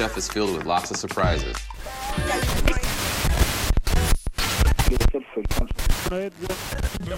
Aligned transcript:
Chef 0.00 0.16
is 0.16 0.28
filled 0.28 0.56
with 0.56 0.64
lots 0.64 0.90
of 0.90 0.96
surprises. 0.96 1.56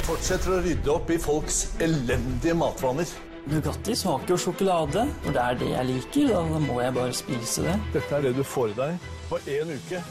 fortsetter 0.03 0.51
å 0.51 0.59
rydde 0.65 0.91
opp 0.91 1.13
i 1.15 1.19
folks 1.23 1.61
elendige 1.79 2.57
matvaner. 2.59 3.07
Nugatti 3.47 3.95
smaker 3.95 4.35
jo 4.35 4.41
sjokolade, 4.49 5.07
og 5.23 5.31
det 5.31 5.45
er 5.45 5.61
det 5.61 5.71
jeg 5.71 5.89
liker. 5.93 6.33
Da, 6.33 6.43
da 6.51 6.59
må 6.65 6.81
jeg 6.83 6.97
bare 6.99 7.15
spise 7.15 7.69
det. 7.69 7.79
Dette 7.95 8.19
er 8.19 8.27
det 8.27 8.35
du 8.41 8.43
får 8.43 8.75
i 8.75 8.79
deg 8.81 9.09
på 9.31 9.39
én 9.61 9.71
uke. 9.77 10.03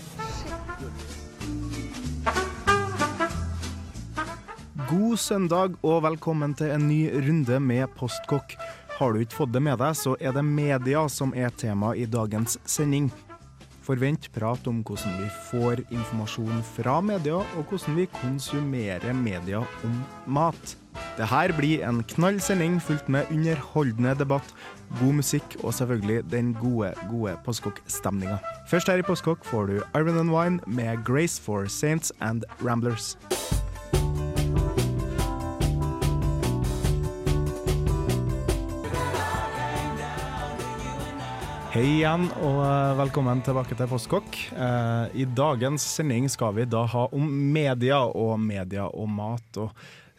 God 4.93 5.19
søndag 5.19 5.75
og 5.83 6.05
velkommen 6.07 6.55
til 6.55 6.71
en 6.71 6.87
ny 6.87 7.01
runde 7.19 7.59
med 7.67 7.91
Postkokk. 7.99 8.55
Har 9.01 9.15
du 9.15 9.23
ikke 9.23 9.33
fått 9.33 9.53
det 9.55 9.63
med 9.65 9.79
deg, 9.81 9.95
så 9.97 10.11
er 10.21 10.35
det 10.35 10.43
media 10.45 10.99
som 11.09 11.31
er 11.33 11.49
tema 11.57 11.95
i 11.97 12.03
dagens 12.05 12.59
sending. 12.69 13.07
Forvent 13.81 14.27
prat 14.29 14.67
om 14.69 14.83
hvordan 14.85 15.15
vi 15.17 15.29
får 15.47 15.81
informasjon 15.87 16.59
fra 16.75 16.99
media, 17.01 17.39
og 17.57 17.71
hvordan 17.71 17.97
vi 17.97 18.05
konsumerer 18.19 19.17
media 19.17 19.63
om 19.87 19.95
mat. 20.29 20.75
Det 21.17 21.25
her 21.33 21.49
blir 21.57 21.81
en 21.87 22.03
knall 22.13 22.37
sending 22.45 22.77
fullt 22.77 23.09
med 23.09 23.33
underholdende 23.33 24.13
debatt, 24.21 24.53
god 24.99 25.17
musikk 25.23 25.57
og 25.63 25.73
selvfølgelig 25.73 26.21
den 26.29 26.53
gode, 26.61 26.93
gode 27.09 27.33
Postkokk-stemninga. 27.47 28.37
Først 28.69 28.93
her 28.93 29.01
i 29.01 29.07
Postkokk 29.09 29.41
får 29.49 29.71
du 29.71 29.79
Iron 29.97 30.21
and 30.21 30.29
Wine 30.29 30.61
med 30.69 31.01
Grace 31.09 31.41
for 31.41 31.65
Saints 31.65 32.13
and 32.21 32.45
Ramblers. 32.61 33.15
Hei 41.71 41.85
igjen, 41.87 42.25
og 42.43 42.57
eh, 42.65 42.97
velkommen 42.99 43.39
tilbake 43.47 43.77
til 43.79 43.87
Postkokk. 43.87 44.35
Eh, 44.51 45.13
I 45.23 45.25
dagens 45.31 45.85
sending 45.87 46.25
skal 46.27 46.51
vi 46.57 46.65
da 46.67 46.81
ha 46.83 47.05
om 47.15 47.29
media 47.55 48.01
og 48.11 48.33
media 48.43 48.89
og 48.91 49.07
mat. 49.07 49.55
og 49.55 49.71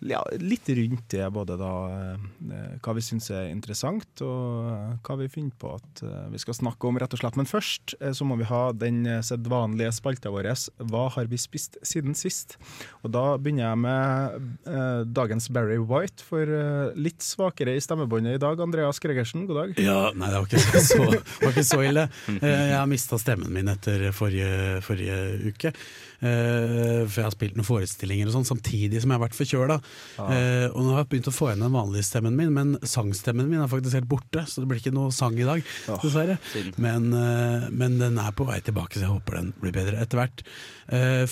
ja, 0.09 0.21
litt 0.41 0.69
rundt 0.69 1.09
det, 1.13 1.25
både 1.35 1.57
da 1.61 1.73
eh, 1.93 2.77
hva 2.83 2.95
vi 2.97 3.05
syns 3.05 3.31
er 3.33 3.51
interessant, 3.51 4.23
og 4.25 4.71
eh, 4.73 4.95
hva 5.07 5.17
vi 5.21 5.29
finner 5.31 5.55
på 5.61 5.75
at 5.77 6.03
eh, 6.07 6.29
vi 6.33 6.41
skal 6.43 6.57
snakke 6.59 6.89
om, 6.89 6.99
rett 7.01 7.15
og 7.15 7.23
slett. 7.23 7.39
Men 7.39 7.49
først 7.49 7.95
så 7.99 8.27
må 8.27 8.37
vi 8.41 8.49
ha 8.49 8.63
den 8.75 9.05
sedvanlige 9.25 9.93
spalta 9.95 10.33
vår, 10.33 10.51
Hva 10.91 11.07
har 11.15 11.31
vi 11.31 11.39
spist 11.41 11.79
siden 11.87 12.17
sist? 12.19 12.57
Og 13.03 13.13
da 13.15 13.37
begynner 13.39 13.69
jeg 13.69 13.83
med 13.85 14.51
eh, 14.69 15.03
dagens 15.07 15.49
Barry 15.55 15.79
White, 15.79 16.25
for 16.27 16.47
eh, 16.47 16.95
litt 16.99 17.23
svakere 17.25 17.77
i 17.77 17.83
stemmebåndet 17.83 18.39
i 18.39 18.43
dag. 18.43 18.61
Andreas 18.63 19.03
Gregersen, 19.03 19.47
god 19.51 19.63
dag. 19.63 19.83
Ja, 19.83 20.01
nei, 20.17 20.33
det 20.33 20.41
var 20.43 20.63
ikke 20.63 20.87
så, 20.87 21.03
var 21.43 21.53
ikke 21.53 21.69
så 21.69 21.83
ille. 21.87 22.09
Jeg 22.43 22.75
har 22.77 22.89
mista 22.91 23.19
stemmen 23.21 23.53
min 23.55 23.71
etter 23.73 24.11
forrige, 24.17 24.81
forrige 24.87 25.53
uke. 25.53 25.77
Eh, 26.22 27.03
For 27.10 27.19
jeg 27.19 27.27
har 27.27 27.34
spilt 27.34 27.56
noen 27.59 27.66
forestillinger 27.66 28.28
og 28.31 28.37
sånn 28.37 28.47
samtidig 28.47 29.00
som 29.03 29.10
jeg 29.10 29.19
har 29.19 29.25
vært 29.25 29.38
forkjøla. 29.38 29.78
Eh, 30.22 30.66
Og 30.71 30.78
nå 30.84 30.93
har 30.94 31.03
jeg 31.03 31.10
begynt 31.16 31.31
å 31.33 31.34
få 31.34 31.49
igjen 31.50 31.65
den 31.66 31.75
vanlige 31.75 32.06
stemmen 32.06 32.37
min, 32.38 32.53
men 32.55 32.77
sangstemmen 32.87 33.49
min 33.50 33.60
er 33.65 33.71
faktisk 33.72 33.99
helt 33.99 34.09
borte. 34.10 34.44
Så 34.47 34.62
det 34.62 34.69
blir 34.71 34.78
ikke 34.83 34.94
noe 34.94 35.10
sang 35.15 35.34
i 35.41 35.47
dag, 35.49 35.65
dessverre. 36.03 36.38
Men, 36.78 37.10
uh, 37.12 37.66
men 37.75 37.99
den 37.99 38.19
er 38.22 38.31
på 38.37 38.47
vei 38.47 38.60
tilbake, 38.65 38.94
så 39.00 39.06
jeg 39.06 39.12
håper 39.16 39.38
den 39.41 39.53
blir 39.62 39.75
bedre 39.75 39.99
etter 40.03 40.21
hvert. 40.22 40.44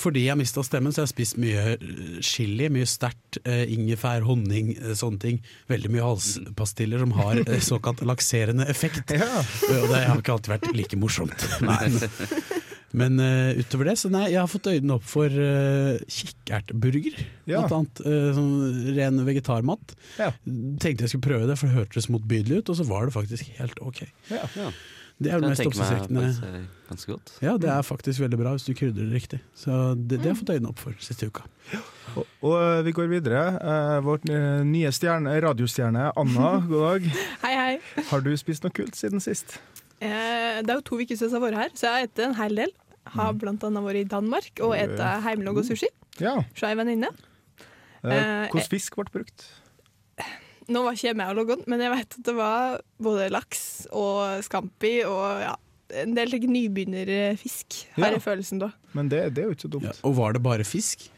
Fordi 0.00 0.22
jeg 0.24 0.38
mista 0.40 0.62
stemmen, 0.64 0.92
så 0.94 1.02
jeg 1.02 1.08
har 1.08 1.10
spist 1.10 1.36
mye 1.42 2.20
chili, 2.24 2.68
mye 2.72 2.86
sterkt. 2.88 3.40
Ingefær, 3.44 4.22
honning, 4.24 4.70
sånne 4.96 5.20
ting. 5.20 5.40
Veldig 5.68 5.90
mye 5.92 6.06
halspastiller 6.06 7.02
som 7.02 7.12
har 7.18 7.42
såkalt 7.60 8.02
lakserende 8.08 8.66
effekt. 8.70 9.12
Ja. 9.20 9.42
Og 9.68 9.90
det 9.90 10.00
har 10.06 10.20
ikke 10.22 10.32
alltid 10.32 10.52
vært 10.54 10.70
like 10.74 10.96
morsomt. 10.96 11.44
Men, 11.60 11.98
men 12.96 13.20
uh, 13.22 13.58
utover 13.60 13.90
det, 13.90 13.96
så 14.00 14.10
nei, 14.10 14.26
jeg 14.32 14.40
har 14.40 14.50
fått 14.50 14.70
øynene 14.70 14.96
opp 14.98 15.06
for 15.06 15.30
uh, 15.30 15.98
kikkertburger. 16.10 17.18
Ja. 17.46 17.62
Blant 17.62 17.74
annet 17.76 18.00
uh, 18.06 18.30
sånn 18.36 18.94
ren 18.96 19.20
vegetarmat. 19.26 19.94
Ja. 20.18 20.32
Tenkte 20.82 21.06
jeg 21.06 21.12
skulle 21.14 21.28
prøve 21.28 21.50
det, 21.50 21.58
for 21.60 21.70
det 21.70 21.78
hørtes 21.78 22.10
motbydelig 22.10 22.62
ut, 22.62 22.72
og 22.72 22.80
så 22.80 22.88
var 22.88 23.06
det 23.06 23.14
faktisk 23.14 23.52
helt 23.60 23.78
ok. 23.84 24.02
Ja. 24.32 24.42
ja. 24.58 24.72
Det 25.20 25.28
er 25.28 25.42
det 25.42 25.50
mest 25.52 25.66
oppsiktsvekkende. 25.68 26.62
Ja, 27.44 27.58
det 27.60 27.68
er 27.68 27.82
faktisk 27.84 28.22
veldig 28.22 28.38
bra 28.40 28.54
hvis 28.56 28.64
du 28.64 28.72
krydrer 28.72 29.04
det 29.04 29.18
riktig. 29.18 29.42
Så 29.52 29.92
det, 29.92 30.16
det 30.16 30.22
har 30.24 30.32
jeg 30.32 30.38
fått 30.38 30.52
øynene 30.54 30.70
opp 30.72 30.80
for 30.80 30.96
siste 31.04 31.28
uka. 31.28 31.44
Og, 32.16 32.24
og 32.48 32.56
vi 32.86 32.94
går 32.96 33.10
videre. 33.12 33.42
Uh, 33.60 33.98
vår 34.06 34.24
nye 34.66 34.90
stjerne, 34.96 35.36
radiostjerne 35.44 36.08
Anna, 36.18 36.54
god 36.72 36.86
dag. 36.86 37.12
Hei, 37.44 37.52
hei. 37.52 38.02
Har 38.08 38.24
du 38.24 38.32
spist 38.40 38.64
noe 38.64 38.74
kult 38.74 38.96
siden 38.98 39.20
sist? 39.22 39.60
Eh, 40.00 40.60
det 40.64 40.70
er 40.72 40.78
jo 40.78 40.84
to 40.86 40.96
uker 41.00 41.16
siden 41.16 41.30
jeg 41.30 41.36
har 41.40 41.44
vært 41.50 41.58
her, 41.60 41.72
så 41.76 41.86
jeg 41.86 41.92
har 41.92 42.04
spist 42.06 42.22
en 42.24 42.34
hel 42.40 42.54
del. 42.62 42.72
Har 43.10 43.32
blant 43.34 43.64
annet 43.66 43.82
vært 43.84 44.00
i 44.02 44.08
Danmark 44.08 44.60
og 44.64 44.74
spist 44.76 45.08
hjemmelaga 45.24 45.64
sushi 45.66 45.88
Ja. 46.20 46.36
ei 46.70 46.74
venninne. 46.78 47.08
Eh, 48.04 48.12
Eh, 48.12 48.48
Hvordan 48.48 48.68
fisk 48.70 48.96
ble 48.96 49.04
brukt? 49.12 49.44
Nå 50.70 50.84
var 50.84 50.92
ikke 50.94 51.08
jeg 51.10 51.16
med 51.16 51.28
og 51.32 51.36
logget, 51.40 51.66
men 51.66 51.80
jeg 51.80 51.90
vet 51.90 52.14
at 52.18 52.22
det 52.24 52.34
var 52.36 52.80
både 53.02 53.28
laks 53.32 53.86
og 53.92 54.42
scampi 54.46 55.00
og 55.04 55.40
ja, 55.42 55.54
en 56.04 56.14
del 56.14 56.30
like, 56.30 56.46
nybegynnerfisk, 56.46 57.80
har 57.96 58.04
Ja. 58.06 58.10
jeg 58.14 58.22
følelsen 58.22 58.60
da. 58.60 58.70
Men 58.94 59.08
det, 59.10 59.34
det 59.34 59.42
er 59.42 59.48
jo 59.48 59.54
ikke 59.56 59.66
så 59.66 59.72
dumt. 59.72 59.84
Ja, 59.84 59.92
og 60.04 60.14
var 60.16 60.32
det 60.32 60.42
bare 60.42 60.64
fisk? 60.64 61.08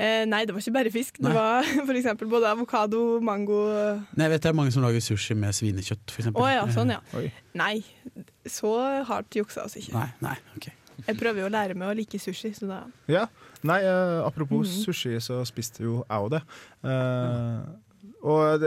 Eh, 0.00 0.22
nei, 0.24 0.44
det 0.48 0.54
var 0.56 0.62
ikke 0.64 0.72
bare 0.78 0.90
fisk. 0.94 1.18
Det 1.20 1.32
var 1.34 1.66
for 1.88 1.92
eksempel 1.98 2.30
både 2.32 2.48
avokado, 2.48 3.02
mango 3.20 3.58
Nei, 4.16 4.24
jeg 4.24 4.30
vet 4.32 4.42
det 4.46 4.50
er 4.52 4.56
mange 4.56 4.72
som 4.72 4.84
lager 4.86 5.02
sushi 5.04 5.36
med 5.36 5.52
svinekjøtt, 5.56 6.14
for 6.14 6.30
oh, 6.40 6.48
ja, 6.48 6.62
sånn 6.72 6.94
ja. 6.94 7.00
Oi. 7.20 7.26
Nei, 7.60 7.74
så 8.48 8.72
hardt 9.10 9.36
juksa 9.36 9.66
oss 9.68 9.76
ikke. 9.80 9.92
Nei, 9.98 10.08
nei, 10.24 10.36
ok. 10.56 10.70
Jeg 11.06 11.16
prøver 11.20 11.42
jo 11.44 11.48
å 11.48 11.52
lære 11.52 11.76
meg 11.80 11.88
å 11.92 11.96
like 11.96 12.18
sushi, 12.20 12.50
så 12.56 12.68
da 12.70 12.80
Ja. 13.12 13.26
Nei, 13.62 13.82
eh, 13.84 14.18
apropos 14.24 14.64
Mhm. 14.64 14.84
sushi, 14.86 15.14
så 15.20 15.42
spiste 15.48 15.84
jo 15.84 15.98
jeg 16.08 16.16
òg 16.24 16.30
det. 16.38 16.42
Eh, 16.84 17.60
og 18.22 18.60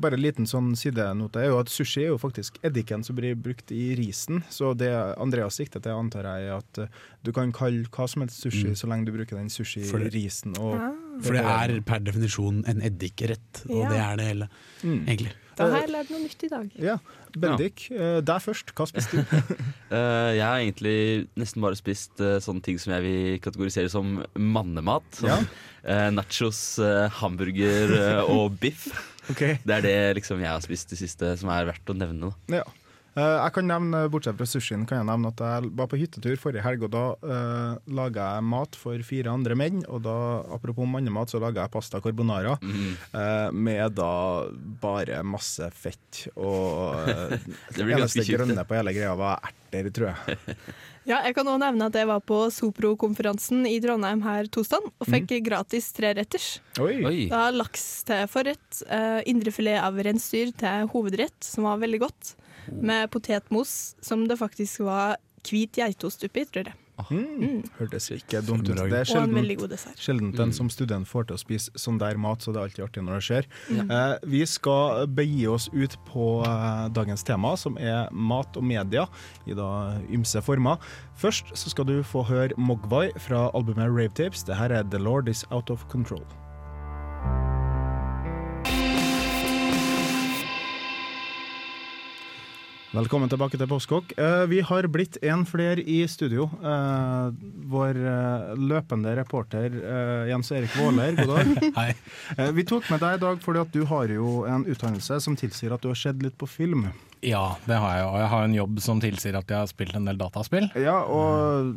bare 0.00 0.14
en 0.14 0.22
liten 0.22 0.46
sånn 0.46 0.72
sidenote 0.78 1.40
er 1.42 1.48
jo 1.50 1.58
at 1.58 1.68
sushi 1.72 2.04
er 2.04 2.12
jo 2.12 2.18
faktisk 2.22 2.58
eddiken 2.62 3.02
som 3.04 3.16
blir 3.18 3.34
brukt 3.34 3.72
i 3.74 3.94
risen. 3.98 4.44
Så 4.50 4.70
det 4.78 4.90
Andreas 5.18 5.58
sikter 5.58 5.82
til, 5.82 5.92
antar 5.98 6.28
jeg, 6.28 6.46
er 6.46 6.58
at 6.60 6.90
du 7.26 7.32
kan 7.34 7.50
kalle 7.52 7.84
hva 7.90 8.06
som 8.08 8.22
helst 8.22 8.42
sushi 8.44 8.68
Mm. 8.70 8.76
så 8.78 8.86
lenge 8.86 9.06
du 9.06 9.12
bruker 9.16 9.36
den 9.36 9.50
sushi-risen. 9.50 10.54
Og 10.62 10.74
ah, 10.78 10.92
For 11.20 11.36
det 11.36 11.44
er 11.44 11.76
per 11.86 12.02
definisjon 12.06 12.64
en 12.70 12.82
eddikrett, 12.86 13.64
og 13.68 13.78
Ja. 13.84 13.88
det 13.92 14.00
er 14.04 14.16
det 14.20 14.26
hele, 14.30 14.48
mm. 14.82 15.00
egentlig. 15.06 15.32
Da 15.60 15.66
har 15.68 15.82
jeg 15.82 15.90
lært 15.92 16.10
noe 16.10 16.20
nytt 16.22 16.44
i 16.46 16.48
dag. 16.48 16.68
Ja. 16.80 16.94
Bendik, 17.36 17.82
ja. 17.92 18.20
deg 18.24 18.40
først. 18.42 18.72
Hva 18.74 18.86
spiste 18.88 19.20
du? 19.20 19.34
Eh, 19.90 20.30
jeg 20.38 20.44
har 20.46 20.60
egentlig 20.62 21.26
nesten 21.36 21.60
bare 21.64 21.74
spist 21.74 22.20
eh, 22.22 22.36
sånne 22.38 22.62
ting 22.62 22.76
som 22.78 22.92
jeg 22.94 23.02
vil 23.02 23.40
kategorisere 23.42 23.90
som 23.90 24.20
mannemat. 24.38 25.02
Som 25.18 25.28
Ja. 25.28 25.38
eh, 25.82 26.10
nachos, 26.14 26.78
eh, 26.78 27.08
hamburger 27.20 27.90
eh, 27.98 28.22
og 28.30 28.58
biff. 28.62 28.86
Okay. 29.30 29.58
Det 29.62 29.70
er 29.76 29.82
det 29.84 30.16
liksom 30.16 30.40
jeg 30.42 30.48
har 30.50 30.62
spist 30.64 30.90
det 30.90 30.96
siste 30.98 31.28
som 31.38 31.50
er 31.54 31.68
verdt 31.68 31.86
å 31.92 31.94
nevne. 31.94 32.32
Da. 32.48 32.56
Ja. 32.56 32.64
Eh, 33.18 33.36
jeg 33.42 33.54
kan 33.56 33.66
nevne, 33.66 34.04
Bortsett 34.12 34.38
fra 34.38 34.46
sushien 34.46 34.84
kan 34.86 35.00
jeg 35.00 35.08
nevne 35.08 35.32
at 35.32 35.40
jeg 35.42 35.70
var 35.78 35.88
på 35.90 35.98
hyttetur 35.98 36.38
forrige 36.38 36.62
helg, 36.62 36.84
og 36.86 36.92
da 36.94 37.04
uh, 37.26 37.72
laga 37.90 38.28
jeg 38.36 38.46
mat 38.52 38.78
for 38.78 39.06
fire 39.06 39.32
andre 39.32 39.56
menn. 39.58 39.80
Og 39.90 40.04
da, 40.04 40.16
apropos 40.54 40.86
mannemat, 40.86 41.32
så 41.32 41.40
laga 41.42 41.64
jeg 41.64 41.74
pasta 41.74 42.00
carbonara 42.02 42.56
eh, 42.60 43.48
med 43.50 43.96
da 43.98 44.12
bare 44.82 45.24
masse 45.26 45.66
fett. 45.74 46.26
Og 46.36 47.10
uh, 47.10 47.34
Det 47.76 47.86
eneste 47.86 48.26
grønne 48.28 48.66
på 48.66 48.78
hele 48.78 48.94
greia 48.94 49.16
var 49.18 49.42
erter, 49.50 49.90
tror 49.94 50.12
jeg. 50.12 50.38
Ja, 51.08 51.16
jeg 51.24 51.32
kan 51.34 51.48
òg 51.48 51.56
nevne 51.62 51.86
at 51.88 51.94
jeg 51.96 52.06
var 52.06 52.20
på 52.22 52.36
Sopro-konferansen 52.52 53.64
i 53.66 53.78
Trondheim 53.82 54.20
her 54.22 54.46
tosdag 54.52 54.84
og 54.84 55.08
fikk 55.08 55.32
gratis 55.42 55.88
treretters. 55.96 56.48
Oi. 56.78 57.00
Oi. 57.08 57.22
Da 57.32 57.46
laks 57.54 58.04
til 58.06 58.28
forrett, 58.30 58.82
uh, 58.84 59.18
indrefilet 59.26 59.80
av 59.80 59.96
reinsdyr 59.96 60.52
til 60.60 60.90
hovedrett, 60.92 61.38
som 61.42 61.66
var 61.66 61.80
veldig 61.80 62.02
godt, 62.04 62.34
med 62.68 63.10
potetmos 63.10 63.94
som 64.04 64.26
det 64.28 64.38
faktisk 64.40 64.84
var 64.86 65.16
hvit 65.46 65.78
geitost 65.80 66.24
oppi, 66.26 66.44
tror 66.44 66.70
jeg. 66.72 66.78
Mm. 67.08 67.62
Hørtes 67.78 68.10
ikke 68.12 68.42
dumt 68.44 68.68
ut. 68.68 68.76
Det 68.76 68.98
er 68.98 69.16
Og 69.16 69.22
en 69.24 69.34
veldig 69.34 69.56
god 69.62 69.72
dessert. 69.72 70.00
Sjelden 70.00 70.34
en 70.40 70.52
som 70.52 70.68
student 70.72 71.08
får 71.08 71.28
til 71.28 71.38
å 71.38 71.40
spise 71.40 71.72
sånn 71.78 72.00
der 72.00 72.18
mat, 72.20 72.42
så 72.42 72.52
det 72.52 72.60
er 72.60 72.68
alltid 72.68 72.84
artig 72.84 73.04
når 73.06 73.16
det 73.16 73.24
skjer. 73.28 73.48
Eh, 73.80 74.14
vi 74.34 74.42
skal 74.46 75.06
begi 75.08 75.46
oss 75.48 75.70
ut 75.72 75.96
på 76.08 76.42
eh, 76.44 76.88
dagens 76.96 77.24
tema, 77.24 77.54
som 77.56 77.78
er 77.80 78.10
mat 78.12 78.56
og 78.56 78.66
media 78.66 79.06
i 79.46 79.56
da 79.56 79.96
ymse 80.12 80.42
former. 80.44 80.76
Først 81.20 81.54
så 81.54 81.72
skal 81.72 81.88
du 81.88 81.96
få 82.04 82.24
høre 82.28 82.56
Mogwai 82.60 83.10
fra 83.18 83.48
albumet 83.54 83.88
Rave 83.88 84.12
Tapes. 84.12 84.44
Det 84.44 84.56
her 84.56 84.72
er 84.74 84.84
The 84.90 85.00
Lord 85.00 85.28
Is 85.28 85.44
Out 85.50 85.70
of 85.70 85.86
Control. 85.88 86.24
Velkommen 92.90 93.30
tilbake 93.30 93.54
til 93.54 93.68
Postkokk. 93.70 94.16
Eh, 94.18 94.48
vi 94.50 94.64
har 94.66 94.86
blitt 94.90 95.14
en 95.22 95.44
flere 95.46 95.78
i 95.78 96.00
studio. 96.10 96.48
Eh, 96.58 97.28
vår 97.70 98.00
eh, 98.02 98.48
løpende 98.58 99.12
reporter 99.14 99.76
Jens 100.26 100.50
Erik 100.50 100.74
Våler, 100.74 101.14
god 101.20 101.30
dag. 101.30 101.68
Hei. 101.78 102.48
Vi 102.56 102.64
tok 102.66 102.88
med 102.90 102.98
deg 103.04 103.20
i 103.20 103.22
dag 103.22 103.38
fordi 103.44 103.62
at 103.62 103.70
du 103.76 103.84
har 103.86 104.10
jo 104.10 104.40
en 104.42 104.66
utdannelse 104.66 105.20
som 105.22 105.38
tilsier 105.38 105.70
at 105.76 105.86
du 105.86 105.92
har 105.92 106.00
sett 106.02 106.18
litt 106.18 106.34
på 106.40 106.50
film. 106.50 106.88
Ja, 107.20 107.56
det 107.66 107.76
har 107.76 107.96
jeg, 107.98 108.04
og 108.08 108.16
jeg 108.16 108.28
har 108.32 108.44
en 108.46 108.54
jobb 108.56 108.78
som 108.80 109.00
tilsier 109.02 109.36
at 109.36 109.50
jeg 109.50 109.60
har 109.60 109.68
spilt 109.68 109.96
en 109.96 110.06
del 110.08 110.16
dataspill. 110.20 110.70
Ja, 110.80 110.96
og 111.04 111.74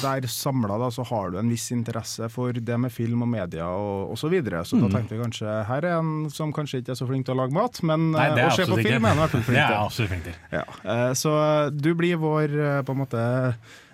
der 0.00 0.26
samla 0.30 0.78
da 0.82 0.88
så 0.94 1.04
har 1.06 1.30
du 1.30 1.38
en 1.38 1.52
viss 1.52 1.68
interesse 1.74 2.26
for 2.32 2.56
det 2.56 2.78
med 2.82 2.92
film 2.94 3.22
og 3.26 3.30
media 3.30 3.68
og, 3.70 4.14
osv. 4.14 4.24
så 4.24 4.32
videre. 4.32 4.64
Så 4.66 4.80
da 4.82 4.90
tenkte 4.90 5.14
vi 5.14 5.22
kanskje 5.22 5.54
her 5.68 5.86
er 5.86 5.98
en 6.00 6.26
som 6.32 6.52
kanskje 6.54 6.82
ikke 6.82 6.94
er 6.96 6.98
så 6.98 7.08
flink 7.08 7.28
til 7.28 7.36
å 7.36 7.42
lage 7.44 7.54
mat, 7.54 7.78
men 7.86 8.10
Nei, 8.16 8.28
det 8.34 8.46
eh, 8.46 8.50
å 8.50 8.58
se 8.58 8.68
på 8.70 8.80
film 8.80 9.06
er 9.06 9.14
han 9.14 9.20
i 9.20 9.22
hvert 9.22 9.34
fall 9.36 9.44
Det 9.44 9.50
flink 9.50 9.62
er 9.62 9.76
jeg 9.76 9.80
absolutt 9.84 10.12
flink 10.14 10.26
til. 10.26 10.38
Ja, 10.56 10.66
eh, 10.94 11.10
så 11.22 11.38
du 11.70 11.90
blir 11.98 12.20
vår 12.22 12.58
eh, 12.58 12.82
på 12.86 12.96
en 12.96 13.02
måte 13.04 13.24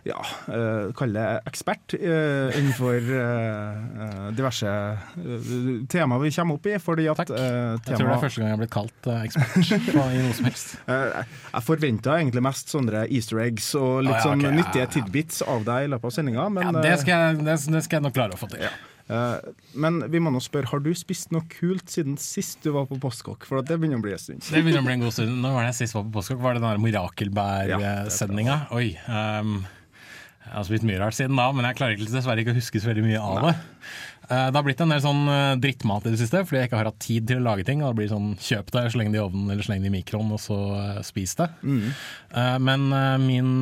ja, 0.09 0.17
uh, 0.49 0.91
kall 0.97 1.13
det 1.13 1.25
ekspert 1.51 1.95
uh, 2.01 2.49
innenfor 2.57 2.97
uh, 3.13 4.31
diverse 4.37 4.71
temaer 5.93 6.23
vi 6.25 6.31
kommer 6.33 6.57
opp 6.61 6.69
i. 6.71 6.77
Fordi 6.81 7.09
at 7.13 7.21
Takk. 7.21 7.33
Jeg 7.37 7.97
tror 7.99 8.07
det 8.09 8.15
er 8.15 8.23
første 8.25 8.41
gang 8.41 8.49
jeg 8.49 8.57
har 8.57 8.63
blitt 8.63 8.75
kalt 8.75 9.11
ekspert 9.19 9.91
på, 9.93 10.05
i 10.17 10.23
noe 10.25 10.37
som 10.39 10.49
helst. 10.49 10.77
jeg 11.55 11.65
forventa 11.67 12.17
egentlig 12.21 12.45
mest 12.49 12.73
sånne 12.73 13.05
easter 13.09 13.43
eggs 13.45 13.73
og 13.79 14.05
litt 14.07 14.15
Ah, 14.15 14.23
ja, 14.23 14.29
sånn 14.31 14.57
nyttige 14.57 14.87
ja, 14.87 14.91
tidbits 14.91 15.43
av 15.47 15.67
deg 15.69 15.87
i 15.87 15.91
løpet 15.93 16.09
av 16.11 16.15
sendinga, 16.17 16.47
Ja, 16.65 16.73
det, 16.81 16.95
skal 17.03 17.13
jeg, 17.27 17.43
det, 17.45 17.59
det 17.77 17.83
skal 17.87 18.01
jeg 18.01 18.07
nok 18.09 18.17
klare 18.17 18.37
å 18.37 18.41
få 18.41 18.49
til. 18.53 18.65
Ja. 18.65 18.73
men 19.75 19.97
vi 20.13 20.21
må 20.23 20.31
nå 20.31 20.39
spørre, 20.43 20.69
har 20.71 20.83
du 20.85 20.91
spist 20.95 21.33
noe 21.35 21.43
kult 21.51 21.91
siden 21.91 22.15
sist 22.21 22.61
du 22.63 22.71
var 22.77 22.85
på 22.91 22.99
Postkokk? 23.03 23.47
For 23.49 23.59
det 23.67 23.79
begynner 23.81 23.99
å 23.99 24.05
bli 24.05 24.13
en 24.15 24.23
stund. 24.23 24.45
Det 24.47 24.63
begynner 24.63 24.85
å 24.85 24.87
bli 24.87 24.97
en 24.99 25.05
god 25.07 25.17
stund. 25.17 25.35
Når 25.43 25.57
var 25.57 25.67
det 25.67 25.73
jeg 25.73 25.79
sist 25.83 25.97
var 25.99 26.05
på 26.09 26.13
Postkokk? 26.19 26.41
Var 26.45 26.57
det 26.57 26.63
den 26.63 26.69
der 26.69 26.79
Ja, 26.79 26.85
Mirakelbær-sendinga? 26.87 28.57
Oi. 28.77 28.89
ehm, 29.11 29.57
jeg 30.51 30.59
har 30.59 30.67
spist 30.67 30.87
mye 30.89 31.01
rart 31.01 31.15
siden 31.17 31.39
da, 31.39 31.49
men 31.55 31.69
jeg 31.69 31.79
klarer 31.79 31.95
ikke, 31.97 32.11
dessverre 32.11 32.43
ikke 32.43 32.55
å 32.55 32.59
huske 32.61 32.81
så 32.83 32.91
veldig 32.91 33.05
mye 33.07 33.21
av 33.23 33.45
det. 33.47 33.53
Eh, 34.31 34.47
Det 34.51 34.59
har 34.59 34.65
blitt 34.67 34.83
en 34.83 34.93
del 34.95 35.03
sånn 35.03 35.23
eh, 35.31 35.57
drittmat 35.63 36.07
i 36.07 36.13
det 36.15 36.21
siste, 36.21 36.43
fordi 36.47 36.61
jeg 36.61 36.71
ikke 36.71 36.81
har 36.81 36.91
hatt 36.91 37.01
tid 37.03 37.27
til 37.31 37.41
å 37.41 37.45
lage 37.47 37.65
ting. 37.67 37.83
Og 37.83 37.91
det 37.93 37.99
blir 38.01 38.11
sånn 38.13 38.33
kjøp 38.39 38.71
det, 38.75 38.85
sleng 38.95 39.11
det 39.15 39.19
i 39.21 39.23
ovnen 39.25 39.51
eller 39.55 39.67
sleng 39.67 39.83
det 39.83 39.91
i 39.91 39.95
mikroen, 39.95 40.31
og 40.35 40.43
så 40.43 40.59
eh, 40.79 41.01
spis 41.07 41.37
det. 41.39 41.49
Mm. 41.63 41.87
Men 42.63 42.85
min 43.25 43.53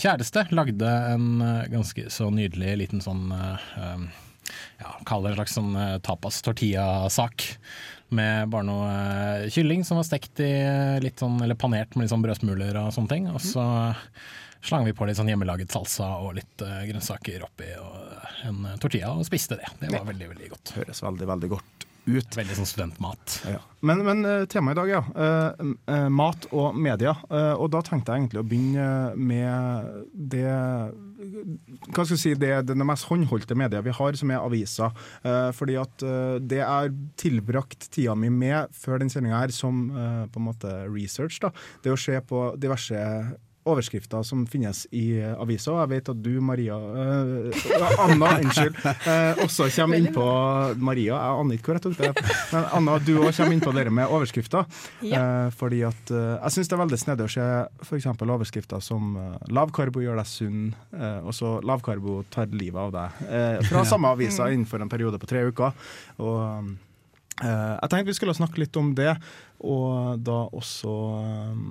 kjæreste 0.00 0.46
lagde 0.56 0.88
en 1.12 1.26
ganske 1.72 2.06
så 2.12 2.30
nydelig 2.32 2.76
liten 2.80 3.02
sånn 3.04 3.26
ja, 3.32 4.92
Kall 5.08 5.24
det 5.24 5.32
en 5.32 5.38
slags 5.40 5.56
sånn 5.56 5.74
eh, 5.78 5.96
tapas 6.04 6.40
tortilla-sak. 6.44 7.46
Med 8.12 8.50
bare 8.52 8.66
noe 8.68 9.48
kylling 9.52 9.86
som 9.88 9.96
var 10.00 10.04
stekt 10.04 10.40
i 10.44 10.50
litt 11.00 11.22
sånn, 11.22 11.38
eller 11.44 11.56
panert 11.56 11.94
med 11.96 12.04
litt 12.04 12.12
sånn 12.12 12.24
brødsmuler 12.24 12.76
og 12.82 12.90
sånne 12.92 13.12
ting. 13.14 13.28
Og 13.32 13.40
så 13.40 13.64
slang 14.62 14.86
vi 14.86 14.94
på 14.96 15.06
litt 15.08 15.18
sånn 15.18 15.30
hjemmelaget 15.32 15.74
salsa 15.74 16.08
og 16.22 16.36
litt 16.38 16.64
uh, 16.64 16.82
grønnsaker 16.88 17.46
oppi 17.46 17.70
og 17.80 18.46
en 18.48 18.66
eh, 18.66 18.78
tortilla 18.82 19.14
og 19.16 19.26
spiste 19.26 19.58
det. 19.60 19.70
Det 19.80 19.92
var 19.94 20.06
veldig, 20.08 20.28
veldig 20.34 20.52
godt. 20.54 20.76
Høres 20.78 21.02
veldig, 21.04 21.28
veldig 21.34 21.50
godt 21.52 21.88
ut. 22.02 22.34
Veldig 22.34 22.56
sånn 22.58 22.66
studentmat. 22.66 23.34
Ja. 23.46 23.60
Men, 23.86 24.02
men 24.06 24.26
eh, 24.26 24.44
temaet 24.50 24.74
i 24.74 24.80
dag, 24.80 24.90
ja. 24.90 25.02
Eh, 25.24 25.68
eh, 25.94 26.08
mat 26.10 26.48
og 26.50 26.78
media. 26.78 27.14
Eh, 27.30 27.52
og 27.54 27.70
da 27.74 27.82
tenkte 27.86 28.12
jeg 28.14 28.24
egentlig 28.24 28.42
å 28.42 28.46
begynne 28.46 28.88
med 29.18 30.08
det 30.12 30.46
Hva 31.92 32.02
skal 32.02 32.16
jeg 32.16 32.22
si, 32.24 32.34
det, 32.38 32.50
det 32.66 32.76
mest 32.88 33.06
håndholdte 33.10 33.56
media 33.58 33.82
vi 33.84 33.94
har, 33.94 34.18
som 34.18 34.34
er 34.34 34.42
aviser. 34.42 34.98
Eh, 35.22 35.50
fordi 35.56 35.78
at 35.82 36.06
eh, 36.06 36.36
det 36.42 36.62
er 36.66 36.90
tilbrakt 37.20 37.90
tida 37.94 38.16
mi 38.18 38.32
med 38.34 38.74
før 38.74 39.02
den 39.02 39.12
sendinga 39.12 39.44
her, 39.44 39.54
som 39.54 39.86
eh, 39.94 40.20
på 40.32 40.42
en 40.42 40.50
måte 40.50 40.74
research, 40.88 41.38
da, 41.44 41.52
det 41.86 41.94
å 41.94 42.00
se 42.00 42.18
på 42.26 42.50
diverse 42.60 42.98
overskrifter 43.68 44.24
som 44.26 44.44
finnes 44.50 44.84
i 44.90 45.20
uh, 45.20 45.40
aviser. 45.42 45.76
Jeg 45.82 45.90
vet 45.92 46.10
at 46.12 46.22
du, 46.22 46.32
Maria 46.42 46.76
eh, 46.76 47.64
Anna, 48.02 48.32
unnskyld, 48.42 48.78
eh, 48.84 49.42
også 49.44 49.68
kommer 49.76 50.00
inn 50.00 50.10
på 50.14 50.26
Maria, 50.82 51.16
jeg 51.16 51.40
aner 51.42 51.58
ikke 51.58 51.70
hvor 51.70 51.78
jeg 51.78 51.84
tok 51.86 51.96
det. 52.00 52.12
Men 52.52 52.68
Anna, 52.78 52.98
du 53.02 53.12
òg 53.20 53.30
kommer 53.36 53.56
inn 53.56 53.64
på 53.64 53.74
det 53.76 53.86
med 53.94 54.10
overskrifter. 54.10 54.66
Eh, 55.06 55.48
fordi 55.58 55.82
at 55.86 56.12
eh, 56.12 56.30
Jeg 56.42 56.56
syns 56.56 56.70
det 56.70 56.76
er 56.76 56.82
veldig 56.82 57.00
snedig 57.00 57.26
å 57.26 57.32
se 57.32 57.48
f.eks. 57.86 58.08
overskrifter 58.22 58.82
som 58.84 59.16
uh, 59.16 59.34
'lavkarbo 59.52 60.02
gjør 60.02 60.20
deg 60.22 60.28
sunn', 60.28 60.70
eh, 60.96 61.20
og 61.22 61.34
så 61.36 61.58
'lavkarbo 61.62 62.22
tar 62.32 62.50
livet 62.52 62.80
av 62.80 62.94
deg'. 62.94 63.26
Eh, 63.28 63.58
fra 63.68 63.84
samme 63.88 64.12
aviser 64.14 64.52
innenfor 64.54 64.82
en 64.82 64.92
periode 64.92 65.20
på 65.22 65.28
tre 65.30 65.44
uker. 65.48 65.76
Og 66.22 66.40
um, 66.42 66.72
Eh, 66.72 66.91
jeg 67.40 67.88
tenkte 67.88 68.10
vi 68.10 68.14
skulle 68.18 68.34
snakke 68.36 68.60
litt 68.60 68.76
om 68.76 68.92
det, 68.94 69.14
og 69.62 70.20
da 70.26 70.38
også 70.52 70.92
eh, 71.22 71.62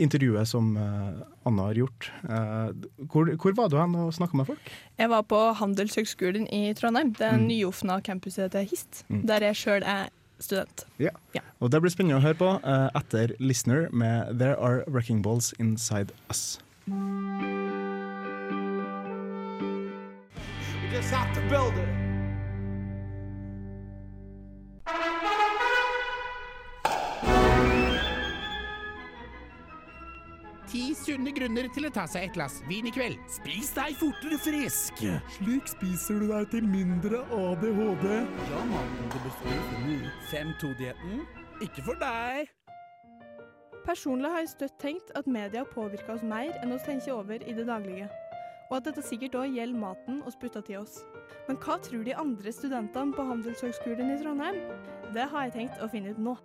intervjuet 0.00 0.48
som 0.48 0.72
eh, 0.80 1.20
Anna 1.48 1.68
har 1.70 1.80
gjort. 1.84 2.10
Eh, 2.24 2.70
hvor, 3.12 3.30
hvor 3.36 3.56
var 3.56 3.70
du 3.70 3.76
hen 3.78 3.96
og 4.00 4.14
snakka 4.16 4.40
med 4.40 4.48
folk? 4.48 4.72
Jeg 4.98 5.12
var 5.12 5.26
på 5.28 5.40
Handelshøgskolen 5.60 6.48
i 6.48 6.72
Trondheim. 6.78 7.12
Det 7.18 7.28
er 7.28 7.36
nyåpna 7.40 8.00
campuset 8.04 8.52
til 8.56 8.68
HIST, 8.72 9.04
der 9.28 9.44
jeg 9.50 9.60
sjøl 9.60 9.86
er 9.86 10.08
student. 10.40 10.86
Ja. 10.98 11.10
Ja. 11.34 11.44
Og 11.60 11.72
det 11.72 11.82
blir 11.82 11.92
spennende 11.92 12.18
å 12.20 12.24
høre 12.24 12.38
på 12.38 12.50
eh, 12.62 12.88
etter 12.98 13.34
Listener 13.38 13.88
med 13.92 14.38
'There 14.38 14.56
Are 14.56 14.84
Wrecking 14.86 15.22
Balls 15.22 15.52
Inside 15.58 16.12
Us'. 16.30 16.58
We 20.82 20.94
just 20.96 21.10
have 21.12 21.34
to 21.34 21.40
build 21.50 21.76
it. 21.76 22.07
Ti 30.68 30.90
sunne 30.92 31.32
grunner 31.32 31.64
til 31.72 31.88
å 31.88 31.90
ta 31.92 32.02
seg 32.10 32.26
et 32.26 32.34
glass 32.34 32.58
vin 32.68 32.84
i 32.84 32.90
kveld. 32.92 33.16
Spis 33.32 33.70
deg 33.72 33.94
fortere 33.96 34.36
frisk. 34.44 35.00
Slik 35.38 35.70
spiser 35.72 36.18
du 36.20 36.26
deg 36.28 36.50
til 36.52 36.66
mindre 36.68 37.22
ADHD. 37.32 38.04
Ja, 38.50 38.60
mannen 38.68 39.08
du 39.08 39.16
beskriver. 39.24 40.02
5-2-dietten. 40.28 41.22
Ikke 41.64 41.86
for 41.86 41.96
deg. 42.02 42.52
Personlig 43.86 44.28
har 44.34 44.44
jeg 44.44 44.52
støtt 44.52 44.76
tenkt 44.82 45.14
at 45.16 45.30
media 45.38 45.64
påvirker 45.72 46.18
oss 46.18 46.26
mer 46.34 46.52
enn 46.60 46.76
oss 46.76 46.84
tenker 46.84 47.16
over 47.16 47.40
i 47.40 47.56
det 47.56 47.64
daglige. 47.70 48.10
Og 48.68 48.76
at 48.82 48.90
dette 48.90 49.06
sikkert 49.08 49.40
òg 49.40 49.56
gjelder 49.56 49.80
maten 49.80 50.20
og 50.20 50.36
sputta 50.36 50.60
til 50.68 50.82
oss. 50.82 51.00
Men 51.48 51.56
hva 51.64 51.78
tror 51.80 52.04
de 52.04 52.12
andre 52.12 52.52
studentene 52.52 53.16
på 53.16 53.24
Handelshøgskolen 53.30 54.12
i 54.12 54.20
Trondheim? 54.20 54.60
Det 55.16 55.30
har 55.32 55.48
jeg 55.48 55.56
tenkt 55.56 55.80
å 55.80 55.88
finne 55.88 56.12
ut 56.12 56.20
nå. 56.20 56.36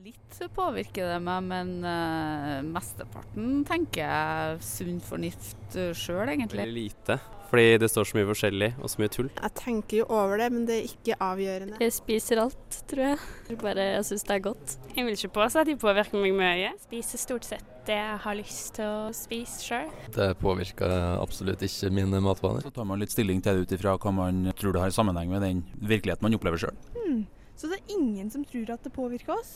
Litt 0.00 0.38
påvirker 0.56 1.10
det 1.10 1.16
meg, 1.20 1.42
men 1.44 1.70
uh, 1.84 2.62
mesteparten 2.64 3.58
tenker 3.68 4.06
jeg 4.06 4.62
sunn 4.64 5.00
fornuft 5.04 5.74
uh, 5.76 5.90
sjøl, 5.92 6.30
egentlig. 6.30 6.62
Veldig 6.62 6.84
lite, 6.86 7.16
fordi 7.50 7.74
det 7.82 7.90
står 7.92 8.06
så 8.08 8.16
mye 8.16 8.28
forskjellig 8.30 8.68
og 8.78 8.88
så 8.88 9.02
mye 9.02 9.10
tull. 9.12 9.26
Jeg 9.34 9.52
tenker 9.58 9.98
jo 9.98 10.06
over 10.08 10.40
det, 10.40 10.46
men 10.54 10.62
det 10.70 10.78
er 10.78 10.86
ikke 10.88 11.18
avgjørende. 11.26 11.76
Jeg 11.84 11.92
spiser 11.92 12.40
alt, 12.40 12.78
tror 12.88 13.04
jeg. 13.10 13.58
Bare 13.60 13.84
jeg 13.90 14.06
syns 14.08 14.24
det 14.30 14.38
er 14.38 14.44
godt. 14.46 14.76
Jeg 14.94 15.04
vil 15.04 15.18
ikke 15.18 15.30
påstå 15.34 15.64
at 15.66 15.68
de 15.68 15.74
påvirker 15.82 16.22
meg 16.22 16.38
mye. 16.38 16.70
Spiser 16.86 17.20
stort 17.20 17.48
sett 17.50 17.74
det 17.90 17.98
jeg 17.98 18.16
har 18.24 18.38
lyst 18.38 18.72
til 18.78 18.88
å 18.88 19.10
spise 19.16 19.66
sjøl. 19.66 19.92
Det 20.16 20.30
påvirker 20.40 20.94
absolutt 21.18 21.66
ikke 21.66 21.90
mine 21.98 22.22
matvaner. 22.24 22.64
Så 22.64 22.72
tar 22.72 22.88
man 22.88 23.04
litt 23.04 23.12
stilling 23.12 23.44
til 23.44 23.60
det 23.60 23.68
ut 23.68 23.76
ifra 23.76 23.98
hva 24.00 24.14
man 24.16 24.46
tror 24.56 24.78
det 24.78 24.86
har 24.86 24.96
sammenheng 24.96 25.28
med 25.34 25.44
den 25.44 25.60
virkeligheten 25.76 26.24
man 26.24 26.40
opplever 26.40 26.64
sjøl. 26.64 26.80
Hmm. 26.96 27.26
Så 27.60 27.68
det 27.68 27.82
er 27.82 27.98
ingen 27.98 28.32
som 28.32 28.40
tror 28.48 28.72
at 28.72 28.86
det 28.86 28.94
påvirker 28.96 29.34
oss? 29.36 29.52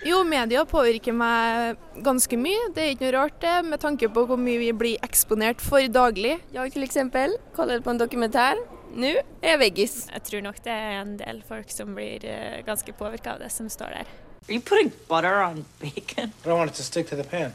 Jo, 0.00 0.22
media 0.24 0.62
påvirker 0.64 1.12
meg 1.12 1.76
ganske 2.00 2.36
mye. 2.40 2.70
Det 2.72 2.82
er 2.82 2.94
ikke 2.94 3.04
noe 3.04 3.16
rart 3.18 3.36
det, 3.42 3.56
med 3.68 3.82
tanke 3.82 4.08
på 4.08 4.22
hvor 4.30 4.40
mye 4.40 4.60
vi 4.62 4.70
blir 4.72 5.02
eksponert 5.04 5.60
for 5.60 5.84
daglig. 5.92 6.38
Jeg 6.54 6.72
til 6.72 6.86
eksempel 6.86 7.36
det 7.36 7.82
på 7.84 7.92
en 7.92 8.00
dokumentar. 8.00 8.56
Nå 8.96 9.10
er 9.12 9.52
jeg 9.52 9.60
veggis. 9.60 9.96
Jeg 10.08 10.24
tror 10.24 10.46
nok 10.48 10.62
det 10.64 10.72
er 10.72 10.96
en 11.02 11.12
del 11.20 11.42
folk 11.46 11.68
som 11.70 11.92
blir 11.94 12.24
eh, 12.24 12.62
ganske 12.66 12.94
påvirka 12.96 13.34
av 13.36 13.44
det 13.44 13.52
som 13.52 13.68
står 13.68 13.92
der. 13.98 14.08
Are 14.48 14.54
you 14.54 14.60
putting 14.60 14.90
butter 15.06 15.44
on 15.44 15.66
bacon? 15.78 16.32
I 16.32 16.48
don't 16.48 16.56
want 16.56 16.70
it 16.70 16.76
to 16.76 16.82
stick 16.82 17.06
to 17.08 17.16
the 17.16 17.24
pan. 17.24 17.52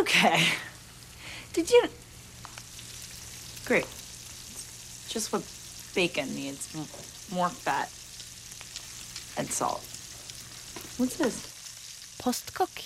Okay. 0.00 0.38
Did 1.52 1.68
you? 1.68 1.88
Great. 3.66 3.84
It's 3.84 5.12
just 5.12 5.32
what 5.32 5.42
bacon 5.94 6.32
needs 6.34 6.72
more 7.32 7.50
fat 7.50 7.90
and 9.36 9.50
salt. 9.50 9.82
What's 10.96 11.16
this? 11.18 11.51
Postkokk. 12.22 12.82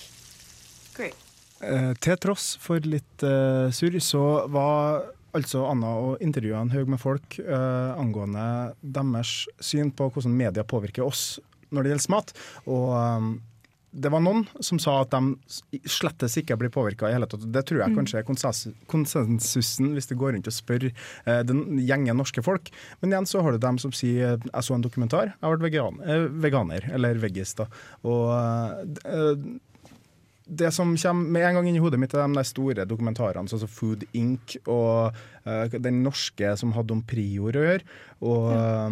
Great. 0.96 1.26
Eh, 1.64 1.92
til 2.04 2.16
tross 2.20 2.54
for 2.60 2.84
litt 2.84 3.24
eh, 3.24 3.68
surr, 3.72 3.98
så 4.04 4.24
var 4.52 5.06
altså 5.36 5.66
Anna 5.68 5.92
og 6.00 6.24
intervjua 6.24 6.62
en 6.64 6.72
haug 6.72 6.88
med 6.92 7.00
folk 7.00 7.38
eh, 7.42 7.90
angående 7.96 8.46
deres 8.80 9.44
syn 9.60 9.92
på 9.92 10.08
hvordan 10.12 10.36
media 10.36 10.64
påvirker 10.64 11.04
oss 11.04 11.36
når 11.68 11.84
det 11.84 11.92
gjelder 11.92 12.14
mat. 12.16 12.32
Og 12.64 12.88
eh, 12.96 13.30
det 13.96 14.10
var 14.12 14.20
noen 14.20 14.44
som 14.60 14.78
sa 14.82 14.98
at 15.02 15.10
de 15.14 15.80
slettes 15.88 16.36
ikke 16.42 16.56
blir 16.60 16.72
påvirka 16.74 17.08
i 17.08 17.14
hele 17.16 17.26
tatt. 17.30 17.46
Det 17.52 17.62
tror 17.66 17.80
jeg 17.80 17.90
Mm. 17.90 17.96
kanskje 17.98 18.18
er 18.20 18.26
konsensus- 18.28 18.74
konsensusen 18.92 19.94
hvis 19.96 20.08
det 20.10 20.18
går 20.20 20.34
rundt 20.36 20.46
og 20.50 20.52
spør 20.56 20.88
eh, 21.26 21.42
den 21.48 21.78
gjengen 21.86 22.16
norske 22.20 22.42
folk. 22.44 22.70
Men 23.00 23.10
igjen 23.14 23.26
så 23.30 23.42
har 23.42 23.52
du 23.52 23.58
dem 23.58 23.78
som 23.78 23.92
sier 23.92 24.36
jeg 24.36 24.62
så 24.62 24.74
en 24.74 24.82
dokumentar, 24.84 25.32
jeg 25.40 25.58
ble 25.58 25.70
vegan, 25.70 26.00
eh, 26.04 26.28
veganer, 26.28 26.90
eller 26.92 27.14
veggis. 27.14 27.54
da. 27.56 27.66
Og 28.04 28.30
eh, 29.04 29.34
det 30.46 30.70
som 30.74 30.94
kommer 30.96 31.30
med 31.36 31.42
en 31.42 31.58
gang 31.58 31.68
inn 31.68 31.76
i 31.78 31.82
hodet 31.82 31.98
mitt, 31.98 32.14
er 32.14 32.26
de 32.30 32.44
store 32.46 32.86
dokumentarene, 32.86 33.50
sånn 33.50 33.64
som 33.64 33.70
Food 33.70 34.04
Inc. 34.14 34.56
og 34.70 35.16
uh, 35.42 35.64
den 35.74 36.04
norske 36.04 36.52
som 36.58 36.70
hadde 36.76 36.94
om 36.94 37.02
Prior 37.02 37.58
å 37.58 37.64
gjøre. 37.64 37.82
Og 38.26 38.46
uh, 38.54 38.86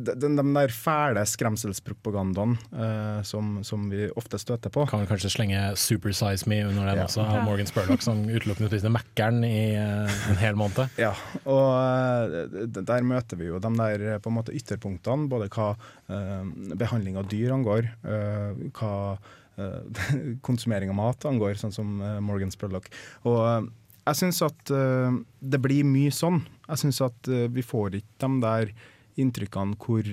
de, 0.00 0.14
de, 0.16 0.30
de 0.38 0.44
der 0.56 0.72
fæle 0.74 1.22
skremselspropagandaen 1.28 2.56
uh, 2.72 3.20
som, 3.26 3.58
som 3.66 3.84
vi 3.92 4.08
ofte 4.16 4.40
støter 4.40 4.72
på. 4.72 4.86
Kan 4.88 5.04
vi 5.04 5.10
kanskje 5.12 5.32
slenge 5.36 5.60
'Super 5.76 6.16
Size 6.16 6.48
Me' 6.48 6.64
under 6.64 6.88
den 6.88 7.02
Ja. 7.02 7.04
også, 7.04 7.20
av 7.20 7.44
Morgan 7.44 7.68
Spurlock, 7.68 8.02
som 8.02 8.24
utelukkende 8.24 8.70
spiste 8.72 8.92
Mækkern 8.92 9.44
i 9.44 9.74
eh, 9.76 10.18
en 10.30 10.40
hel 10.40 10.56
måned. 10.56 10.88
Ja, 11.00 11.12
og 11.44 11.68
eh, 11.76 12.66
der 12.80 13.04
møter 13.06 13.36
vi 13.40 13.50
jo 13.52 13.60
de 13.60 13.72
der 13.76 14.04
eh, 14.14 14.18
på 14.22 14.30
en 14.32 14.38
måte 14.38 14.54
ytterpunktene, 14.56 15.28
både 15.28 15.50
hva 15.52 15.72
eh, 16.08 16.44
behandling 16.78 17.18
av 17.20 17.28
dyr 17.28 17.52
angår, 17.56 17.90
eh, 18.06 18.68
hva 18.78 18.92
eh, 19.14 19.32
konsumering 20.48 20.90
av 20.92 20.98
mat 20.98 21.24
angår, 21.30 21.58
sånn 21.60 21.74
som 21.74 21.96
eh, 22.02 22.20
Morgan 22.24 22.52
Spurlock. 22.54 22.90
Og 23.28 23.40
eh, 23.46 23.70
jeg 24.04 24.20
syns 24.20 24.42
at 24.44 24.74
eh, 24.74 25.16
det 25.40 25.60
blir 25.64 25.86
mye 25.88 26.12
sånn. 26.12 26.42
Jeg 26.68 26.82
syns 26.82 27.00
at 27.06 27.30
eh, 27.32 27.46
vi 27.52 27.64
får 27.64 28.00
ikke 28.00 28.26
de 28.26 28.40
der 28.44 28.72
inntrykkene 29.20 29.78
hvor 29.80 30.08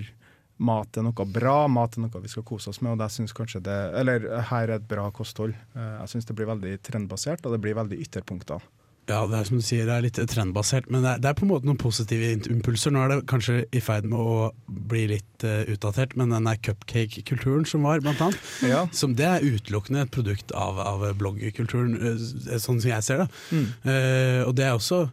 mat 0.62 0.98
er 1.00 1.06
noe 1.08 1.26
bra, 1.26 1.66
mat 1.72 1.98
er 1.98 2.04
noe 2.06 2.22
vi 2.22 2.30
skal 2.30 2.46
kose 2.46 2.70
oss 2.70 2.82
med. 2.86 2.94
og 2.94 3.02
jeg 3.08 3.16
synes 3.18 3.34
kanskje 3.34 3.64
det, 3.66 3.80
eller 3.98 4.28
her 4.52 4.68
er 4.70 4.76
et 4.78 4.88
bra 4.88 5.08
kosthold. 5.12 5.56
Eh, 5.74 5.96
Jeg 6.04 6.14
syns 6.14 6.30
det 6.30 6.38
blir 6.38 6.52
veldig 6.52 6.76
trendbasert, 6.86 7.46
og 7.46 7.56
det 7.56 7.62
blir 7.64 7.78
veldig 7.80 7.98
ytterpunkter. 8.06 8.62
Ja, 9.10 9.26
det 9.28 9.40
er 9.40 9.48
som 9.48 9.58
du 9.60 9.64
sier, 9.66 9.88
det 9.90 9.96
er 9.96 10.04
litt 10.06 10.20
trendbasert, 10.30 10.86
men 10.94 11.04
det 11.04 11.16
er, 11.16 11.22
det 11.24 11.30
er 11.32 11.38
på 11.40 11.44
en 11.44 11.50
måte 11.52 11.68
noen 11.68 11.80
positive 11.82 12.30
impulser. 12.54 12.94
Nå 12.94 13.02
er 13.02 13.12
det 13.12 13.18
kanskje 13.32 13.58
i 13.76 13.82
ferd 13.84 14.06
med 14.08 14.20
å 14.22 14.52
bli 14.92 15.08
litt 15.10 15.46
uh, 15.48 15.64
utdatert, 15.74 16.14
men 16.20 16.32
den 16.32 16.48
der 16.48 16.60
cupcake-kulturen 16.64 17.66
som 17.68 17.84
var, 17.88 18.00
blant 18.06 18.22
annet, 18.24 18.40
Ja. 18.70 18.86
som 18.96 19.16
det 19.18 19.28
er 19.28 19.44
utelukkende 19.44 20.06
et 20.06 20.14
produkt 20.14 20.54
av, 20.56 20.80
av 20.80 21.04
bloggkulturen, 21.20 21.98
eh, 21.98 22.58
sånn 22.62 22.80
som 22.80 22.90
jeg 22.94 23.08
ser 23.08 23.26
det. 23.26 23.30
Mm. 23.52 23.68
Uh, 23.90 24.42
og 24.48 24.56
det 24.60 24.70
er 24.70 24.78
også 24.78 25.04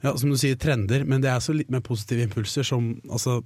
ja, 0.00 0.14
som 0.16 0.30
du 0.32 0.36
sier, 0.40 0.56
trender, 0.56 1.02
men 1.04 1.20
det 1.20 1.28
er 1.28 1.42
så 1.44 1.52
litt 1.52 1.68
mer 1.72 1.82
positive 1.84 2.24
impulser 2.24 2.64
som, 2.64 2.86
altså, 3.12 3.40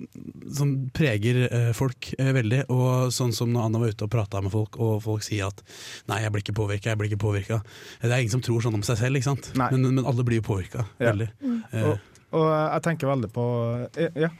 som 0.54 0.74
preger 0.94 1.40
eh, 1.48 1.70
folk 1.74 2.12
eh, 2.14 2.30
veldig. 2.36 2.60
Og 2.70 3.10
sånn 3.14 3.32
som 3.34 3.50
når 3.50 3.66
Anna 3.66 3.80
var 3.82 3.94
ute 3.94 4.06
og 4.06 4.12
prata 4.12 4.42
med 4.44 4.52
folk, 4.54 4.78
og 4.78 5.00
folk 5.02 5.24
sier 5.26 5.48
at 5.48 5.64
'nei, 6.06 6.20
jeg 6.22 6.34
blir 6.34 6.44
ikke 6.44 6.58
påvirka', 6.60 6.92
jeg 6.92 7.00
blir 7.00 7.10
ikke 7.10 7.24
påvirka. 7.24 7.58
Det 8.02 8.12
er 8.12 8.22
ingen 8.22 8.36
som 8.36 8.44
tror 8.44 8.62
sånn 8.62 8.78
om 8.78 8.86
seg 8.86 9.00
selv, 9.02 9.18
ikke 9.18 9.32
sant? 9.32 9.50
Men, 9.58 9.82
men 9.98 10.06
alle 10.06 10.22
blir 10.26 10.38
jo 10.38 10.46
påvirka. 10.46 10.86
Ja. 11.02 11.10
Veldig. 11.10 11.28
Eh, 11.72 11.88
Og, 11.88 11.98
og 12.38 12.46
jeg 12.54 12.82
tenker 12.86 13.10
veldig 13.10 13.32
på 13.34 13.46
eh, 13.98 14.22
Ja. 14.26 14.30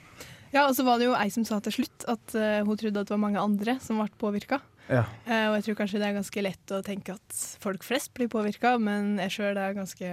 Ja, 0.55 0.69
og 0.69 0.77
så 0.79 0.85
var 0.87 1.01
det 1.03 1.09
jo 1.09 1.17
ei 1.19 1.27
som 1.35 1.43
sa 1.43 1.59
til 1.59 1.73
slutt 1.81 2.05
at 2.07 2.35
uh, 2.39 2.63
hun 2.63 2.77
trodde 2.79 3.01
at 3.03 3.09
det 3.09 3.11
var 3.11 3.19
mange 3.19 3.43
andre 3.43 3.75
som 3.83 3.99
ble 3.99 4.07
påvirka. 4.23 4.61
Ja. 4.87 5.03
og 5.49 5.55
jeg 5.57 5.65
tror 5.65 5.77
kanskje 5.79 5.99
det 5.99 6.07
er 6.11 6.15
ganske 6.19 6.43
lett 6.45 6.73
å 6.77 6.83
tenke 6.85 7.15
at 7.17 7.37
folk 7.59 7.83
flest 7.83 8.13
blir 8.15 8.29
påvirka, 8.29 8.77
men 8.79 9.17
jeg 9.19 9.33
sjøl 9.33 9.57
er 9.57 9.75
ganske 9.75 10.11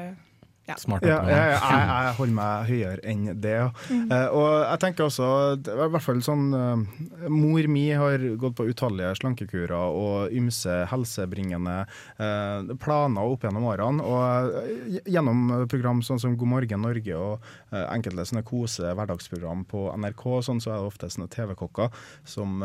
ja. 0.72 0.78
Smart 0.80 1.06
Ja, 1.06 1.20
jeg, 1.28 1.54
jeg, 1.56 1.86
jeg 1.92 2.16
holder 2.18 2.36
meg 2.38 2.70
høyere 2.70 3.04
enn 3.12 3.26
det. 3.44 3.56
Ja. 3.58 3.70
Mm. 3.92 4.06
Uh, 4.12 4.28
og 4.38 4.50
jeg 4.56 4.82
tenker 4.86 5.08
også 5.08 5.30
i 5.60 5.90
hvert 5.94 6.06
fall 6.06 6.22
sånn 6.26 6.46
uh, 6.56 7.28
Mor 7.32 7.68
mi 7.72 7.86
har 7.98 8.26
gått 8.42 8.58
på 8.58 8.68
utallige 8.72 9.14
slankekurer 9.20 9.76
og 9.76 10.36
ymse 10.36 10.82
helsebringende 10.92 11.78
uh, 12.22 12.72
planer 12.82 13.34
opp 13.34 13.46
gjennom 13.46 13.68
årene. 13.72 14.06
Og 14.06 15.02
gjennom 15.10 15.68
program 15.72 16.02
sånn 16.06 16.22
som 16.22 16.38
God 16.40 16.54
morgen 16.56 16.86
Norge 16.86 17.18
og 17.18 17.50
enkelte 17.72 18.26
sånne 18.28 18.44
kose 18.48 18.92
hverdagsprogram 18.98 19.64
på 19.70 19.84
NRK, 20.02 20.24
sånn 20.46 20.62
så 20.64 20.74
er 20.74 20.80
det 20.80 20.90
ofte 20.90 21.10
sånne 21.12 21.30
TV-kokker 21.32 21.92
som 22.28 22.64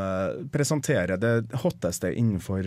presenterer 0.52 1.20
det 1.20 1.58
hotteste 1.62 2.10
innenfor 2.16 2.66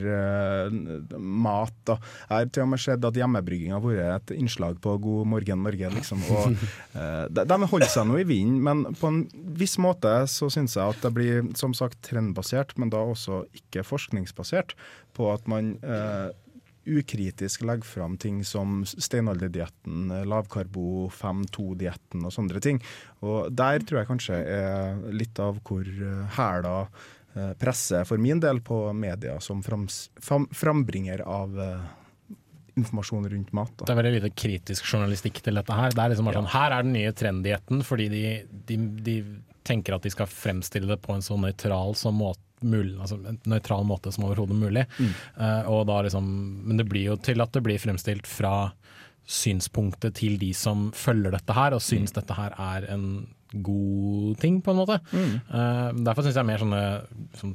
mat. 1.19 1.75
Da. 1.87 1.97
Jeg 2.29 2.35
har 2.35 2.51
til 2.53 2.65
og 2.65 2.71
med 2.73 2.83
sett 2.83 3.07
at 3.09 3.19
hjemmebrygging 3.19 3.75
har 3.75 3.83
vært 3.83 4.31
et 4.31 4.35
innslag 4.37 4.79
på 4.83 4.95
God 5.03 5.28
morgen 5.29 5.61
morgen, 5.63 5.95
Liksom. 5.99 6.23
Og, 6.33 6.65
eh, 6.97 7.23
de, 7.29 7.45
de 7.49 7.69
holder 7.71 7.91
seg 7.91 8.09
nå 8.09 8.19
i 8.21 8.27
vinden, 8.27 8.59
men 8.65 8.99
på 8.99 9.11
en 9.11 9.23
viss 9.59 9.77
måte 9.81 10.11
så 10.31 10.49
syns 10.53 10.77
jeg 10.77 10.95
at 10.95 11.01
det 11.05 11.13
blir 11.15 11.49
som 11.59 11.75
sagt 11.77 12.01
trendbasert, 12.09 12.75
men 12.77 12.91
da 12.93 13.03
også 13.03 13.43
ikke 13.57 13.85
forskningsbasert, 13.87 14.75
på 15.17 15.31
at 15.33 15.49
man 15.51 15.75
eh, 15.83 16.29
ukritisk 16.89 17.61
legger 17.67 17.87
fram 17.87 18.17
ting 18.17 18.41
som 18.45 18.81
steinalderdietten, 18.85 20.09
eh, 20.11 20.25
lavkarbo 20.29 21.09
5-2-dietten 21.13 22.25
og 22.25 22.33
sånne 22.33 22.63
ting. 22.63 22.81
Og 23.25 23.51
der 23.53 23.83
tror 23.83 24.01
jeg 24.01 24.11
kanskje 24.11 24.41
er 24.57 24.99
litt 25.13 25.39
av 25.43 25.61
hvor 25.67 25.85
eh, 25.85 26.27
hæla 26.39 26.75
presset 26.83 27.15
presser 27.61 28.07
for 28.09 28.17
min 28.17 28.39
del 28.41 28.57
på 28.65 28.89
media 28.97 29.35
som 29.39 29.61
frams, 29.63 30.09
fram, 30.17 30.47
frambringer 30.49 31.21
av 31.21 31.59
eh, 31.61 31.83
informasjon 32.79 33.29
rundt 33.31 33.53
mat. 33.55 33.75
Det 33.83 33.93
er 33.93 33.99
veldig 33.99 34.15
lite 34.17 34.33
kritisk 34.33 34.87
journalistikk 34.89 35.41
til 35.45 35.59
dette 35.59 35.75
her. 35.75 35.93
Det 35.93 36.03
er 36.03 36.13
liksom 36.13 36.29
bare 36.29 36.41
sånn, 36.41 36.51
Her 36.55 36.75
er 36.75 36.87
den 36.87 36.95
nye 36.97 37.13
trenddietten, 37.15 37.83
fordi 37.85 38.09
de, 38.13 38.25
de, 38.69 38.79
de 39.05 39.17
tenker 39.67 39.95
at 39.95 40.05
de 40.05 40.13
skal 40.13 40.29
fremstille 40.31 40.89
det 40.89 40.99
på 41.03 41.15
en 41.15 41.25
så 41.25 41.37
nøytral 41.39 41.97
som 41.99 42.17
måte 42.19 42.45
mulig, 42.59 42.97
altså 42.99 43.15
en 43.23 43.37
nøytral 43.47 43.85
måte 43.87 44.11
som 44.11 44.25
overhodet 44.27 44.57
mulig. 44.59 44.83
Mm. 44.99 45.13
Uh, 45.39 45.83
da 45.87 46.01
liksom, 46.03 46.25
men 46.67 46.79
det 46.81 46.89
blir 46.89 47.13
jo 47.13 47.19
til 47.23 47.39
at 47.43 47.53
det 47.55 47.63
blir 47.63 47.79
fremstilt 47.79 48.27
fra 48.27 48.71
synspunktet 49.29 50.17
til 50.17 50.39
de 50.41 50.49
som 50.57 50.89
følger 50.97 51.35
dette 51.35 51.55
her, 51.55 51.75
og 51.75 51.83
syns 51.85 52.15
dette 52.15 52.35
her 52.35 52.55
er 52.57 52.89
en 52.91 53.05
god 53.53 54.37
ting, 54.41 54.59
på 54.61 54.71
en 54.73 54.77
måte. 54.77 54.99
Mm. 55.11 55.31
Uh, 55.49 55.89
derfor 56.05 56.25
syns 56.25 56.37
jeg 56.37 56.45
mer 56.47 56.61
sånne 56.61 56.81
som, 57.39 57.53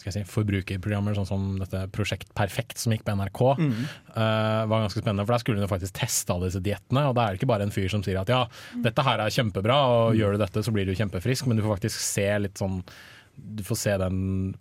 skal 0.00 0.10
jeg 0.10 0.16
si, 0.18 0.24
forbrukerprogrammer 0.32 1.16
sånn 1.16 1.28
som 1.28 1.46
dette 1.60 1.86
Prosjekt 1.94 2.32
Perfekt 2.36 2.78
som 2.82 2.92
gikk 2.94 3.04
på 3.06 3.14
NRK, 3.16 3.40
Mm. 3.60 3.72
uh, 4.16 4.66
var 4.70 4.84
ganske 4.86 5.00
spennende. 5.00 5.24
For 5.26 5.34
der 5.36 5.44
skulle 5.44 5.64
jo 5.64 5.70
faktisk 5.70 5.96
teste 6.00 6.34
alle 6.34 6.50
disse 6.50 6.60
diettene, 6.64 7.06
og 7.08 7.14
da 7.16 7.24
er 7.26 7.32
det 7.34 7.40
ikke 7.40 7.52
bare 7.52 7.62
en 7.68 7.74
fyr 7.74 7.88
som 7.92 8.02
sier 8.04 8.20
at 8.20 8.28
ja, 8.32 8.42
dette 8.84 9.02
her 9.06 9.18
er 9.24 9.30
kjempebra, 9.32 9.78
og 9.94 10.18
gjør 10.18 10.36
du 10.36 10.44
dette 10.44 10.62
så 10.66 10.72
blir 10.74 10.86
du 10.88 10.94
kjempefrisk, 10.98 11.46
men 11.48 11.56
du 11.56 11.64
får 11.64 11.78
faktisk 11.78 12.00
se 12.04 12.28
litt 12.44 12.60
sånn 12.60 12.82
du 13.36 13.62
får 13.64 13.76
se 13.76 13.96
den 13.98 14.18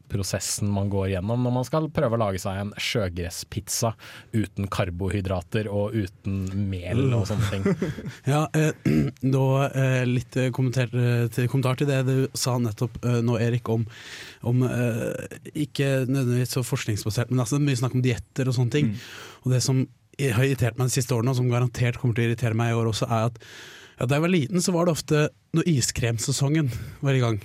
prosessen 0.10 0.70
man 0.72 0.90
går 0.90 1.10
gjennom 1.14 1.44
når 1.44 1.54
man 1.54 1.66
skal 1.68 1.90
prøve 1.94 2.16
å 2.18 2.22
lage 2.22 2.42
seg 2.42 2.60
en 2.62 2.72
sjøgresspizza 2.80 3.92
uten 4.34 4.70
karbohydrater 4.72 5.70
og 5.72 5.96
uten 5.98 6.42
mel 6.70 7.14
og 7.18 7.28
sånne 7.30 7.50
ting. 7.52 7.68
Ja, 8.30 8.46
eh, 8.56 8.74
da 9.36 9.46
eh, 9.68 10.04
litt 10.08 10.38
eh, 10.40 10.52
kommentar, 10.56 10.92
eh, 10.94 11.28
til, 11.34 11.50
kommentar 11.52 11.80
til 11.80 11.90
det 11.90 12.02
du 12.08 12.16
sa 12.38 12.58
nettopp 12.62 13.00
eh, 13.04 13.20
nå, 13.26 13.38
Erik, 13.42 13.70
om, 13.74 13.86
om 14.48 14.66
eh, 14.68 15.40
ikke 15.66 16.06
nødvendigvis 16.08 16.58
så 16.58 16.66
forskningsbasert, 16.66 17.34
men 17.34 17.44
altså, 17.44 17.58
det 17.58 17.64
er 17.64 17.70
mye 17.72 17.82
snakk 17.82 17.98
om 17.98 18.06
dietter 18.06 18.50
og 18.50 18.58
sånne 18.58 18.76
ting. 18.76 18.94
Og 19.46 19.54
det 19.56 19.64
som 19.66 19.84
har 20.20 20.44
irritert 20.46 20.80
meg 20.80 20.90
de 20.90 20.98
siste 20.98 21.16
årene, 21.16 21.32
og 21.34 21.40
som 21.40 21.52
garantert 21.52 22.00
kommer 22.00 22.18
til 22.18 22.28
å 22.28 22.30
irritere 22.30 22.58
meg 22.58 22.74
i 22.74 22.80
år 22.80 22.92
også, 22.92 23.08
er 23.08 23.30
at 23.30 23.40
ja, 24.00 24.06
da 24.08 24.16
jeg 24.18 24.24
var 24.26 24.32
liten, 24.34 24.62
så 24.64 24.72
var 24.76 24.88
det 24.90 24.96
ofte 24.98 25.28
når 25.58 25.68
iskremsesongen 25.68 26.70
var 27.04 27.14
i 27.18 27.22
gang, 27.24 27.40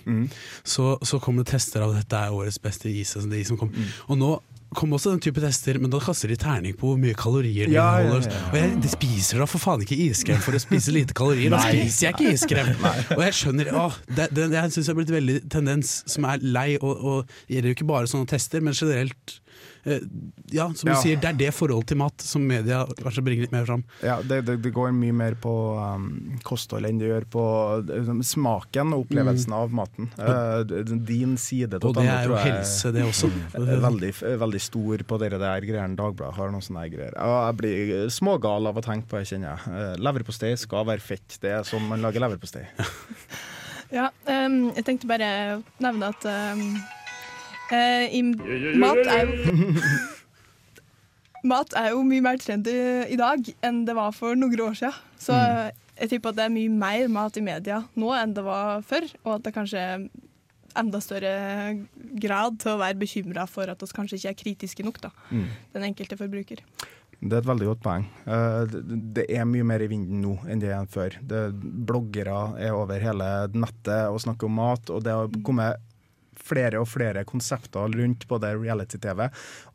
så, 0.63 0.95
så 1.03 1.19
kom 1.23 1.39
det 1.41 1.49
tester 1.51 1.83
av 1.87 1.95
dette 1.97 2.19
er 2.27 2.35
årets 2.35 2.61
beste 2.63 2.91
is. 2.93 3.15
Altså 3.17 3.31
de 3.33 3.45
som 3.49 3.57
kom. 3.61 3.73
Og 4.09 4.19
nå 4.21 4.35
kom 4.75 4.91
også 4.97 5.13
den 5.13 5.21
type 5.23 5.39
tester, 5.39 5.77
men 5.79 5.91
da 5.93 6.01
kaster 6.03 6.27
de 6.33 6.35
terning 6.41 6.75
på 6.75 6.89
hvor 6.91 6.99
mye 6.99 7.15
kalorier 7.15 7.69
de 7.71 7.77
Ja, 7.77 8.01
inneholder. 8.03 8.27
ja, 8.27 8.41
ja. 8.41 8.49
Og 8.51 8.57
jeg 8.59 8.73
de 8.83 8.91
spiser 8.91 9.39
da 9.39 9.47
for 9.47 9.63
faen 9.63 9.85
ikke 9.85 9.99
iskrem 10.09 10.41
for 10.43 10.57
å 10.59 10.61
spise 10.63 10.91
lite 10.95 11.15
kalorier. 11.15 11.53
Da 11.55 11.61
spiser 11.63 12.09
jeg 12.09 12.17
ikke 12.17 12.33
iskrem! 12.35 12.73
og 13.17 13.23
jeg 13.23 13.37
skjønner 13.39 13.71
å, 13.79 13.85
Det, 14.11 14.27
det, 14.35 14.49
Jeg 14.57 14.75
syns 14.75 14.83
jeg 14.89 14.91
har 14.91 14.99
blitt 14.99 15.15
veldig 15.15 15.37
tendens 15.55 15.95
som 16.11 16.27
er 16.27 16.43
lei, 16.43 16.69
og, 16.81 16.91
og 16.91 17.31
det 17.47 17.55
gjelder 17.61 17.71
jo 17.71 17.79
ikke 17.79 17.91
bare 17.93 18.11
sånne 18.11 18.31
tester, 18.35 18.67
men 18.67 18.75
generelt 18.75 19.39
Ja, 19.85 20.67
som 20.73 20.89
du 20.89 20.93
Ja. 20.93 20.99
sier, 21.03 21.19
det 21.21 21.29
er 21.29 21.37
det 21.39 21.51
forholdet 21.55 21.91
til 21.93 21.99
mat 22.01 22.21
som 22.25 22.45
media 22.47 22.83
kanskje 23.03 23.25
bringer 23.27 23.45
litt 23.45 23.53
mer 23.53 23.67
fram. 23.69 23.83
Ja, 24.03 24.19
det, 24.23 24.43
det, 24.47 24.57
det 24.65 24.73
går 24.73 24.93
mye 24.97 25.13
mer 25.13 25.35
på 25.41 25.53
um, 25.77 26.39
kosthold 26.47 26.87
enn 26.89 26.99
det 27.03 27.11
gjør 27.11 27.27
på 27.35 27.45
um, 27.91 28.23
smaken 28.25 28.95
og 28.97 29.05
opplevelsen 29.07 29.53
av 29.57 29.75
maten. 29.77 30.11
Uh, 30.19 30.63
din 31.05 31.37
side 31.41 31.75
Mm. 31.75 31.89
Og 31.89 31.95
det 31.97 32.05
er 32.09 32.29
jo 32.29 32.37
helse, 32.39 32.91
det 32.95 33.03
også. 33.05 33.29
er 33.59 33.81
veldig, 33.83 34.11
veldig 34.41 34.61
stor 34.63 35.03
på 35.09 35.19
dere 35.21 35.39
der 35.43 35.65
greiene 35.67 35.97
Dagbladet 35.99 36.37
har. 36.39 36.53
noen 36.55 36.63
sånne 36.65 36.85
greier. 36.93 37.17
Jeg 37.19 37.57
blir 37.59 37.93
smågal 38.15 38.69
av 38.71 38.79
å 38.79 38.85
tenke 38.85 39.09
på 39.11 39.19
det, 39.19 39.27
kjenner 39.33 39.53
jeg. 39.55 39.75
Eh, 39.75 39.97
Leverpostei 40.05 40.53
skal 40.61 40.87
være 40.89 41.01
fett. 41.05 41.37
Det 41.43 41.51
er 41.59 41.67
som 41.69 41.85
man 41.91 42.01
lager 42.05 42.25
leverpostei. 42.25 42.65
Ja, 43.95 44.09
um, 44.27 44.73
jeg 44.75 44.83
tenkte 44.89 45.07
bare 45.07 45.27
nevne 45.79 46.09
at 46.11 46.25
eh, 47.73 48.09
i 48.13 48.23
mat 48.77 49.01
er 49.07 49.25
jo 49.25 49.55
Mat 51.45 51.75
er 51.77 51.91
jo 51.93 52.03
mye 52.09 52.23
mer 52.25 52.39
trendy 52.41 52.73
i 53.13 53.17
dag 53.21 53.51
enn 53.69 53.83
det 53.85 53.95
var 53.99 54.15
for 54.17 54.33
noen 54.39 54.61
år 54.65 54.77
siden. 54.79 54.95
Så 55.21 55.35
Mm. 55.37 55.73
jeg 56.01 56.09
tipper 56.15 56.31
at 56.33 56.37
det 56.37 56.45
er 56.47 56.55
mye 56.55 56.71
mer 56.73 57.09
mat 57.09 57.37
i 57.37 57.43
media 57.45 57.83
nå 57.97 58.15
enn 58.17 58.33
det 58.35 58.45
var 58.45 58.81
før, 58.83 59.05
og 59.27 59.35
at 59.37 59.43
det 59.45 59.53
kanskje 59.55 59.77
er 59.79 60.09
enda 60.77 60.99
større 61.05 61.35
grad 62.19 62.57
til 62.59 62.73
å 62.73 62.79
være 62.81 62.99
bekymra 62.99 63.45
for 63.47 63.69
at 63.71 63.79
vi 63.79 63.87
kanskje 63.95 64.17
ikke 64.19 64.31
er 64.33 64.41
kritiske 64.43 64.83
nok, 64.85 65.01
da. 65.05 65.11
Mm. 65.31 65.45
Den 65.75 65.83
enkelte 65.93 66.17
forbruker. 66.19 66.65
Det 67.25 67.33
er 67.33 67.39
et 67.45 67.47
veldig 67.47 67.67
godt 67.69 67.81
poeng. 67.85 68.05
Eh, 68.27 68.65
det- 68.67 69.15
Det 69.15 69.27
er 69.31 69.45
mye 69.45 69.63
mer 69.65 69.81
i 69.83 69.87
vinden 69.87 70.21
nå 70.23 70.39
enn 70.49 70.59
det 70.61 70.71
er 70.73 70.85
før. 70.87 71.11
Det, 71.23 71.53
bloggere 71.87 72.59
er 72.59 72.73
over 72.73 72.99
hele 72.99 73.49
nettet 73.53 74.09
og 74.11 74.19
snakker 74.21 74.45
om 74.47 74.55
mat, 74.57 74.91
og 74.91 75.05
det 75.05 75.13
har 75.13 75.29
kommet 75.45 75.77
flere 76.45 76.81
og 76.83 76.89
flere 76.91 77.25
konsepter 77.29 77.93
rundt 77.99 78.27
både 78.31 78.55
reality-TV 78.59 79.27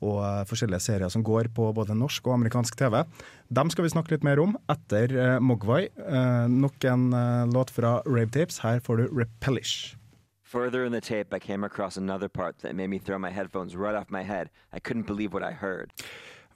og 0.05 0.17
eh, 0.23 0.43
forskjellige 0.49 0.85
serier 0.85 1.13
som 1.13 1.25
går 1.25 1.51
på 1.55 1.71
både 1.75 1.97
norsk 1.97 2.27
og 2.29 2.39
amerikansk 2.39 2.77
TV. 2.79 3.01
Dem 3.49 3.71
skal 3.73 3.87
vi 3.87 3.93
snakke 3.93 4.13
litt 4.13 4.25
mer 4.25 4.39
om 4.41 4.53
etter 4.69 5.13
uh, 5.17 5.37
Mogwai. 5.41 5.87
Eh, 5.89 6.45
nok 6.49 6.85
en 6.85 7.13
eh, 7.13 7.47
låt 7.49 7.71
fra 7.73 7.99
Rave 8.05 8.29
Tapes. 8.35 8.59
Her 8.61 8.79
får 8.79 8.97
du 8.97 9.07
Repellish. 9.19 9.95
Further 10.43 10.83
in 10.83 10.91
the 10.91 11.01
tape, 11.01 11.33
I 11.33 11.39
came 11.39 11.63
across 11.63 11.97
another 11.97 12.27
part 12.27 12.59
that 12.59 12.75
made 12.75 12.89
me 12.89 12.99
throw 12.99 13.19
my 13.19 13.29
headphones 13.29 13.75
right 13.75 13.95
off 13.95 14.09
my 14.09 14.23
head. 14.23 14.49
I 14.73 14.79
couldn't 14.79 15.05
believe 15.05 15.33
what 15.33 15.43
I 15.43 15.51
heard. 15.51 15.93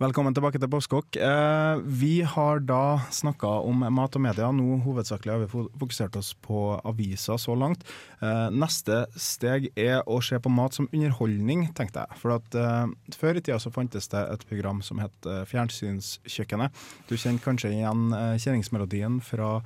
Velkommen 0.01 0.33
tilbake 0.33 0.57
til 0.57 0.71
Postkokk. 0.73 1.19
Eh, 1.21 1.81
vi 1.85 2.23
har 2.25 2.63
da 2.65 2.97
snakka 3.13 3.45
om 3.61 3.83
mat 3.93 4.15
og 4.17 4.23
media. 4.25 4.47
Nå 4.49 4.79
hovedsakelig 4.81 5.29
har 5.29 5.43
vi 5.43 5.67
fokusert 5.77 6.17
oss 6.17 6.31
på 6.33 6.79
aviser 6.81 7.37
så 7.37 7.53
langt. 7.53 7.85
Eh, 8.17 8.49
neste 8.49 9.03
steg 9.13 9.69
er 9.77 10.01
å 10.09 10.17
se 10.17 10.39
på 10.41 10.49
mat 10.49 10.73
som 10.73 10.89
underholdning, 10.89 11.67
tenkte 11.77 12.07
jeg. 12.07 12.21
For 12.23 12.33
at 12.39 12.57
eh, 12.57 12.89
Før 13.13 13.37
i 13.37 13.45
tida 13.45 13.59
så 13.61 13.69
fantes 13.69 14.09
det 14.09 14.25
et 14.33 14.47
program 14.49 14.81
som 14.81 14.97
het 14.97 15.29
Fjernsynskjøkkenet. 15.53 16.73
Du 17.05 17.13
kjenner 17.13 17.45
kanskje 17.45 17.75
igjen 17.77 18.09
kjenningsmelodien 18.41 19.21
fra 19.21 19.59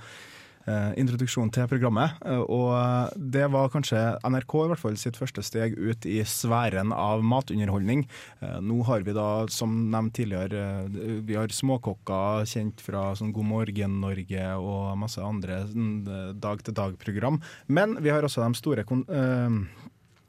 eh, 0.67 0.91
introduksjonen 1.01 1.51
til 1.53 1.67
programmet. 1.71 2.17
eh, 2.25 2.43
og 2.43 3.15
det 3.15 3.47
var 3.53 3.71
kanskje 3.73 4.01
NRK 4.23 4.55
i 4.59 4.69
hvert 4.71 4.83
fall 4.83 4.99
sitt 4.99 5.19
første 5.19 5.43
steg 5.45 5.77
ut 5.77 6.05
i 6.05 6.19
sfæren 6.27 6.93
av 6.95 7.23
matunderholdning. 7.25 8.05
Eh, 8.41 8.59
nå 8.61 8.81
har 8.87 9.05
vi 9.07 9.15
da, 9.17 9.47
som 9.49 9.75
nevnt 9.91 10.15
tidligere, 10.17 10.87
vi 11.27 11.35
har 11.37 11.51
småkokker 11.53 12.47
kjent 12.49 12.81
fra 12.83 13.11
sånn 13.17 13.33
God 13.35 13.49
morgen 13.49 13.99
Norge 14.03 14.47
og 14.61 14.97
masse 14.99 15.21
andre 15.23 15.63
sånn, 15.71 15.91
dag-til-dag-program. 16.37 17.41
Men 17.67 17.97
vi 18.03 18.13
har 18.13 18.25
også 18.25 18.43
de 18.45 18.57
store, 18.57 18.85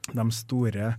de 0.09 0.31
store 0.35 0.93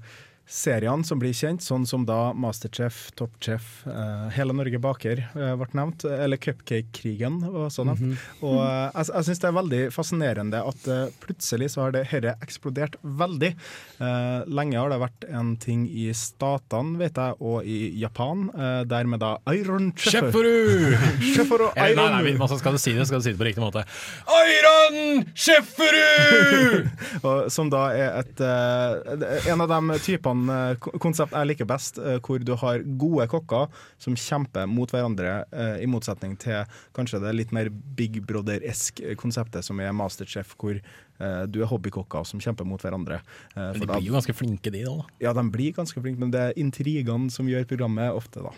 seriene 0.50 1.06
som 1.06 1.20
blir 1.22 1.34
kjent, 1.38 1.62
sånn 1.62 1.86
som 1.86 2.06
da 2.10 2.34
Masterchef, 2.34 3.12
Toppchef, 3.18 3.68
uh, 3.86 4.28
Hele 4.34 4.56
Norge 4.58 4.80
baker 4.82 5.22
uh, 5.36 5.54
ble 5.60 5.68
nevnt, 5.78 6.06
eller 6.10 6.42
Cupcake-krigen 6.42 7.38
var 7.54 7.70
sånn. 7.74 7.94
Mm 7.94 8.00
-hmm. 8.00 8.16
Og 8.42 8.58
uh, 8.58 8.90
jeg, 8.90 9.06
jeg 9.14 9.26
syns 9.28 9.42
det 9.44 9.50
er 9.50 9.60
veldig 9.60 9.82
fascinerende 9.94 10.64
at 10.66 10.90
plutselig 11.22 11.70
så 11.72 11.82
har 11.86 11.92
det 11.94 12.08
dette 12.10 12.36
eksplodert 12.42 12.96
veldig. 13.04 13.56
Lenge 14.48 14.78
har 14.80 14.90
det 14.90 15.00
vært 15.00 15.26
en 15.30 15.56
ting 15.58 15.88
i 15.88 16.10
statene, 16.14 16.98
vet 16.98 17.18
jeg, 17.18 17.34
og 17.40 17.66
i 17.66 18.00
Japan, 18.00 18.50
der 18.88 19.04
med 19.06 19.20
da 19.20 19.38
Iron 19.54 19.92
Sjefferu! 19.96 20.96
Sjefferu 21.20 21.70
Iron 21.76 21.96
nei, 21.96 22.24
nei, 22.24 22.38
nei 22.38 22.48
skal 22.58 22.74
du 22.74 22.80
si 22.80 22.94
det, 22.94 23.06
skal 23.08 23.20
du 23.20 23.24
si 23.24 23.34
det 23.34 23.38
på 23.38 23.48
riktig 23.50 23.64
måte. 23.64 23.84
Iron 24.26 25.26
Sjefferu! 25.36 26.90
Som 27.56 27.70
da 27.70 27.92
er 27.94 28.20
et, 28.24 28.42
en 29.52 29.62
av 29.62 29.68
de 29.70 30.00
typene 30.00 30.39
konsept 31.04 31.36
jeg 31.36 31.50
liker 31.50 31.68
best, 31.70 32.00
eh, 32.00 32.20
hvor 32.24 32.40
du 32.44 32.54
har 32.56 32.84
gode 33.02 33.28
kokker 33.32 33.68
som 34.02 34.16
kjemper 34.16 34.70
mot 34.70 34.92
hverandre, 34.92 35.44
eh, 35.52 35.84
i 35.84 35.90
motsetning 35.90 36.38
til 36.40 36.66
kanskje 36.96 37.22
det 37.24 37.36
litt 37.36 37.52
mer 37.52 37.70
Big 37.70 38.22
Brother-esk 38.26 39.02
konseptet 39.20 39.66
som 39.66 39.80
er 39.80 39.92
Masterchef, 39.92 40.56
hvor 40.58 40.78
eh, 40.78 40.84
du 41.52 41.60
er 41.62 41.68
hobbykokker 41.70 42.26
som 42.26 42.40
kjemper 42.40 42.66
mot 42.68 42.82
hverandre. 42.82 43.20
Eh, 43.56 43.60
Men 43.60 43.74
for 43.82 43.86
de 43.86 43.94
blir 44.00 44.08
jo 44.10 44.16
ganske 44.18 44.36
flinke, 44.36 44.72
de 44.72 44.84
da. 44.88 44.96
Ja, 45.20 45.34
de 45.34 45.44
blir 45.52 45.74
ganske 45.76 46.00
flinke, 46.02 46.20
men 46.20 46.32
det 46.32 46.40
er 46.40 46.54
intrigene 46.62 47.30
som 47.34 47.48
gjør 47.52 47.66
programmet 47.70 48.14
ofte, 48.16 48.44
da. 48.46 48.54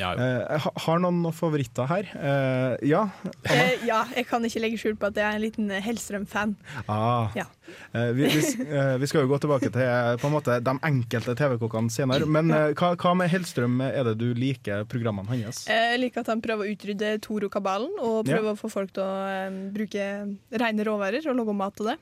Ja, 0.00 0.14
jo. 0.16 0.22
Eh, 0.24 0.56
jeg 0.56 0.72
har 0.86 0.98
noen 1.04 1.32
favoritter 1.36 1.86
her. 1.90 2.08
Eh, 2.16 2.88
ja, 2.88 3.02
Anna? 3.44 3.66
Eh, 3.66 3.84
ja, 3.86 3.98
jeg 4.16 4.26
kan 4.30 4.44
ikke 4.48 4.62
legge 4.64 4.78
skjul 4.80 4.96
på 4.96 5.10
at 5.10 5.18
jeg 5.20 5.26
er 5.28 5.36
en 5.36 5.44
liten 5.44 5.70
eh, 5.70 5.82
Hellstrøm-fan. 5.84 6.56
Ah. 6.88 7.28
Ja. 7.36 7.44
Eh, 7.92 8.12
vi, 8.16 8.28
vi, 8.30 8.40
eh, 8.64 8.94
vi 9.02 9.06
skal 9.10 9.24
jo 9.26 9.30
gå 9.34 9.38
tilbake 9.42 9.68
til 9.74 9.82
eh, 9.84 10.14
på 10.22 10.30
en 10.30 10.34
måte, 10.38 10.56
de 10.64 10.74
enkelte 10.86 11.34
TV-kokkene 11.36 11.92
senere. 11.92 12.24
Men 12.26 12.50
eh, 12.54 12.70
hva, 12.78 12.94
hva 12.96 13.12
med 13.20 13.28
Hellstrøm 13.32 13.80
er 13.84 14.08
det 14.08 14.16
du 14.22 14.30
liker 14.38 14.86
programmene 14.88 15.28
hans? 15.44 15.64
Eh, 15.68 15.92
Jeg 15.96 16.00
liker 16.06 16.24
at 16.24 16.32
han 16.32 16.40
prøver 16.44 16.64
å 16.64 16.72
utrydde 16.72 17.12
Toro-kabalen, 17.26 17.92
og 18.00 18.24
Ja. 18.26 18.36
prøver 18.38 18.54
å 18.54 18.58
få 18.60 18.72
folk 18.72 18.94
til 18.96 19.04
å 19.04 19.16
eh, 19.28 19.60
bruke 19.76 20.08
rene 20.56 20.88
råvarer 20.88 21.28
og 21.28 21.36
lage 21.42 21.56
mat 21.60 21.84
av 21.84 21.92
det. 21.92 21.98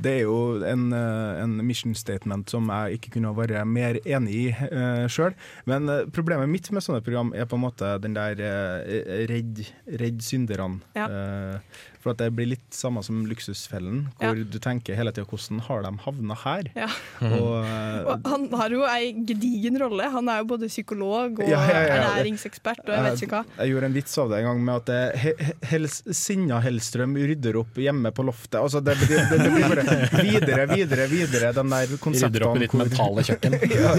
Det 0.00 0.12
er 0.18 0.22
jo 0.24 0.62
en, 0.64 0.86
eh, 0.96 1.42
en 1.42 1.58
mission 1.66 1.94
statement 1.94 2.48
som 2.50 2.70
jeg 2.72 2.98
ikke 2.98 3.14
kunne 3.18 3.34
være 3.36 3.64
mer 3.68 3.98
enig 4.08 4.32
i 4.32 4.44
uh, 4.72 5.04
sjøl. 5.12 5.36
Men 5.68 5.88
eh, 5.92 6.06
problemet 6.14 6.50
mitt 6.50 6.70
med 6.72 6.84
sånne 6.84 7.04
program 7.04 7.32
er 7.36 7.48
på 7.48 7.58
en 7.58 7.66
måte 7.66 7.94
den 8.02 8.16
der 8.16 8.40
uh, 8.40 8.82
redd, 9.30 9.64
redd 10.00 10.22
synderne. 10.24 10.80
Ja. 10.96 11.08
Uh, 11.08 11.88
for 12.02 12.16
at 12.16 12.18
det 12.18 12.32
blir 12.34 12.48
litt 12.50 12.74
samme 12.74 13.02
som 13.06 13.20
Luksusfellen, 13.30 14.08
hvor 14.18 14.34
du 14.34 14.56
tenker 14.62 14.96
hele 14.98 15.12
tida 15.14 15.28
hvordan 15.28 15.60
har 15.68 15.84
de 15.84 15.92
havna 16.02 16.36
her? 16.42 16.70
Ja. 16.74 16.88
Og, 17.28 17.52
uh, 17.62 18.08
Og 18.10 18.26
han 18.32 18.48
har 18.58 18.74
jo 18.74 18.82
ei 18.88 19.12
gedigen 19.28 19.78
rolle. 19.78 20.08
Han 20.10 20.30
er 20.32 20.42
jo 20.42 20.48
både 20.54 20.70
psykolog 20.72 21.38
og 21.38 21.46
Ja, 21.46 21.60
ja, 21.68 21.82
ja. 21.86 22.00
ernæringsekspert 22.00 22.82
og 22.88 22.94
jeg 22.96 23.06
vet 23.06 23.22
ikke 23.26 23.42
hva. 23.42 23.60
Jeg 23.60 23.74
gjorde 23.74 23.90
en 23.90 23.96
vits 23.96 24.18
av 24.18 24.32
det 24.32 24.40
en 24.40 24.48
gang 24.50 24.64
med 24.66 24.80
at 24.80 24.92
eh, 24.96 25.22
he, 25.22 25.34
he, 25.38 25.54
hels, 25.72 26.00
Sinna 26.16 26.58
Hellstrøm 26.64 27.14
rydder 27.20 27.58
opp 27.60 27.78
hjemme 27.78 28.10
på 28.14 28.26
loftet. 28.26 28.58
Altså 28.58 28.82
det, 28.82 28.96
det, 29.04 29.22
det, 29.30 29.38
det 29.44 29.52
blir 29.54 29.68
bare 29.70 29.81
videre, 30.22 30.66
videre, 30.70 31.06
videre, 31.10 31.52
den 31.56 31.72
der 31.72 31.92
konseptene 32.02 32.32
Rydder 32.32 32.46
opp 32.48 32.56
i 32.56 32.62
ditt 32.64 32.76
mentale 32.78 33.24
kjøkken. 33.26 33.56
ja. 33.82 33.92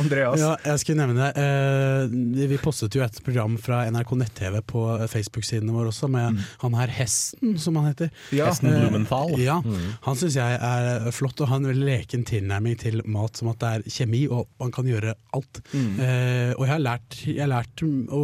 Andreas. 0.00 0.40
Ja, 0.40 0.52
jeg 0.66 0.82
skulle 0.82 1.02
nevne 1.06 1.28
det. 1.30 1.42
Eh, 1.42 2.46
vi 2.52 2.58
postet 2.62 2.94
jo 2.96 3.02
et 3.04 3.18
program 3.26 3.56
fra 3.60 3.82
NRK 3.90 4.12
nett-TV 4.22 4.60
på 4.68 4.82
Facebook-sidene 5.12 5.74
våre 5.74 5.92
også, 5.92 6.08
med 6.12 6.40
han 6.62 6.76
her 6.78 6.92
Hesten, 6.96 7.56
som 7.62 7.78
han 7.80 7.90
heter. 7.92 8.10
Ja. 8.36 8.50
Hesten 8.50 8.72
Eh, 8.72 8.80
Blumenthal. 8.86 9.36
Ja, 9.40 9.60
Mm. 9.66 9.94
Han 10.04 10.16
syns 10.18 10.34
jeg 10.36 10.58
er 10.62 11.06
flott, 11.14 11.40
og 11.40 11.48
har 11.48 11.58
en 11.58 11.66
veldig 11.66 11.86
leken 11.88 12.24
tilnærming 12.28 12.76
til 12.78 13.00
mat, 13.08 13.36
som 13.40 13.48
at 13.50 13.58
det 13.62 13.68
er 13.72 13.84
kjemi, 13.96 14.24
og 14.30 14.46
man 14.60 14.70
kan 14.74 14.86
gjøre 14.86 15.14
alt. 15.34 15.60
Mm. 15.72 15.96
Eh, 16.00 16.50
og 16.54 16.62
jeg 16.66 16.72
har 16.74 16.82
lært, 16.82 17.16
jeg 17.26 17.40
har 17.40 17.50
lært 17.50 17.82
å 18.14 18.20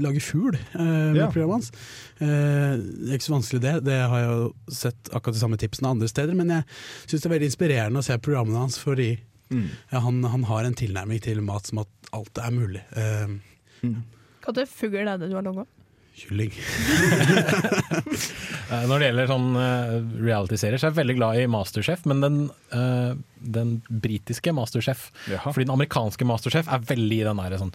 lage 0.00 0.22
fugl 0.24 0.56
eh, 0.56 0.80
med 0.80 1.20
Ja. 1.20 1.28
programmet 1.30 1.60
hans. 1.60 1.70
Eh, 2.20 2.80
det 2.80 3.10
er 3.12 3.18
ikke 3.18 3.28
så 3.28 3.36
vanskelig 3.36 3.60
det, 3.64 3.74
det 3.86 3.98
har 4.00 4.18
jeg 4.24 4.30
jo 4.30 4.74
sett 4.80 5.10
akkurat 5.12 5.36
de 5.36 5.42
samme 5.44 5.60
tipsene 5.60 5.89
andre 5.90 6.08
steder, 6.10 6.34
men 6.38 6.48
jeg 6.54 6.64
syns 7.06 7.20
det 7.20 7.26
er 7.30 7.34
veldig 7.36 7.50
inspirerende 7.52 8.00
å 8.02 8.06
se 8.06 8.18
programmene 8.18 8.62
hans, 8.66 8.78
fordi 8.82 9.10
Mm. 9.50 9.64
ja, 9.90 9.98
han, 9.98 10.20
han 10.30 10.44
har 10.46 10.62
en 10.62 10.76
tilnærming 10.78 11.18
til 11.24 11.40
mat 11.42 11.66
som 11.66 11.80
at 11.82 11.88
alt 12.14 12.38
er 12.38 12.52
mulig. 12.54 12.84
Eh, 12.94 13.32
Hva 14.44 14.52
til 14.54 14.68
fugl 14.70 15.00
er 15.10 15.18
det 15.18 15.26
du 15.32 15.34
har 15.34 15.42
laga? 15.42 15.64
Kylling. 16.20 16.52
Eh, 18.70 18.84
Når 18.86 19.00
det 19.02 19.06
gjelder 19.08 19.26
sånn 19.26 19.46
eh, 19.58 19.94
reality-serier, 20.22 20.78
så 20.78 20.86
er 20.86 20.92
jeg 20.92 20.98
veldig 21.00 21.14
glad 21.18 21.38
i 21.40 21.46
Masterchef, 21.50 22.04
men 22.06 22.20
den, 22.22 22.34
eh, 22.70 23.16
den 23.42 23.72
britiske 23.90 24.52
Masterchef. 24.54 25.08
Jaha. 25.26 25.50
Fordi 25.50 25.66
den 25.66 25.72
amerikanske 25.74 26.22
Masterchef 26.28 26.68
er 26.70 26.84
veldig 26.86 27.16
i 27.18 27.24
den 27.26 27.40
der 27.42 27.56
sånn 27.58 27.72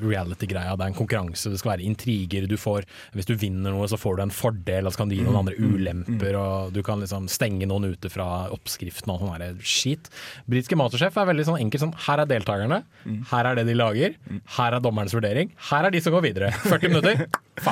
reality-greia. 0.00 0.72
Det 0.80 0.86
er 0.86 0.92
en 0.94 0.96
konkurranse, 0.96 1.52
det 1.52 1.60
skal 1.60 1.74
være 1.74 1.84
intriger. 1.84 2.46
Du 2.48 2.56
får, 2.56 2.86
hvis 3.12 3.28
du 3.28 3.34
vinner 3.36 3.76
noe, 3.76 3.90
så 3.92 3.98
får 4.00 4.16
du 4.16 4.24
en 4.24 4.32
fordel, 4.32 4.88
og 4.88 4.94
så 4.96 5.02
kan 5.02 5.12
du 5.12 5.18
gi 5.18 5.26
noen 5.26 5.32
Mm, 5.36 5.40
andre 5.42 5.58
mm, 5.58 5.76
ulemper, 5.76 6.36
og 6.40 6.72
du 6.72 6.80
kan 6.86 7.00
liksom 7.04 7.28
stenge 7.32 7.68
noen 7.68 7.90
ute 7.92 8.08
fra 8.12 8.48
oppskriften 8.56 9.12
og 9.12 9.20
sånn 9.26 9.60
skit. 9.60 10.08
Britiske 10.48 10.76
Masterchef 10.80 11.16
er 11.20 11.28
veldig 11.28 11.46
sånn 11.50 11.60
enkelt 11.60 11.84
sånn 11.86 11.94
her 12.08 12.24
er 12.24 12.32
deltakerne, 12.32 12.82
Mm. 13.04 13.24
her 13.32 13.44
er 13.50 13.56
det 13.58 13.66
de 13.66 13.74
lager, 13.74 14.14
her 14.56 14.72
er 14.76 14.80
dommerens 14.80 15.12
vurdering, 15.12 15.50
her 15.68 15.84
er 15.84 15.90
de 15.90 16.00
som 16.00 16.12
går 16.16 16.22
videre. 16.30 16.52
40 16.64 16.88
minutter, 16.88 17.26
ferdig. 17.58 17.70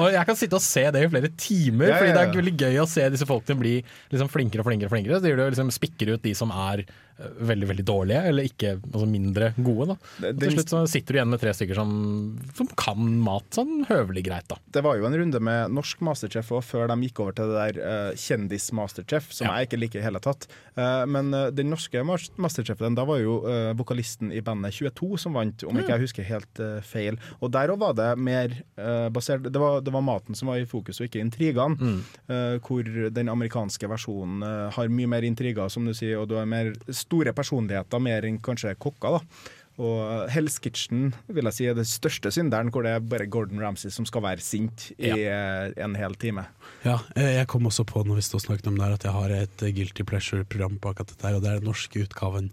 Og 0.00 0.10
jeg 0.14 0.26
kan 0.28 0.38
sitte 0.38 0.58
og 0.58 0.64
se 0.64 0.84
det 0.94 1.04
i 1.04 1.10
flere 1.12 1.30
timer, 1.40 1.88
Ja, 1.92 1.98
fordi 2.00 2.12
det 2.14 2.22
er 2.22 2.34
veldig 2.38 2.56
gøy 2.64 2.78
å 2.82 2.88
se 2.90 3.08
disse 3.14 3.28
folkene 3.28 3.60
bli 3.60 3.74
liksom 4.12 4.30
flinkere 4.32 4.64
og 4.64 4.68
flinkere. 4.68 4.90
og 4.90 4.94
flinkere. 4.96 5.18
Så 5.20 5.26
de 5.26 5.50
liksom 5.54 5.72
spikker 5.74 6.14
ut 6.14 6.22
de 6.24 6.34
som 6.38 6.52
er 6.54 6.84
veldig 7.18 7.68
veldig 7.70 7.86
dårlige, 7.86 8.22
eller 8.30 8.48
ikke, 8.48 8.74
altså 8.90 9.06
mindre 9.08 9.52
gode. 9.56 9.94
da. 9.94 9.96
Og 10.30 10.40
til 10.42 10.54
slutt 10.56 10.72
så 10.74 10.82
sitter 10.90 11.14
du 11.14 11.20
igjen 11.20 11.32
med 11.32 11.42
tre 11.42 11.54
stykker 11.56 11.78
som, 11.78 11.92
som 12.58 12.70
kan 12.78 13.10
mat 13.24 13.46
sånn 13.54 13.84
høvelig 13.88 14.24
greit. 14.26 14.48
da. 14.50 14.58
Det 14.74 14.84
var 14.84 14.98
jo 14.98 15.08
en 15.08 15.18
runde 15.20 15.42
med 15.44 15.74
norsk 15.74 16.02
Masterchef 16.04 16.52
òg, 16.54 16.64
før 16.66 16.90
de 16.90 16.98
gikk 17.06 17.22
over 17.24 17.36
til 17.38 17.52
det 17.52 17.60
der 17.60 17.80
uh, 17.84 18.18
kjendis-Masterchef, 18.18 19.30
som 19.34 19.50
jeg 19.50 19.68
ikke 19.68 19.80
liker 19.80 20.02
i 20.02 20.06
hele 20.06 20.22
tatt. 20.24 20.48
Uh, 20.74 21.04
men 21.10 21.30
uh, 21.34 21.48
den 21.54 21.70
norske 21.72 22.02
Masterchefen, 22.04 22.98
da 22.98 23.06
var 23.08 23.22
jo 23.22 23.40
uh, 23.46 23.72
vokalisten 23.78 24.32
i 24.34 24.42
bandet 24.44 24.74
22 24.74 25.18
som 25.20 25.36
vant, 25.36 25.64
om 25.68 25.78
ikke 25.78 25.94
jeg 25.94 26.04
husker 26.04 26.26
helt 26.26 26.60
eh, 26.62 26.78
feil. 26.84 27.18
Og 27.40 27.52
der 27.54 27.72
òg 27.72 27.80
var 27.82 27.94
det 27.98 28.08
mer 28.20 28.52
eh, 28.54 29.08
basert 29.14 29.46
det 29.46 29.60
var, 29.60 29.80
det 29.84 29.92
var 29.94 30.04
maten 30.04 30.36
som 30.38 30.50
var 30.50 30.60
i 30.60 30.68
fokus, 30.68 31.00
og 31.00 31.08
ikke 31.08 31.22
intrigene. 31.22 31.98
Eh, 32.28 32.56
hvor 32.64 32.86
den 33.14 33.30
amerikanske 33.32 33.88
versjonen 33.90 34.44
eh, 34.46 34.66
har 34.76 34.92
mye 34.92 35.10
mer 35.10 35.26
intriger, 35.26 35.70
som 35.72 35.86
du 35.86 35.94
sier, 35.96 36.18
og 36.20 36.28
du 36.30 36.36
har 36.38 36.48
mer 36.50 36.72
store 37.04 37.36
personligheter, 37.36 38.02
mer 38.02 38.26
enn 38.26 38.40
kanskje 38.44 38.74
kokker. 38.80 39.20
da. 39.20 39.52
Og 39.82 40.28
Hell's 40.30 40.60
Kitchen 40.62 41.08
vil 41.26 41.48
jeg 41.48 41.56
si 41.56 41.64
er 41.66 41.74
det 41.74 41.86
største 41.90 42.30
synderen, 42.34 42.70
hvor 42.70 42.84
det 42.86 42.92
er 42.94 43.06
bare 43.10 43.26
Gordon 43.26 43.58
Ramsay 43.58 43.90
som 43.90 44.06
skal 44.06 44.22
være 44.22 44.44
sint 44.44 44.92
i 44.94 45.10
ja. 45.10 45.66
en 45.82 45.96
hel 45.98 46.14
time. 46.14 46.44
Ja, 46.84 47.00
jeg 47.18 47.48
kom 47.50 47.66
også 47.66 47.82
på 47.88 48.04
når 48.06 48.20
vi 48.20 48.26
stod 48.26 48.38
og 48.38 48.44
snakket 48.44 48.70
om 48.70 48.78
det 48.78 48.86
her 48.86 48.94
at 48.94 49.06
jeg 49.08 49.16
har 49.16 49.34
et 49.34 49.64
Guilty 49.74 50.06
Pleasure-program 50.06 50.78
på 50.78 50.92
akkurat 50.92 51.10
dette 51.10 51.26
her, 51.26 51.34
og 51.34 51.42
det 51.42 51.50
er 51.50 51.58
den 51.58 51.70
norske 51.72 52.04
utgaven 52.06 52.52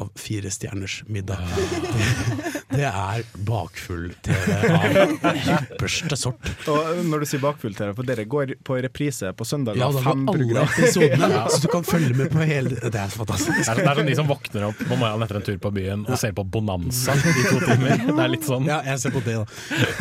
av 0.00 0.08
Fire 0.16 0.52
stjerners 0.54 1.02
middag. 1.04 1.44
Det, 1.52 2.63
det 2.74 2.86
er 2.88 3.24
bakfull-TV 3.46 4.54
av 4.74 5.38
ypperste 5.54 6.16
sort. 6.18 6.50
Og 6.70 7.00
når 7.08 7.24
du 7.24 7.28
sier 7.30 7.42
bakfull-TV, 7.42 7.92
for 7.96 8.08
dere 8.08 8.24
går 8.30 8.54
på 8.66 8.78
reprise 8.84 9.30
på 9.36 9.46
søndag 9.48 9.78
Ja, 9.80 9.88
da 9.94 10.02
går 10.02 10.10
alle 10.34 10.64
episodene, 10.64 11.14
episodene, 11.14 11.44
så 11.54 11.60
du 11.64 11.68
kan 11.72 11.86
følge 11.86 12.14
med 12.18 12.32
på 12.34 12.44
hele 12.46 12.74
Det 12.82 13.00
er 13.00 13.12
fantastisk. 13.14 13.58
Det 13.60 13.68
er, 13.72 13.82
det 13.82 13.90
er 13.92 14.00
som 14.00 14.10
de 14.10 14.16
som 14.20 14.30
våkner 14.30 14.66
opp 14.70 14.80
på 14.84 14.98
morgenen 15.00 15.26
etter 15.26 15.40
en 15.40 15.46
tur 15.46 15.58
på 15.64 15.72
byen 15.76 16.04
og 16.08 16.18
ser 16.20 16.34
på 16.36 16.44
Bonanza 16.54 17.14
i 17.16 17.46
to 17.48 17.60
timer. 17.64 18.04
Det 18.10 18.18
er 18.26 18.32
litt 18.32 18.46
sånn. 18.48 18.68
Ja, 18.68 18.80
jeg 18.86 19.02
ser 19.04 19.14
på 19.14 19.22
det, 19.24 19.36
da. 19.40 19.46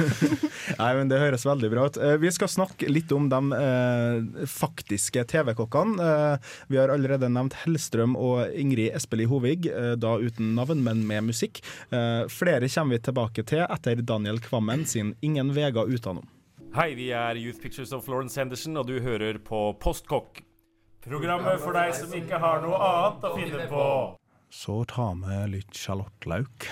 Nei, 0.79 0.89
men 0.97 1.09
Det 1.11 1.19
høres 1.21 1.43
veldig 1.47 1.69
bra 1.73 1.87
ut. 1.89 1.97
Eh, 2.01 2.15
Vi 2.21 2.31
skal 2.33 2.49
snakke 2.51 2.89
litt 2.91 3.11
om 3.15 3.27
de 3.31 3.39
eh, 3.57 4.45
faktiske 4.49 5.23
TV-kokkene. 5.29 6.07
Eh, 6.09 6.53
vi 6.71 6.79
har 6.79 6.91
allerede 6.93 7.29
nevnt 7.31 7.55
Hellstrøm 7.63 8.15
og 8.19 8.47
Ingrid 8.57 8.93
Espelid 8.97 9.29
Hovig, 9.31 9.67
eh, 9.71 9.93
da 9.99 10.15
uten 10.21 10.53
navn, 10.57 10.83
men 10.85 11.03
med 11.07 11.27
musikk. 11.29 11.61
Eh, 11.93 12.23
flere 12.63 12.83
kommer 12.83 12.95
vi 12.95 13.01
tilbake 13.03 13.43
til 13.43 13.59
etter 13.67 13.95
Daniel 14.01 14.39
Kvammen 14.39 14.85
sin 14.85 15.15
'Ingen 15.21 15.53
vega 15.53 15.83
utanom'. 15.83 16.27
Hei, 16.75 16.95
vi 16.95 17.11
er 17.11 17.35
Youth 17.35 17.59
Pictures 17.61 17.91
of 17.91 18.05
Florence 18.05 18.39
Henderson, 18.39 18.77
og 18.77 18.87
du 18.87 18.99
hører 18.99 19.37
på 19.37 19.77
Postkokk. 19.79 20.41
Programmet 21.03 21.59
for 21.59 21.73
deg 21.73 21.93
som 21.93 22.09
ikke 22.13 22.39
har 22.39 22.61
noe 22.61 22.75
annet 22.79 23.23
å 23.23 23.35
finne 23.35 23.67
på. 23.67 24.15
Så 24.49 24.85
ta 24.85 25.13
med 25.13 25.49
litt 25.51 25.73
sjalottløk. 25.73 26.67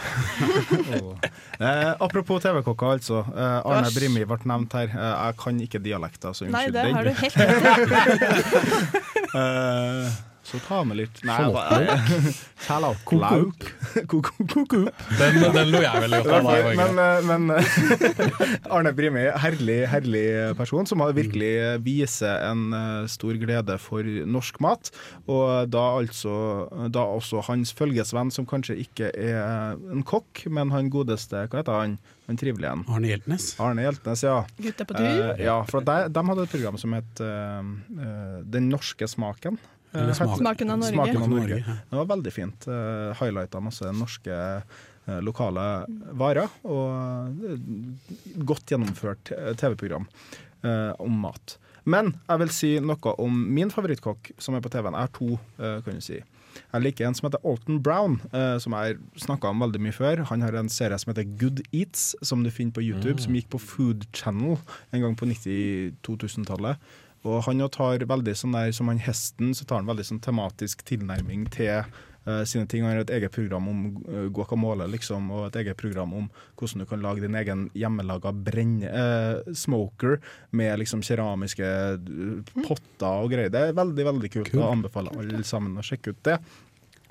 Og- 1.02 1.18
eh, 1.60 1.96
apropos 2.00 2.40
TV-kokker, 2.42 2.88
altså. 2.88 3.26
Eh, 3.36 3.62
Arne 3.66 3.88
Æsj. 3.88 3.96
Brimi 4.00 4.26
ble 4.26 4.38
nevnt 4.46 4.74
her. 4.74 4.88
Eh, 4.88 5.26
jeg 5.26 5.38
kan 5.38 5.60
ikke 5.60 5.84
dialekter, 5.84 6.34
så 6.34 6.46
Nei, 6.50 6.70
det 6.70 6.94
har 6.94 7.04
du 7.04 7.12
helt 7.12 7.38
rett 7.38 7.64
i. 9.36 10.28
Så 10.44 10.60
ta 10.66 10.82
vi 10.88 10.98
litt 10.98 11.22
Nei? 11.28 11.38
Sjalottløk. 12.66 13.66
Ko-ko-ko-ko. 14.10 14.82
Den, 15.20 15.40
den 15.54 15.72
lo 15.74 15.82
jeg 15.84 16.04
veldig 16.06 16.22
godt 16.26 16.50
av. 16.50 16.70
Men, 16.80 17.02
eh, 17.04 17.28
men 17.30 17.54
eh, 17.56 18.64
Arne 18.76 18.94
Brimi, 18.98 19.28
herlig, 19.44 19.80
herlig 19.92 20.26
person, 20.60 20.88
som 20.90 21.04
har 21.06 21.14
virkelig 21.18 21.52
viser 21.86 22.48
en 22.50 22.74
eh, 22.78 23.10
stor 23.12 23.38
glede 23.42 23.78
for 23.82 24.08
norsk 24.38 24.62
mat. 24.66 24.92
Og 25.28 25.70
da 25.72 25.86
altså 26.02 26.34
da 26.92 27.06
også 27.20 27.46
hans 27.50 27.76
følgesvenn, 27.78 28.34
som 28.34 28.48
kanskje 28.50 28.80
ikke 28.82 29.12
er 29.14 29.78
en 29.94 30.06
kokk, 30.08 30.46
men 30.50 30.74
han 30.74 30.90
godeste, 30.94 31.46
hva 31.52 31.62
heter 31.62 31.84
han? 31.84 32.00
Han 32.32 32.40
trivelige 32.40 32.72
en. 32.72 32.86
Arne 32.88 33.10
Hjeltnes. 33.12 33.48
Arne 33.60 33.84
Hjeltnes, 33.84 34.24
ja. 34.24 34.38
Gutta 34.62 34.88
på 34.88 34.96
tur? 34.96 35.36
Ja, 35.42 35.58
for 35.68 35.84
de, 35.84 35.98
de 36.14 36.24
hadde 36.30 36.46
et 36.48 36.54
program 36.56 36.78
som 36.80 36.96
het 36.96 37.22
uh, 37.24 37.60
eh, 37.60 38.38
Den 38.54 38.70
norske 38.72 39.08
smaken. 39.10 39.60
Eh, 39.94 40.00
Eller 40.02 40.14
het- 40.14 40.38
Smaken 40.38 40.70
av 40.72 40.80
Norge. 40.80 40.94
Smaken 40.94 41.22
av 41.22 41.30
Norge. 41.30 41.64
Det 41.90 41.98
var 41.98 42.06
veldig 42.06 42.32
fint. 42.34 42.68
Uh, 42.68 43.14
Highlighta 43.20 43.60
masse 43.60 43.92
norske 43.92 44.32
eh, 44.32 45.20
lokale 45.22 45.86
varer, 46.14 46.48
og 46.64 47.44
eh, 47.44 47.58
godt 48.46 48.72
gjennomført 48.72 49.32
eh, 49.36 49.54
TV-program 49.60 50.08
eh, 50.64 50.94
om 51.00 51.12
mat. 51.26 51.58
Men 51.84 52.14
jeg 52.30 52.40
vil 52.44 52.50
si 52.54 52.80
noe 52.80 53.16
om 53.20 53.40
min 53.56 53.72
favorittkokk 53.74 54.32
som 54.38 54.56
er 54.56 54.62
på 54.62 54.70
TV-en. 54.70 54.94
Jeg 54.94 55.08
har 55.10 55.16
to, 55.18 55.40
eh, 55.60 55.82
kan 55.82 55.96
du 55.98 56.02
si. 56.06 56.20
Jeg 56.74 56.84
liker 56.84 57.08
en 57.08 57.14
som 57.16 57.30
heter 57.30 57.42
Alton 57.48 57.80
Brown, 57.82 58.20
eh, 58.36 58.58
som 58.60 58.74
jeg 58.78 58.98
snakka 59.18 59.50
om 59.50 59.60
veldig 59.64 59.80
mye 59.82 59.96
før. 59.96 60.24
Han 60.30 60.42
har 60.46 60.54
en 60.60 60.70
serie 60.70 60.98
som 61.00 61.14
heter 61.14 61.24
Good 61.40 61.62
Eats, 61.74 62.14
som 62.22 62.44
du 62.44 62.52
finner 62.52 62.72
på 62.76 62.84
YouTube, 62.84 63.18
Mm. 63.20 63.24
som 63.26 63.34
gikk 63.34 63.50
på 63.50 63.60
Food 63.60 64.06
Channel 64.14 64.58
en 64.94 65.02
gang 65.02 65.16
på 65.16 65.26
90-2000-tallet. 65.32 66.78
Og 67.28 67.44
han 67.46 67.62
tar 67.70 68.06
veldig 68.10 68.34
sånn 68.38 68.56
der, 68.58 68.72
som 68.74 68.90
han 68.90 69.02
hesten, 69.02 69.54
så 69.58 69.68
tar 69.68 69.82
han 69.82 69.90
veldig 69.90 70.08
sånn 70.08 70.24
tematisk 70.24 70.82
tilnærming 70.88 71.46
til 71.54 71.70
eh, 71.84 72.42
sine 72.50 72.66
ting. 72.70 72.82
Han 72.86 72.96
har 72.96 73.04
et 73.04 73.14
eget 73.14 73.36
program 73.36 73.68
om 73.70 73.84
eh, 74.08 74.26
guacamole, 74.34 74.88
liksom, 74.90 75.30
og 75.36 75.50
et 75.50 75.60
eget 75.62 75.78
program 75.78 76.16
om 76.18 76.32
hvordan 76.58 76.82
du 76.82 76.88
kan 76.90 77.06
lage 77.06 77.22
din 77.22 77.38
egen 77.38 77.68
hjemmelaga 77.78 78.34
brenne, 78.34 78.90
eh, 78.90 79.54
smoker 79.54 80.18
med 80.58 80.82
liksom 80.82 81.06
keramiske 81.06 81.70
eh, 81.70 82.58
potter 82.66 83.28
og 83.28 83.30
greier. 83.36 83.54
Det 83.54 83.68
er 83.68 83.78
veldig, 83.78 84.10
veldig 84.12 84.34
kult. 84.40 84.50
Cool. 84.50 84.64
Jeg 84.64 84.80
anbefaler 84.80 85.22
alle 85.22 85.46
sammen 85.46 85.78
å 85.78 85.86
sjekke 85.86 86.16
ut 86.16 86.26
det. 86.26 86.40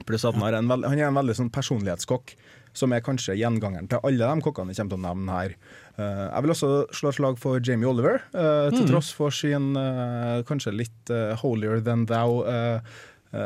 Pluss 0.07 0.25
at 0.25 0.35
han, 0.37 0.43
har 0.47 0.57
en 0.59 0.71
veld, 0.71 0.87
han 0.89 0.99
er 0.99 1.09
en 1.11 1.19
veldig 1.21 1.37
sånn 1.39 1.51
personlighetskokk, 1.55 2.35
som 2.73 2.93
er 2.95 3.03
kanskje 3.03 3.35
gjengangeren 3.35 3.89
til 3.91 3.99
alle 4.07 4.29
de 4.31 4.45
kokkene 4.47 4.71
vi 4.71 4.79
kommer 4.79 4.95
til 4.95 4.99
å 5.01 5.05
nevne 5.09 5.37
her. 5.37 5.55
Eh, 5.99 6.25
jeg 6.31 6.45
vil 6.45 6.53
også 6.55 6.71
slå 6.95 7.11
et 7.11 7.19
slag 7.19 7.39
for 7.43 7.59
Jamie 7.67 7.89
Oliver, 7.91 8.21
eh, 8.31 8.71
til 8.71 8.85
Mm. 8.87 8.91
tross 8.93 9.13
for 9.13 9.31
sin 9.35 9.77
eh, 9.77 10.43
kanskje 10.47 10.77
litt 10.77 11.15
holier 11.43 11.81
than 11.83 12.07
thou 12.07 12.45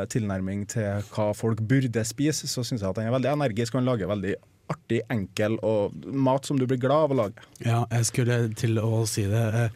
tilnærming 0.09 0.63
til 0.67 1.03
hva 1.13 1.27
folk 1.37 1.59
burde 1.61 2.01
spise, 2.05 2.47
så 2.49 2.63
syns 2.65 2.81
jeg 2.81 2.89
at 2.89 2.97
han 2.97 3.05
er 3.05 3.19
veldig 3.19 3.29
energisk 3.35 3.75
og 3.75 3.83
han 3.83 3.89
lager 3.91 4.07
veldig 4.09 4.35
artig, 4.73 5.01
enkel 5.13 5.59
og 5.61 5.93
mat 6.09 6.45
som 6.45 6.57
du 6.57 6.65
blir 6.65 6.79
glad 6.81 7.05
av 7.05 7.11
å 7.13 7.17
lage. 7.19 7.43
Ja, 7.61 7.83
jeg 7.91 8.05
skulle 8.09 8.39
til 8.57 8.79
å 8.81 9.05
si 9.05 9.27
det. 9.29 9.69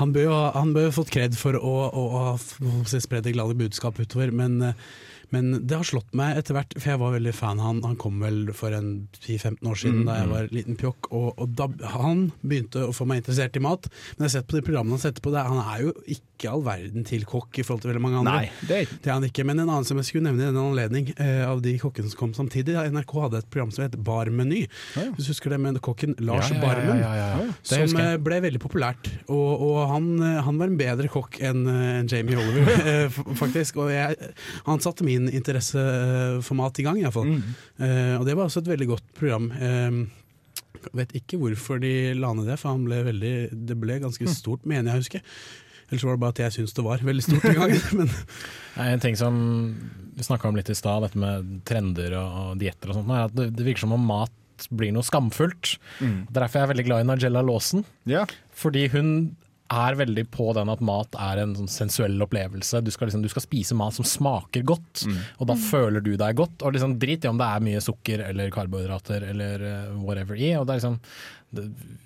Han 0.00 0.12
bør 0.14 0.26
jo 0.26 0.34
ha 0.34 0.90
fått 0.90 1.12
kred 1.14 1.36
for 1.38 1.54
å, 1.54 1.76
å, 1.94 2.04
å 2.34 2.82
si, 2.90 2.98
spre 2.98 3.22
det 3.22 3.36
glade 3.36 3.54
budskap 3.54 3.98
utover, 4.02 4.32
men, 4.34 4.74
men 5.34 5.52
det 5.66 5.78
har 5.78 5.86
slått 5.86 6.10
meg 6.16 6.40
etter 6.40 6.56
hvert, 6.56 6.74
for 6.78 6.94
jeg 6.94 7.02
var 7.02 7.16
veldig 7.16 7.34
fan 7.36 7.62
han. 7.62 7.82
Han 7.86 7.98
kom 8.00 8.18
vel 8.22 8.50
for 8.56 8.74
en 8.76 9.08
10-15 9.20 9.70
år 9.70 9.78
siden 9.78 10.00
Mm, 10.00 10.06
da 10.06 10.16
jeg 10.18 10.26
mm. 10.26 10.32
var 10.34 10.50
liten 10.54 10.78
pjokk, 10.80 11.10
og, 11.16 11.28
og 11.40 11.54
da 11.58 11.68
han 11.94 12.26
begynte 12.40 12.86
å 12.88 12.94
få 12.94 13.06
meg 13.08 13.22
interessert 13.22 13.56
i 13.58 13.62
mat. 13.64 13.88
Men 14.16 14.26
jeg 14.26 14.28
har 14.28 14.34
sett 14.38 14.50
på 14.50 14.58
de 14.58 14.64
programmene 14.66 14.96
han 14.96 15.02
setter 15.02 15.24
på, 15.24 15.32
det, 15.34 15.44
han 15.46 15.60
er 15.62 15.84
jo 15.84 15.94
ikke 16.14 16.50
all 16.50 16.62
verden 16.64 17.04
til 17.08 17.26
kokk 17.28 17.60
i 17.60 17.64
forhold 17.66 17.84
til 17.84 17.92
veldig 17.92 18.02
mange 18.04 18.20
andre. 18.22 18.36
Nei, 18.40 18.68
det 18.68 18.78
er 18.78 18.92
Det 18.92 19.10
er 19.10 19.16
han 19.18 19.26
ikke, 19.28 19.44
men 19.48 19.60
en 19.60 19.68
annen 19.68 19.88
som 19.88 20.00
jeg 20.00 20.08
skulle 20.08 20.26
nevne 20.28 20.44
i 20.44 20.48
denne 20.48 20.64
anledning, 20.70 21.10
eh, 21.20 21.42
av 21.46 21.60
de 21.64 21.74
kokkene 21.80 22.12
som 22.12 22.20
kom 22.22 22.34
samtidig, 22.36 22.76
ja, 22.76 22.86
NRK 22.88 23.14
hadde 23.26 23.42
et 23.42 23.50
program 23.52 23.74
som 23.74 23.84
het 23.84 23.98
Barmeny. 24.06 24.62
Hvis 24.94 25.28
du 25.28 25.32
husker 25.34 25.54
det 25.54 25.60
med 25.60 25.80
kokken 25.84 26.16
Lars 26.18 26.48
Ja, 26.48 26.56
ja, 26.56 26.60
ja, 26.60 26.64
Barmen, 26.64 27.02
ja, 27.02 27.12
ja, 27.18 27.28
ja. 27.44 27.56
Som 27.66 28.00
eh, 28.00 28.14
ble 28.22 28.40
veldig 28.46 28.62
populært. 28.62 29.10
Og, 29.28 29.66
og 29.66 29.80
han, 29.92 30.10
eh, 30.24 30.40
han 30.46 30.60
var 30.60 30.72
en 30.72 30.80
bedre 30.80 31.10
kokk 31.12 31.40
enn 31.44 31.66
eh, 31.70 32.00
Jamie 32.10 32.38
Oliver, 32.40 33.10
faktisk. 33.42 33.82
Og 33.84 33.92
jeg, 33.92 34.32
han 34.68 34.82
satte 34.82 35.06
min 35.06 35.19
interesse 35.28 35.76
interesseformat 35.76 36.44
for 36.46 36.58
mat 36.60 36.78
i 36.80 36.86
gang, 36.86 37.00
iallfall. 37.02 37.28
Mm. 37.28 37.42
Eh, 37.78 38.14
og 38.18 38.26
det 38.28 38.36
var 38.38 38.46
også 38.48 38.62
et 38.64 38.70
veldig 38.72 38.88
godt 38.94 39.06
program. 39.18 39.50
Eh, 39.52 40.00
vet 40.96 41.12
ikke 41.18 41.38
hvorfor 41.40 41.80
de 41.82 42.14
la 42.16 42.32
ned 42.34 42.48
det, 42.48 42.58
for 42.60 42.72
han 42.72 42.86
ble 42.86 43.02
veldig, 43.10 43.34
det 43.66 43.76
ble 43.80 43.98
ganske 44.00 44.24
Mm. 44.24 44.34
stort, 44.34 44.64
mener 44.64 44.92
jeg 44.92 44.96
å 44.96 45.02
huske. 45.04 45.22
Ellers 45.90 46.04
var 46.06 46.14
det 46.14 46.20
bare 46.22 46.34
at 46.36 46.38
jeg 46.38 46.52
syntes 46.54 46.74
det 46.74 46.84
var 46.86 46.98
veldig 46.98 47.22
stort 47.26 47.44
en 47.44 47.54
gang. 47.58 47.72
men 47.98 48.10
En 48.76 49.00
ting 49.02 49.16
som 49.16 49.34
vi 50.16 50.22
snakka 50.22 50.48
om 50.48 50.56
litt 50.56 50.70
i 50.70 50.74
stad, 50.78 51.02
dette 51.02 51.18
med 51.18 51.64
trender 51.66 52.14
og, 52.14 52.28
og 52.52 52.58
dietter 52.62 52.90
og 52.92 53.00
sånt, 53.00 53.10
er 53.10 53.26
at 53.26 53.34
det, 53.34 53.48
det 53.56 53.66
virker 53.66 53.80
som 53.80 53.92
om 53.96 54.06
mat 54.06 54.30
blir 54.70 54.92
noe 54.92 55.02
skamfullt. 55.02 55.78
Mm. 56.00 56.28
Derfor 56.30 56.58
er 56.60 56.66
jeg 56.66 56.72
veldig 56.74 56.84
glad 56.86 57.02
i 57.02 57.08
Nigella 57.08 57.42
Lawson. 57.42 57.84
Yeah. 58.06 58.28
Fordi 58.52 58.86
hun 58.92 59.36
er 59.70 59.96
veldig 60.00 60.24
på 60.34 60.48
den 60.56 60.70
at 60.72 60.80
mat 60.82 61.14
er 61.14 61.40
en 61.42 61.52
sånn 61.54 61.70
sensuell 61.70 62.16
opplevelse. 62.24 62.80
Du 62.82 62.90
skal, 62.90 63.06
liksom, 63.08 63.22
du 63.22 63.30
skal 63.30 63.44
spise 63.44 63.76
mat 63.78 63.94
som 63.94 64.06
smaker 64.08 64.64
godt, 64.66 65.04
Mm. 65.06 65.18
og 65.38 65.46
da 65.46 65.54
føler 65.54 66.02
du 66.02 66.16
deg 66.16 66.36
godt. 66.36 66.62
Og 66.62 66.74
liksom 66.74 66.98
Drit 66.98 67.24
i 67.24 67.28
om 67.30 67.38
det 67.38 67.46
er 67.46 67.60
mye 67.60 67.80
sukker 67.80 68.24
eller 68.28 68.50
karbohydrater 68.50 69.28
eller 69.30 69.62
eh, 69.62 69.92
whatever 70.02 70.34
i. 70.34 70.50
Og 70.58 70.66
det 70.66 70.74
er 70.74 70.80
liksom, 70.80 70.98
det, 71.54 71.64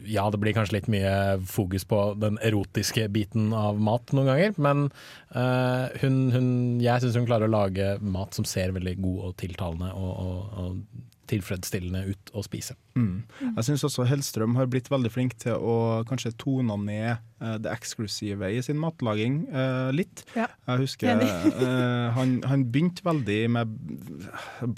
ja, 0.08 0.26
det 0.30 0.40
blir 0.40 0.54
kanskje 0.56 0.76
litt 0.78 0.90
mye 0.92 1.14
fokus 1.44 1.84
på 1.88 2.02
den 2.20 2.38
erotiske 2.44 3.08
biten 3.12 3.52
av 3.56 3.80
mat 3.80 4.12
noen 4.12 4.30
ganger, 4.30 4.54
men 4.56 4.86
uh, 5.36 5.88
hun, 6.00 6.30
hun, 6.32 6.46
jeg 6.80 7.02
syns 7.02 7.18
hun 7.18 7.26
klarer 7.28 7.48
å 7.48 7.52
lage 7.52 7.98
mat 8.00 8.32
som 8.36 8.46
ser 8.48 8.72
veldig 8.72 8.96
god 9.02 9.26
og 9.28 9.36
tiltalende 9.42 9.90
og, 9.92 10.14
og, 10.24 10.38
og 10.62 11.10
tilfredsstillende 11.30 12.02
ut 12.12 12.32
å 12.36 12.42
spise. 12.44 12.74
Mm. 12.96 13.22
Jeg 13.40 13.64
syns 13.68 13.84
også 13.88 14.04
Hellstrøm 14.08 14.56
har 14.58 14.68
blitt 14.70 14.90
veldig 14.92 15.12
flink 15.12 15.36
til 15.40 15.56
å 15.56 15.76
kanskje 16.08 16.34
tone 16.40 16.76
ned 16.84 17.16
det 17.62 17.72
eksklusive 17.74 18.48
i 18.56 18.60
sin 18.64 18.78
matlaging 18.80 19.40
eh, 19.52 19.90
litt. 19.94 20.22
Ja. 20.36 20.46
Jeg 20.68 20.82
husker 20.84 21.22
eh, 21.24 22.08
han, 22.16 22.36
han 22.48 22.64
begynte 22.72 23.04
veldig 23.06 23.38
med 23.58 23.74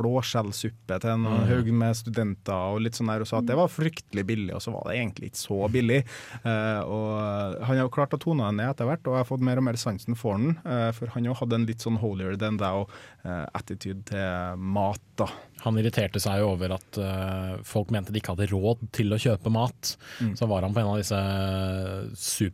blåskjellsuppe 0.00 1.00
til 1.02 1.10
en 1.14 1.26
Mm. 1.26 1.46
haug 1.48 1.68
med 1.74 1.96
studenter 1.98 2.54
og 2.76 2.80
litt 2.84 2.94
sånn 2.98 3.08
der, 3.10 3.22
og 3.24 3.28
sa 3.28 3.38
at 3.40 3.48
det 3.48 3.56
var 3.58 3.68
fryktelig 3.72 4.22
billig, 4.28 4.52
og 4.54 4.62
så 4.62 4.72
var 4.74 4.86
det 4.88 4.98
egentlig 5.00 5.30
ikke 5.32 5.40
så 5.42 5.58
billig. 5.72 5.98
Eh, 6.42 6.80
og 6.86 7.56
han 7.66 7.74
har 7.76 7.82
jo 7.84 7.92
klart 7.96 8.14
å 8.14 8.20
tone 8.22 8.46
den 8.46 8.60
ned 8.60 8.70
etter 8.72 8.86
hvert, 8.88 9.04
og 9.06 9.16
jeg 9.16 9.24
har 9.24 9.28
fått 9.30 9.44
mer 9.46 9.58
og 9.60 9.66
mer 9.66 9.78
sansen 9.80 10.16
for 10.18 10.38
den. 10.38 10.56
eh, 10.64 10.90
for 10.96 11.10
han 11.14 11.24
jo 11.26 11.34
hadde 11.34 11.58
en 11.58 11.66
litt 11.66 11.82
sånn 11.84 11.98
holier 12.02 12.36
than 12.38 12.58
thou-attitude 12.62 14.04
til 14.12 14.56
mat, 14.58 15.02
da. 15.18 15.26
Han 15.64 15.78
irriterte 15.80 16.20
seg 16.22 16.42
over 16.46 16.74
at 16.76 16.98
eh, 17.00 17.56
folk 17.66 17.90
mente 17.90 18.12
de 18.14 18.20
ikke 18.20 18.34
hadde 18.36 18.50
råd 18.52 18.86
til 18.94 19.12
å 19.16 19.18
kjøpe 19.18 19.50
mat. 19.50 19.96
Mm. 20.20 20.34
Så 20.38 20.46
var 20.50 20.62
han 20.66 20.74
på 20.76 20.82
en 20.82 20.92
av 20.92 21.00
disse 21.00 21.20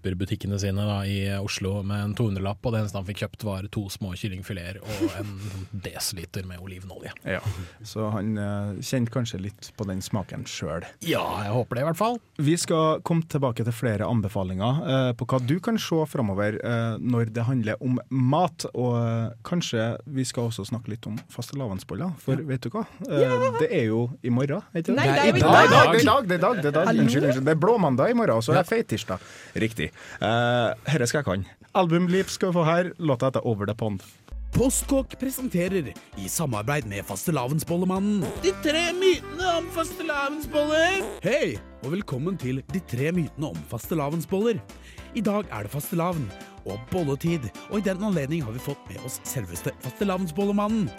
superbutikkene 0.02 0.58
sine 0.58 0.82
da, 0.86 0.98
i 1.06 1.18
Oslo 1.38 1.80
med 1.86 2.02
en 2.02 2.14
200-lapp, 2.18 2.58
og 2.66 2.74
det 2.74 2.80
eneste 2.82 2.98
han 2.98 3.06
fikk 3.06 3.22
kjøpt 3.22 3.44
var 3.46 3.66
to 3.72 3.84
små 3.92 4.12
kyllingfileter 4.18 4.80
og 4.82 5.14
en 5.20 5.30
desiliter 5.86 6.46
med 6.48 6.62
olivenolje. 6.62 7.12
Ja, 7.28 7.40
Så 7.86 8.08
han 8.14 8.32
eh, 8.38 8.80
kjente 8.82 9.12
kanskje 9.14 9.40
litt 9.42 9.70
på 9.78 9.86
den 9.88 10.02
smaken 10.02 10.44
sjøl. 10.48 10.82
Ja, 11.06 11.22
jeg 11.46 11.54
håper 11.54 11.78
det 11.78 11.84
i 11.84 11.88
hvert 11.90 12.00
fall. 12.00 12.18
Vi 12.42 12.56
skal 12.58 13.02
komme 13.06 13.26
tilbake 13.30 13.64
til 13.66 13.74
flere 13.76 14.08
anbefalinger 14.10 14.82
eh, 14.82 15.10
på 15.18 15.28
hva 15.30 15.40
du 15.46 15.56
kan 15.62 15.78
se 15.80 16.02
framover 16.10 16.58
eh, 16.58 16.96
når 16.98 17.30
det 17.36 17.46
handler 17.46 17.82
om 17.84 18.00
mat. 18.10 18.66
Og 18.74 18.96
eh, 18.98 19.30
kanskje 19.46 19.92
vi 20.10 20.26
skal 20.28 20.50
også 20.50 20.66
snakke 20.72 20.94
litt 20.96 21.06
om 21.10 21.18
fastelavnsboller, 21.32 22.16
for 22.22 22.42
vet 22.48 22.66
du 22.66 22.72
hva? 22.74 22.84
Ja. 23.06 23.38
Det 23.60 23.70
er 23.70 23.86
jo 23.92 24.08
i 24.26 24.32
morgen, 24.34 24.64
ikke 24.74 24.90
det? 24.90 24.98
Nei, 24.98 25.06
det 25.06 25.22
er 25.22 25.30
jo 25.30 25.36
i 25.36 25.46
dag. 25.46 25.70
Det 25.70 25.78
er 25.78 26.02
i 26.02 26.06
dag! 26.10 26.26
Det 26.26 26.34
er 26.34 26.40
i 26.40 26.42
dag, 26.42 26.58
det 26.58 26.66
er 26.66 26.72
i 26.72 26.76
dag. 26.80 26.92
Unnskyld, 27.02 27.28
unnskyld. 27.28 27.46
Det 27.46 27.54
er 27.54 27.62
blåmandag 27.62 28.12
i 28.12 28.16
morgen, 28.18 28.38
og 28.40 28.44
så 28.46 28.54
er 28.54 28.62
det 28.62 28.68
feitirsdag. 28.72 29.30
Riktig. 29.62 29.91
Uh, 30.20 30.72
Herre 30.88 31.06
skal 31.06 31.22
jeg 31.22 31.28
kan. 31.30 31.46
Albumliv 31.74 32.28
skal 32.32 32.52
vi 32.52 32.60
få 32.60 32.66
her. 32.68 32.92
Låta 32.98 33.30
heter 33.30 33.46
Over 33.46 33.66
the 33.66 33.74
Pond. 33.74 34.02
Postkokk 34.52 35.14
presenterer, 35.16 35.94
i 36.20 36.28
samarbeid 36.28 36.84
med 36.84 37.06
fastelavnsbollemannen, 37.08 38.20
De 38.44 38.50
tre 38.60 38.82
mytene 38.92 39.46
om 39.56 39.68
fastelavnsboller. 39.72 40.98
Hei, 41.24 41.54
og 41.80 41.94
velkommen 41.94 42.36
til 42.36 42.60
De 42.68 42.82
tre 42.84 43.14
mytene 43.16 43.48
om 43.48 43.62
fastelavnsboller. 43.70 44.60
I 45.16 45.22
dag 45.24 45.48
er 45.48 45.64
det 45.64 45.72
fastelavn 45.72 46.26
og 46.66 46.76
bolletid, 46.92 47.48
og 47.70 47.78
i 47.80 47.86
den 47.86 48.04
anledning 48.04 48.44
har 48.44 48.52
vi 48.52 48.60
fått 48.60 48.84
med 48.90 49.00
oss 49.08 49.22
selveste 49.24 49.72
fastelavnsbollemannen. 49.86 50.90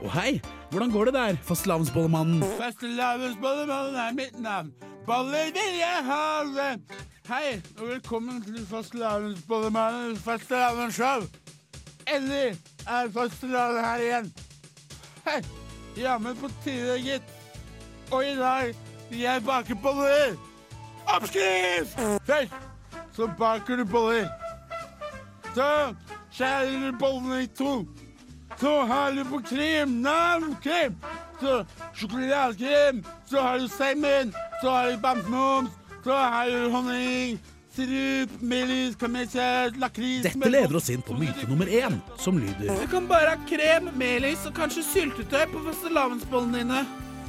Og 0.00 0.08
hei, 0.16 0.40
hvordan 0.72 0.90
går 0.96 1.10
det 1.10 1.14
der, 1.18 1.36
fastelavnsbollemannen? 1.44 2.40
Fastelavnsbollemannen 2.56 4.00
er 4.06 4.16
mitt 4.16 4.40
navn. 4.40 4.72
Boller 5.06 5.44
vil 5.44 5.78
jeg 5.78 6.04
ha. 6.04 6.44
det! 6.44 6.80
Hei, 7.28 7.62
og 7.80 7.88
velkommen 7.88 8.42
til 8.42 8.66
fastelavnsbollemannens 8.66 10.22
fastelavnsshow. 10.22 11.24
Endelig 12.14 12.58
er 12.86 13.10
fastelavn 13.14 13.84
her 13.84 14.04
igjen. 14.04 14.32
Hei, 15.26 15.40
jammen 15.96 16.36
på 16.36 16.50
tide, 16.64 16.98
gitt. 17.02 17.34
Og 18.12 18.26
i 18.26 18.36
dag 18.36 18.74
vil 19.10 19.18
jeg 19.18 19.44
bake 19.44 19.74
boller. 19.82 20.36
Oppskrift! 21.06 21.98
Først 22.26 22.54
så 23.12 23.30
baker 23.38 23.76
du 23.76 23.84
boller. 23.84 24.28
Så 25.54 25.94
skjærer 26.30 26.78
du 26.90 26.98
bollene 26.98 27.42
i 27.42 27.46
to. 27.46 27.86
Så 28.60 28.84
har 28.86 29.10
du 29.10 29.24
på 29.24 29.42
krem, 29.50 29.88
navnkrem. 29.88 30.94
Så 31.42 31.64
sjokoladekrem. 31.98 33.02
Så 33.30 33.40
har 33.42 33.58
du 33.58 33.68
seigmenn, 33.68 34.34
Så 34.62 34.70
har 34.70 34.90
du 34.90 34.96
bamsemums. 35.02 35.70
Så 36.04 36.14
har 36.14 36.46
du 36.50 36.70
honning. 36.70 37.40
Sirup, 37.72 38.32
melis, 38.44 38.96
kamelsert, 39.00 39.78
lakris 39.80 40.26
Dette 40.26 40.48
leder 40.52 40.76
oss 40.76 40.90
inn 40.92 41.00
på 41.00 41.14
myte 41.16 41.46
nummer 41.48 41.64
én, 41.64 41.94
som 42.20 42.36
lyder 42.36 42.68
Du 42.82 42.84
kan 42.92 43.06
bare 43.08 43.30
ha 43.32 43.38
krem, 43.48 43.88
melis 43.96 44.44
og 44.44 44.52
kanskje 44.58 44.84
syltetøy 44.84 45.46
på 45.54 45.62
fastelavnsbollene 45.70 46.58
dine. 46.60 46.82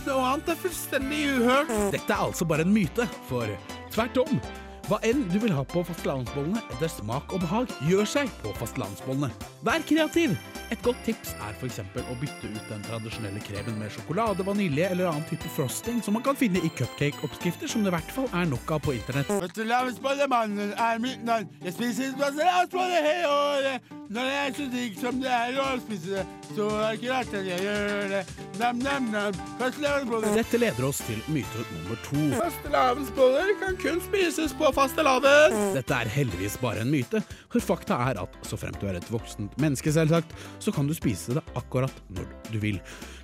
Noe 0.04 0.26
annet 0.34 0.52
er 0.52 0.60
fullstendig 0.60 1.21
uhørt. 1.38 1.71
Dette 1.95 2.12
er 2.12 2.26
altså 2.26 2.43
bare 2.49 2.67
en 2.67 2.76
myte, 2.76 3.08
for 3.30 3.47
tvert 3.95 4.19
om. 4.26 4.41
Hva 4.83 4.97
enn 5.07 5.21
du 5.31 5.37
vil 5.39 5.53
ha 5.55 5.63
på 5.63 5.79
fastelavnsbollene 5.87 6.59
etter 6.73 6.89
smak 6.91 7.31
og 7.31 7.39
behag, 7.45 7.71
gjør 7.87 8.09
seg 8.17 8.31
på 8.41 8.51
fastelavnsbollene. 8.59 9.31
Vær 9.63 9.85
kreativ! 9.87 10.35
Et 10.73 10.81
godt 10.81 10.99
tips 11.05 11.33
er 11.43 11.53
f.eks. 11.59 11.79
å 12.01 12.15
bytte 12.17 12.49
ut 12.49 12.69
den 12.71 12.83
tradisjonelle 12.87 13.39
kremen 13.45 13.75
med 13.77 13.91
sjokolade, 13.93 14.43
vanilje 14.47 14.87
eller 14.89 15.11
annen 15.11 15.25
type 15.29 15.51
frosting 15.53 15.99
som 16.03 16.17
man 16.17 16.23
kan 16.25 16.35
finne 16.39 16.59
i 16.65 16.71
cupcake-oppskrifter 16.73 17.69
som 17.69 17.83
det 17.85 17.91
i 17.91 17.95
hvert 17.95 18.13
fall 18.15 18.27
er 18.33 18.47
nok 18.49 18.73
av 18.73 18.81
på 18.83 18.95
internett. 18.97 19.29
Fastelavnsbollemannen 19.29 20.73
er 20.73 21.03
mitt 21.03 21.21
navn. 21.27 21.51
Jeg 21.63 21.77
spiser 21.77 22.15
fastelavnsboller 22.19 23.05
hele 23.07 23.29
året. 23.31 23.91
Når 24.13 24.27
det 24.29 24.33
er 24.39 24.49
så 24.57 24.65
digg 24.69 24.97
som 24.99 25.21
det 25.21 25.29
er 25.31 25.55
å 25.61 25.67
spise 25.81 26.17
det, 26.17 26.23
så 26.53 26.67
er 26.69 26.81
det 26.83 26.97
ikke 26.99 27.13
rart 27.13 27.37
at 27.39 27.47
jeg 27.47 27.63
gjør 27.65 28.09
det. 28.11 28.23
Nam-nam-nam. 28.59 29.39
Fastelavnsboller. 29.61 30.35
Dette 30.41 30.59
leder 30.61 30.89
oss 30.89 30.99
til 31.05 31.21
myte 31.33 31.63
nummer 31.71 32.01
to. 32.09 32.25
Fastelavnsboller 32.33 33.53
kan 33.61 33.79
kun 33.81 34.01
spises 34.09 34.57
på 34.57 34.72
fastelavn. 34.73 35.55
Dette 35.75 35.97
er 35.97 36.12
heldigvis 36.12 36.57
bare 36.62 36.83
en 36.83 36.91
myte, 36.91 37.21
for 37.51 37.63
fakta 37.63 37.99
er 38.09 38.21
at 38.23 38.38
så 38.47 38.59
fremt 38.59 38.81
du 38.81 38.88
er 38.89 38.99
et 38.99 39.09
voksent 39.13 39.53
menneske, 39.62 39.93
selvsagt, 39.93 40.33
så 40.63 40.73
kan 40.75 40.89
du 40.89 40.95
spise 40.97 41.38
det 41.38 41.43
akkurat 41.59 41.93
når 42.13 42.29
du 42.51 42.59
vil. 42.63 42.79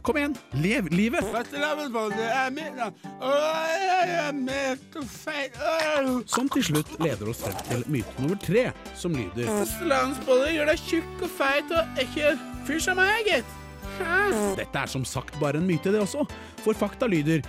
Kom 0.06 0.18
igjen, 0.18 0.36
lev 0.64 0.88
livet! 0.94 1.26
Som 6.30 6.50
til 6.54 6.68
slutt 6.70 6.94
leder 7.04 7.32
oss 7.32 7.44
frem 7.44 7.64
til 7.68 7.86
myte 7.92 8.24
nummer 8.24 8.40
tre, 8.44 8.70
som 8.98 9.16
lyder 9.18 9.50
Fastelavnsboller 9.50 10.54
gjør 10.56 10.72
deg 10.72 10.86
tjukk 10.88 11.26
og 11.26 11.34
feit 11.40 11.74
og 11.76 12.04
ekkel. 12.06 12.40
Fyr 12.70 12.84
som 12.84 13.00
meg, 13.00 13.26
gitt. 13.28 13.56
Dette 14.56 14.80
er 14.80 14.92
som 14.92 15.04
sagt 15.08 15.36
bare 15.42 15.60
en 15.60 15.68
myte, 15.68 15.92
det 15.92 16.00
også, 16.00 16.24
for 16.64 16.78
fakta 16.78 17.10
lyder 17.10 17.44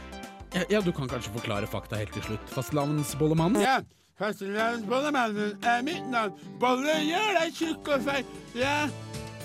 ja, 0.70 0.80
du 0.80 0.92
kan 0.92 1.08
kanskje 1.08 1.32
forklare 1.34 1.68
fakta 1.70 1.98
helt 2.00 2.12
til 2.16 2.24
slutt, 2.26 2.52
fastlandsbollemannen? 2.54 3.62
Ja, 3.62 3.78
fastlandsbollemannen 4.18 5.58
er 5.66 5.84
mitt 5.86 6.06
navn. 6.10 6.34
Bolle 6.62 6.96
gjør 7.04 7.30
deg 7.38 7.54
tjukk 7.54 7.92
og 7.94 8.06
feit. 8.08 8.34
Ja, 8.58 8.88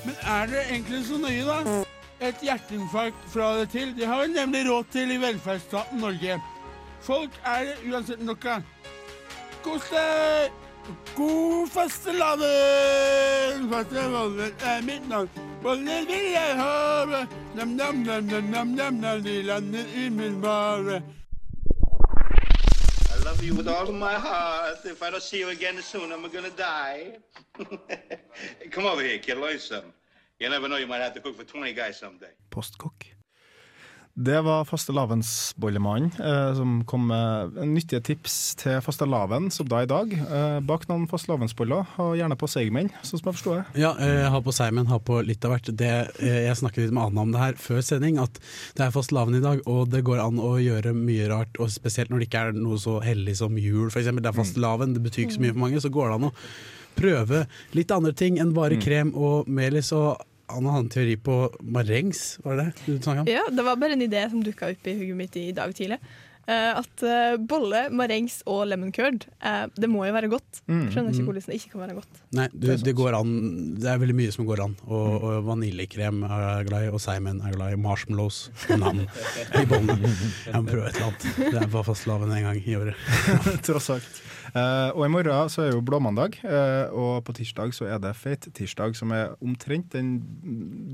men 0.05 0.17
er 0.21 0.49
det 0.51 0.65
egentlig 0.69 1.05
så 1.07 1.19
nøye, 1.21 1.45
da? 1.45 1.79
Et 2.25 2.43
hjerteinfarkt 2.47 3.25
fra 3.33 3.51
det 3.59 3.69
til, 3.73 3.91
det 3.97 4.07
har 4.07 4.23
vi 4.23 4.33
nemlig 4.33 4.65
råd 4.69 4.91
til 4.93 5.11
i 5.13 5.21
velferdsstaten 5.21 5.99
Norge. 6.01 6.37
Folk 7.05 7.41
er 7.45 7.67
det 7.69 7.75
uansett 7.91 8.21
nok 8.25 8.45
av. 8.49 8.69
Kos 9.65 9.89
deg! 9.91 10.61
God 11.17 11.69
fastelavn! 11.73 13.69
Fastelavn 13.71 14.39
er 14.45 14.85
mitt 14.85 15.09
navn. 15.09 15.54
I 23.09 23.17
love 23.25 23.43
you 23.43 23.55
with 23.55 23.67
all 23.67 23.89
of 23.89 23.95
my 23.95 24.13
heart. 24.13 24.85
If 24.85 25.01
I 25.01 25.09
don't 25.09 25.23
see 25.23 25.39
you 25.39 25.49
again 25.49 25.81
soon, 25.81 26.11
I'm 26.11 26.21
gonna 26.29 26.51
die. 26.51 27.17
Come 28.69 28.85
over 28.85 29.01
here, 29.01 29.17
kid. 29.17 29.39
Learn 29.39 29.57
something. 29.57 29.91
You 30.39 30.49
never 30.49 30.67
know, 30.67 30.77
you 30.77 30.85
might 30.85 31.01
have 31.01 31.15
to 31.15 31.19
cook 31.19 31.35
for 31.35 31.43
20 31.43 31.73
guys 31.73 31.97
someday. 31.97 32.29
Postkokk. 32.51 33.14
Det 34.15 34.37
var 34.41 34.63
fastelavnsbollemannen 34.63 36.11
eh, 36.23 36.55
som 36.55 36.85
kom 36.87 37.07
med 37.09 37.57
nyttige 37.67 37.99
tips 37.99 38.55
til 38.55 38.77
fastelavn, 38.79 39.49
som 39.51 39.67
da 39.67 39.81
i 39.83 39.89
dag. 39.91 40.13
Eh, 40.15 40.59
bak 40.63 40.85
noen 40.87 41.03
fastelavnsboller, 41.11 41.89
og 41.99 42.13
gjerne 42.15 42.37
på 42.39 42.47
seigmenn, 42.47 42.93
sånn 43.01 43.19
som 43.19 43.27
jeg 43.27 43.35
forstår 43.35 43.57
det. 43.57 43.81
Ja, 43.83 43.89
eh, 43.99 44.23
ha 44.31 44.39
på 44.39 44.53
seigmenn, 44.55 44.87
ha 44.87 45.01
på 45.03 45.17
litt 45.27 45.43
av 45.43 45.51
hvert. 45.51 45.67
Det, 45.67 45.89
eh, 46.23 46.45
jeg 46.45 46.59
snakket 46.61 46.85
litt 46.85 46.93
med 46.95 47.09
Anna 47.09 47.25
om 47.25 47.33
det 47.33 47.41
her 47.41 47.59
før 47.59 47.83
sending, 47.83 48.21
at 48.23 48.39
det 48.77 48.85
er 48.85 48.93
fastelavn 48.95 49.35
i 49.35 49.41
dag, 49.43 49.59
og 49.67 49.91
det 49.91 50.05
går 50.07 50.23
an 50.23 50.39
å 50.39 50.53
gjøre 50.63 50.93
mye 50.95 51.27
rart. 51.33 51.59
Og 51.59 51.73
spesielt 51.73 52.13
når 52.13 52.23
det 52.23 52.29
ikke 52.29 52.45
er 52.45 52.55
noe 52.55 52.79
så 52.79 53.01
hellig 53.03 53.35
som 53.41 53.59
jul, 53.59 53.89
f.eks. 53.91 54.07
Det 54.15 54.31
er 54.31 54.37
fastelavn, 54.37 54.95
det 54.95 55.03
betyr 55.03 55.25
ikke 55.25 55.35
så 55.41 55.43
mye 55.43 55.57
for 55.57 55.63
mange, 55.65 55.83
så 55.83 55.91
går 55.91 56.07
det 56.07 56.15
an 56.21 56.29
å 56.29 56.33
prøve 56.95 57.43
litt 57.75 57.91
andre 57.91 58.15
ting 58.15 58.39
enn 58.39 58.55
bare 58.55 58.79
krem 58.79 59.11
og 59.11 59.51
melis. 59.51 59.91
og 59.91 60.23
Anna 60.51 60.75
hadde 60.75 60.85
en 60.85 60.93
teori 60.93 61.15
på 61.17 61.39
marengs, 61.61 62.37
var 62.45 62.59
det 62.59 62.67
det 62.85 62.85
du 62.85 63.01
snakket 63.01 63.25
om? 63.25 63.31
Ja, 63.33 63.43
det 63.49 63.65
var 63.65 63.81
bare 63.81 63.97
en 63.97 64.05
idé 64.05 64.27
som 64.29 64.43
dukka 64.45 64.69
opp 64.75 64.87
i 64.87 64.93
hodet 64.99 65.17
mitt 65.17 65.37
i 65.41 65.49
dag 65.55 65.73
tidlig. 65.75 65.99
Eh, 66.45 66.77
at 66.77 67.01
eh, 67.01 67.35
bolle, 67.41 67.87
marengs 67.89 68.43
og 68.45 68.67
lemon 68.69 68.91
curd, 68.93 69.23
eh, 69.41 69.63
det 69.81 69.87
må 69.89 70.03
jo 70.05 70.13
være 70.13 70.29
godt. 70.29 70.59
Mm, 70.69 70.83
Skjønner 70.93 71.15
ikke 71.15 71.23
mm. 71.23 71.29
hvordan 71.31 71.47
det 71.49 71.57
ikke 71.57 71.71
kan 71.71 71.81
være 71.81 71.95
godt. 71.97 72.19
Nei, 72.37 72.45
du, 72.53 72.67
det, 72.69 72.93
går 72.99 73.17
an. 73.17 73.31
Det 73.81 73.89
er 73.89 74.03
veldig 74.03 74.17
mye 74.19 74.35
som 74.35 74.45
går 74.45 74.61
an. 74.67 74.75
Og, 74.85 75.09
og 75.15 75.47
vaniljekrem 75.47 76.21
er 76.27 76.45
jeg 76.45 76.69
glad 76.69 76.85
i, 76.85 76.91
og 76.93 77.01
seigmenn 77.01 77.41
er 77.41 77.49
jeg 77.49 77.57
glad 77.57 77.73
i. 77.73 77.81
Marshmallows 77.87 78.39
og 78.69 78.77
nam 78.83 79.01
i 79.01 79.65
bollene. 79.71 80.13
Jeg 80.45 80.53
må 80.53 80.69
prøve 80.69 80.91
et 80.91 80.99
eller 80.99 81.09
annet. 81.09 81.27
Det 81.41 81.63
er 81.63 81.73
bare 81.79 81.89
fastelavn 81.89 82.37
en 82.37 82.49
gang 82.51 82.61
i 82.61 82.77
året. 82.77 83.09
Tross 83.65 83.89
alt. 83.97 84.21
Eh, 84.55 84.89
og 84.95 85.03
i 85.03 85.11
morgen 85.11 85.51
så 85.51 85.65
er 85.65 85.73
jo 85.73 85.83
blåmandag, 85.83 86.37
eh, 86.47 86.87
og 86.95 87.25
på 87.27 87.35
tirsdag 87.35 87.73
så 87.75 87.89
er 87.91 87.99
det 87.99 88.13
feit 88.15 88.47
tirsdag, 88.55 88.95
som 88.95 89.11
er 89.11 89.33
omtrent 89.43 89.91
den, 89.91 90.17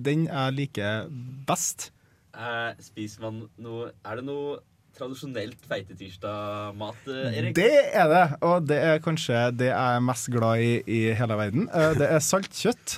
den 0.01 0.27
jeg 0.29 0.57
liker 0.57 1.09
best 1.47 1.91
Eh, 2.31 2.77
spiser 2.79 3.25
man 3.25 3.41
noe 3.59 3.89
Er 4.07 4.21
det 4.21 4.23
noe 4.23 4.61
tradisjonelt 4.95 5.59
feitetirsdag-mat, 5.67 7.01
eh, 7.11 7.35
Erik? 7.41 7.55
Det 7.59 7.67
er 7.91 8.07
det, 8.07 8.21
og 8.47 8.65
det 8.69 8.77
er 8.87 9.03
kanskje 9.03 9.43
det 9.59 9.67
jeg 9.67 9.97
er 9.97 10.05
mest 10.07 10.31
glad 10.31 10.63
i 10.63 10.71
i 10.87 11.01
hele 11.19 11.37
verden. 11.37 11.67
Det 11.99 12.07
er 12.07 12.23
saltkjøtt, 12.23 12.97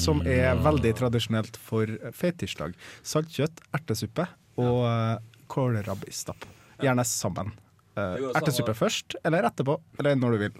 som 0.00 0.24
er 0.24 0.56
veldig 0.64 0.94
tradisjonelt 0.96 1.60
for 1.60 1.92
feittirsdag. 2.16 2.72
Saltkjøtt, 3.04 3.60
ertesuppe 3.76 4.28
og 4.60 4.84
kålrabistapp. 5.52 6.48
Gjerne 6.80 7.04
sammen. 7.04 7.52
Eh, 7.96 8.02
Det 8.16 8.22
an 8.24 8.30
å- 8.30 8.36
Ertesuppe 8.40 8.74
først, 8.74 9.16
eller 9.24 9.42
etterpå, 9.42 9.80
eller 9.98 10.14
når 10.16 10.32
du 10.32 10.38
vil. 10.38 10.52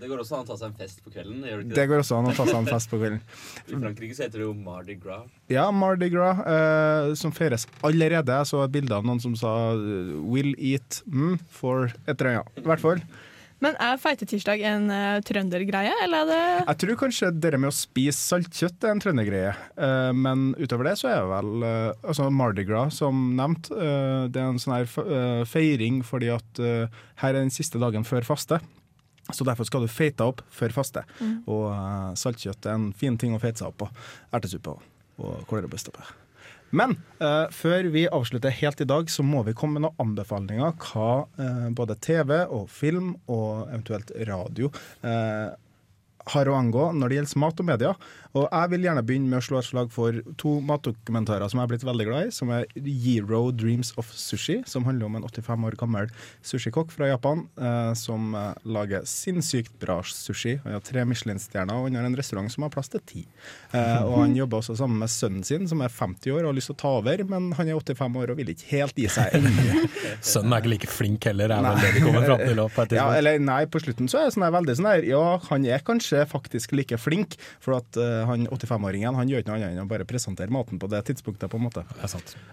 Det 0.00 0.08
går 0.08 0.20
også 0.22 0.38
an 0.38 0.44
å 0.44 0.48
ta 0.48 0.56
seg 0.56 0.68
en 0.70 0.74
fest 0.78 1.02
på 1.04 1.10
kvelden? 1.12 1.40
gjør 1.44 1.58
det 1.60 1.66
ikke 1.66 1.74
Det 1.76 1.88
går 1.90 1.98
også 2.00 2.16
an 2.18 2.28
å 2.30 2.34
ta 2.36 2.44
seg 2.46 2.56
en 2.56 2.66
fest 2.66 2.88
på 2.90 2.98
kvelden. 3.00 3.20
I 3.68 3.80
Frankrike 3.82 4.14
så 4.16 4.22
heter 4.24 4.38
det 4.40 4.46
jo 4.46 4.54
Mardi 4.54 4.94
Gras. 4.96 5.26
Ja, 5.52 5.70
Mardi 5.70 6.08
Gras, 6.08 6.38
eh, 6.46 7.14
som 7.20 7.32
feires 7.32 7.66
allerede. 7.84 8.32
Jeg 8.32 8.46
så 8.48 8.62
et 8.64 8.72
bilde 8.72 8.92
av 8.96 9.04
noen 9.04 9.20
som 9.20 9.34
sa 9.36 9.72
eh, 9.72 10.14
'will 10.24 10.54
eat 10.58 11.02
mm, 11.06 11.38
for 11.48 11.90
et 12.06 12.16
eller 12.20 12.40
annet'. 12.40 12.58
I 12.64 12.68
hvert 12.70 12.80
fall. 12.80 13.02
Men 13.60 13.76
er 13.82 14.00
feitetirsdag 14.00 14.62
en 14.70 14.88
uh, 14.88 15.20
trøndergreie, 15.26 15.92
eller 16.04 16.24
er 16.24 16.30
det 16.30 16.40
Jeg 16.40 16.80
tror 16.82 16.98
kanskje 17.02 17.30
det 17.36 17.52
med 17.58 17.68
å 17.68 17.76
spise 17.76 18.16
saltkjøtt 18.18 18.86
er 18.86 18.94
en 18.94 19.02
trøndergreie, 19.04 19.52
uh, 19.76 20.10
men 20.16 20.50
utover 20.60 20.90
det 20.90 20.96
så 21.00 21.10
er 21.10 21.20
det 21.20 21.30
vel 21.34 21.66
uh, 21.66 22.08
altså 22.08 22.30
Mardi 22.32 22.64
Gras, 22.68 23.00
som 23.02 23.34
nevnt. 23.36 23.68
uh, 23.74 24.28
det 24.32 24.40
er 24.40 24.48
en 24.48 24.60
sånn 24.60 24.78
her 24.78 25.44
feiring 25.48 26.00
fordi 26.06 26.30
at 26.32 26.60
her 26.60 27.34
er 27.34 27.38
den 27.38 27.52
siste 27.52 27.80
dagen 27.80 28.06
før 28.06 28.24
faste. 28.26 28.60
Så 29.30 29.44
derfor 29.46 29.68
skal 29.68 29.84
du 29.84 29.92
feite 29.92 30.26
opp 30.26 30.40
før 30.54 30.72
faste. 30.74 31.04
Mm. 31.20 31.36
Og 31.52 32.16
saltkjøtt 32.18 32.66
er 32.66 32.78
en 32.78 32.88
fin 32.96 33.18
ting 33.20 33.36
å 33.36 33.42
feite 33.42 33.62
seg 33.62 33.70
opp 33.70 33.84
på. 33.84 33.90
Ertesuppe 34.34 34.74
og 35.20 35.46
kålrabistappe. 35.50 36.19
Men 36.70 36.94
uh, 37.18 37.50
før 37.54 37.88
vi 37.90 38.06
avslutter 38.10 38.54
helt 38.60 38.82
i 38.82 38.88
dag, 38.88 39.10
så 39.10 39.24
må 39.26 39.42
vi 39.46 39.54
komme 39.58 39.78
med 39.78 39.88
noen 39.88 40.04
anbefalinger 40.04 40.76
hva 40.84 41.10
uh, 41.26 41.66
både 41.74 41.98
TV 42.02 42.36
og 42.46 42.70
film 42.70 43.16
og 43.26 43.66
eventuelt 43.68 44.14
radio 44.28 44.70
uh, 45.02 45.50
har 46.30 46.50
å 46.50 46.56
angå 46.56 46.90
når 46.94 47.10
det 47.10 47.18
gjelder 47.18 47.42
mat 47.42 47.62
og 47.62 47.68
media. 47.72 47.94
Og 48.38 48.46
jeg 48.46 48.70
vil 48.70 48.84
gjerne 48.86 49.02
begynne 49.06 49.30
med 49.30 49.40
å 49.40 49.44
slå 49.44 49.58
et 49.58 49.66
slag 49.66 49.90
for 49.94 50.20
to 50.38 50.52
matdokumentarer 50.62 51.50
som 51.50 51.58
jeg 51.58 51.66
har 51.66 51.70
blitt 51.72 51.86
veldig 51.86 52.06
glad 52.06 52.28
i, 52.28 52.34
som 52.34 52.52
er 52.54 52.66
Yero 52.78 53.42
Dreams 53.50 53.90
of 54.00 54.10
Sushi, 54.14 54.60
som 54.70 54.86
handler 54.86 55.08
om 55.08 55.18
en 55.18 55.26
85 55.26 55.66
år 55.66 55.76
gammel 55.80 56.10
sushikokk 56.46 56.94
fra 56.94 57.08
Japan 57.10 57.42
eh, 57.58 57.92
som 57.98 58.34
eh, 58.38 58.52
lager 58.70 59.06
sinnssykt 59.08 59.74
bra 59.82 59.98
sushi. 60.06 60.58
Han 60.64 60.76
har 60.76 60.84
tre 60.86 61.02
Michelin-stjerner, 61.08 61.74
og 61.74 61.88
han 61.88 61.98
har 61.98 62.06
en 62.06 62.18
restaurant 62.18 62.52
som 62.52 62.66
har 62.66 62.72
plass 62.74 62.92
til 62.92 63.02
ti. 63.08 63.24
Eh, 63.74 64.04
og 64.04 64.20
han 64.22 64.36
jobber 64.38 64.62
også 64.62 64.78
sammen 64.78 65.02
med 65.02 65.10
sønnen 65.10 65.46
sin, 65.46 65.66
som 65.70 65.82
er 65.82 65.90
50 65.90 66.36
år 66.36 66.44
og 66.44 66.52
har 66.52 66.58
lyst 66.60 66.70
til 66.70 66.78
å 66.78 66.82
ta 66.84 66.94
over, 67.00 67.24
men 67.32 67.50
han 67.58 67.72
er 67.72 67.80
85 67.80 68.20
år 68.22 68.34
og 68.34 68.40
vil 68.40 68.54
ikke 68.54 68.70
helt 68.76 69.02
gi 69.02 69.08
seg 69.10 69.34
ennå. 69.40 69.84
Sønnen 70.30 70.54
er 70.54 70.62
ikke 70.62 70.74
like 70.76 70.92
flink 70.92 71.26
heller, 71.26 71.50
er 71.50 71.66
vel 71.66 71.82
det 71.82 71.92
de 71.96 72.04
kommer 72.04 72.28
fram 72.28 72.44
til. 72.44 72.62
Opp, 72.62 72.80
ja, 72.94 73.08
eller 73.18 73.42
nei, 73.42 73.60
på 73.70 73.80
slutten 73.82 74.10
så 74.10 74.20
er 74.20 74.28
jeg 74.28 74.36
sånn 74.36 74.48
veldig 74.52 74.74
sånn 74.76 74.88
her 74.90 75.04
Ja, 75.08 75.24
han 75.48 75.66
er 75.66 75.82
kanskje 75.84 76.22
faktisk 76.28 76.74
like 76.76 76.98
flink, 77.00 77.36
for 77.62 77.78
at 77.78 77.98
eh, 78.00 78.19
han 78.28 78.46
85-åringen 78.48 79.16
Han 79.16 79.30
gjør 79.30 79.42
ikke 79.42 79.52
noe 79.52 79.58
annet 79.60 79.76
enn 79.76 79.84
å 79.84 79.90
bare 79.90 80.06
presentere 80.08 80.52
maten 80.52 80.80
på 80.80 80.88
det 80.90 81.02
tidspunktet, 81.08 81.50
på 81.50 81.60
en 81.60 81.66
måte. 81.66 81.84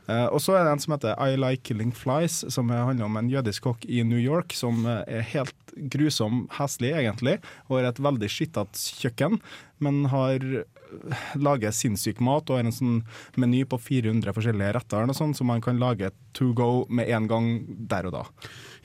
Eh, 0.08 0.27
og 0.27 0.41
så 0.43 0.58
er 0.58 0.65
det 0.65 0.75
en 0.75 0.84
som 0.84 0.95
heter 0.95 1.17
I 1.17 1.38
Like 1.39 1.65
Killing 1.67 1.93
Flies, 1.95 2.43
som 2.53 2.71
handler 2.73 3.08
om 3.08 3.19
en 3.19 3.32
jødisk 3.32 3.67
kokk 3.67 3.88
i 3.89 4.03
New 4.08 4.21
York 4.21 4.56
som 4.58 4.86
eh, 4.86 5.03
er 5.19 5.27
helt 5.34 5.56
grusom 5.93 6.45
heslig, 6.58 6.93
egentlig, 6.97 7.38
og 7.67 7.80
har 7.80 7.91
et 7.91 8.01
veldig 8.01 8.30
skittete 8.32 8.82
kjøkken, 9.01 9.38
men 9.84 10.08
har 10.13 10.41
eh, 10.41 11.25
lager 11.38 11.75
sinnssyk 11.75 12.21
mat 12.23 12.49
og 12.49 12.60
har 12.60 12.67
en 12.67 12.75
sånn 12.75 12.97
meny 13.39 13.63
på 13.69 13.80
400 13.82 14.34
forskjellige 14.36 14.77
retter 14.80 15.06
noe 15.10 15.17
sånt, 15.17 15.38
som 15.38 15.49
man 15.51 15.63
kan 15.63 15.82
lage 15.82 16.13
to 16.38 16.53
go 16.58 16.88
med 16.89 17.12
en 17.13 17.30
gang 17.30 17.51
der 17.89 18.10
og 18.10 18.17
da. 18.19 18.25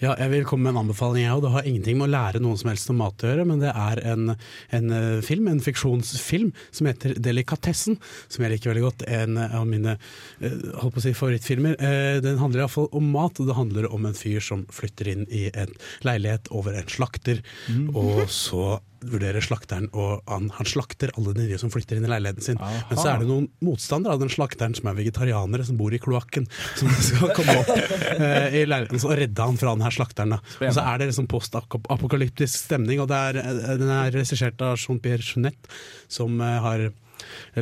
Ja, 0.03 0.17
jeg 0.19 0.33
vil 0.33 0.47
komme 0.49 0.67
med 0.67 0.75
en 0.75 0.81
anbefaling, 0.81 1.23
jeg 1.23 1.31
òg. 1.37 1.45
Det 1.45 1.53
har 1.55 1.67
ingenting 1.69 1.99
med 2.01 2.09
å 2.09 2.13
lære 2.13 2.41
noen 2.43 2.59
som 2.59 2.73
helst 2.73 2.91
om 2.91 2.99
mat 2.99 3.23
å 3.23 3.29
gjøre, 3.31 3.45
men 3.47 3.61
det 3.63 3.71
er 3.71 4.01
en, 4.11 4.33
en 4.75 4.95
eh, 4.97 5.21
film, 5.23 5.47
en 5.53 5.63
fiksjonsfilm, 5.63 6.51
som 6.75 6.89
heter 6.91 7.15
'Delikatessen', 7.23 8.01
som 8.27 8.43
jeg 8.43 8.57
liker 8.57 8.73
veldig 8.73 8.83
godt. 8.89 9.05
En 9.07 9.39
av 9.39 9.63
mine 9.71 9.95
eh, 10.41 10.59
holdt 10.83 10.97
på 10.97 11.03
å 11.03 11.07
si, 11.07 11.15
favorittfilmer. 11.15 11.79
Eh, 11.79 12.19
Den 12.25 12.43
handler 12.43 12.65
iallfall 12.65 12.91
om 12.91 13.13
mat, 13.15 13.39
og 13.39 13.47
det 13.47 13.59
handler 13.61 13.93
om 13.95 14.07
en 14.11 14.19
fyr 14.19 14.43
som 14.43 14.67
flytter 14.75 15.13
inn 15.15 15.27
i 15.31 15.49
en 15.55 15.71
leilighet 16.03 16.51
over 16.51 16.75
en 16.75 16.91
slakter, 16.91 17.43
Mm. 17.71 17.95
og 17.95 18.27
så 18.29 18.81
vurderer 19.09 19.45
slakteren 19.45 19.89
og 19.93 20.23
han, 20.31 20.49
han 20.57 20.69
slakter 20.69 21.13
alle 21.19 21.35
de 21.37 21.59
som 21.61 21.73
flytter 21.73 21.99
inn 21.99 22.07
i 22.07 22.13
leiligheten 22.13 22.45
sin. 22.45 22.61
Men 22.61 22.99
så 22.99 23.09
er 23.13 23.23
det 23.23 23.29
noen 23.31 23.49
motstandere 23.65 24.17
av 24.17 24.23
den 24.23 24.33
slakteren 24.33 24.77
som 24.79 24.91
er 24.91 24.99
vegetarianere, 24.99 25.67
som 25.69 25.79
bor 25.81 25.95
i 25.95 26.01
kloakken, 26.03 26.49
som 26.79 26.91
skal 27.09 27.35
komme 27.37 27.59
opp 27.63 27.73
eh, 27.75 28.59
i 28.63 28.65
leiligheten 28.69 29.03
og 29.03 29.17
redde 29.19 29.51
han 29.51 29.61
fra 29.61 29.77
den 29.77 29.87
her 29.87 29.95
slakteren. 29.95 30.39
Og 30.39 30.75
så 30.77 30.87
er 30.87 31.03
det 31.03 31.11
liksom 31.13 31.29
postapokalyptisk 31.33 32.67
stemning, 32.67 33.03
og 33.03 33.11
det 33.13 33.21
er, 33.31 33.43
eh, 33.43 33.77
den 33.83 33.93
er 33.93 34.13
regissert 34.15 34.63
av 34.65 34.79
Jean-Pierre 34.81 35.25
Jeunette, 35.27 35.71
som 36.13 36.41
eh, 36.41 36.59
har 36.67 36.91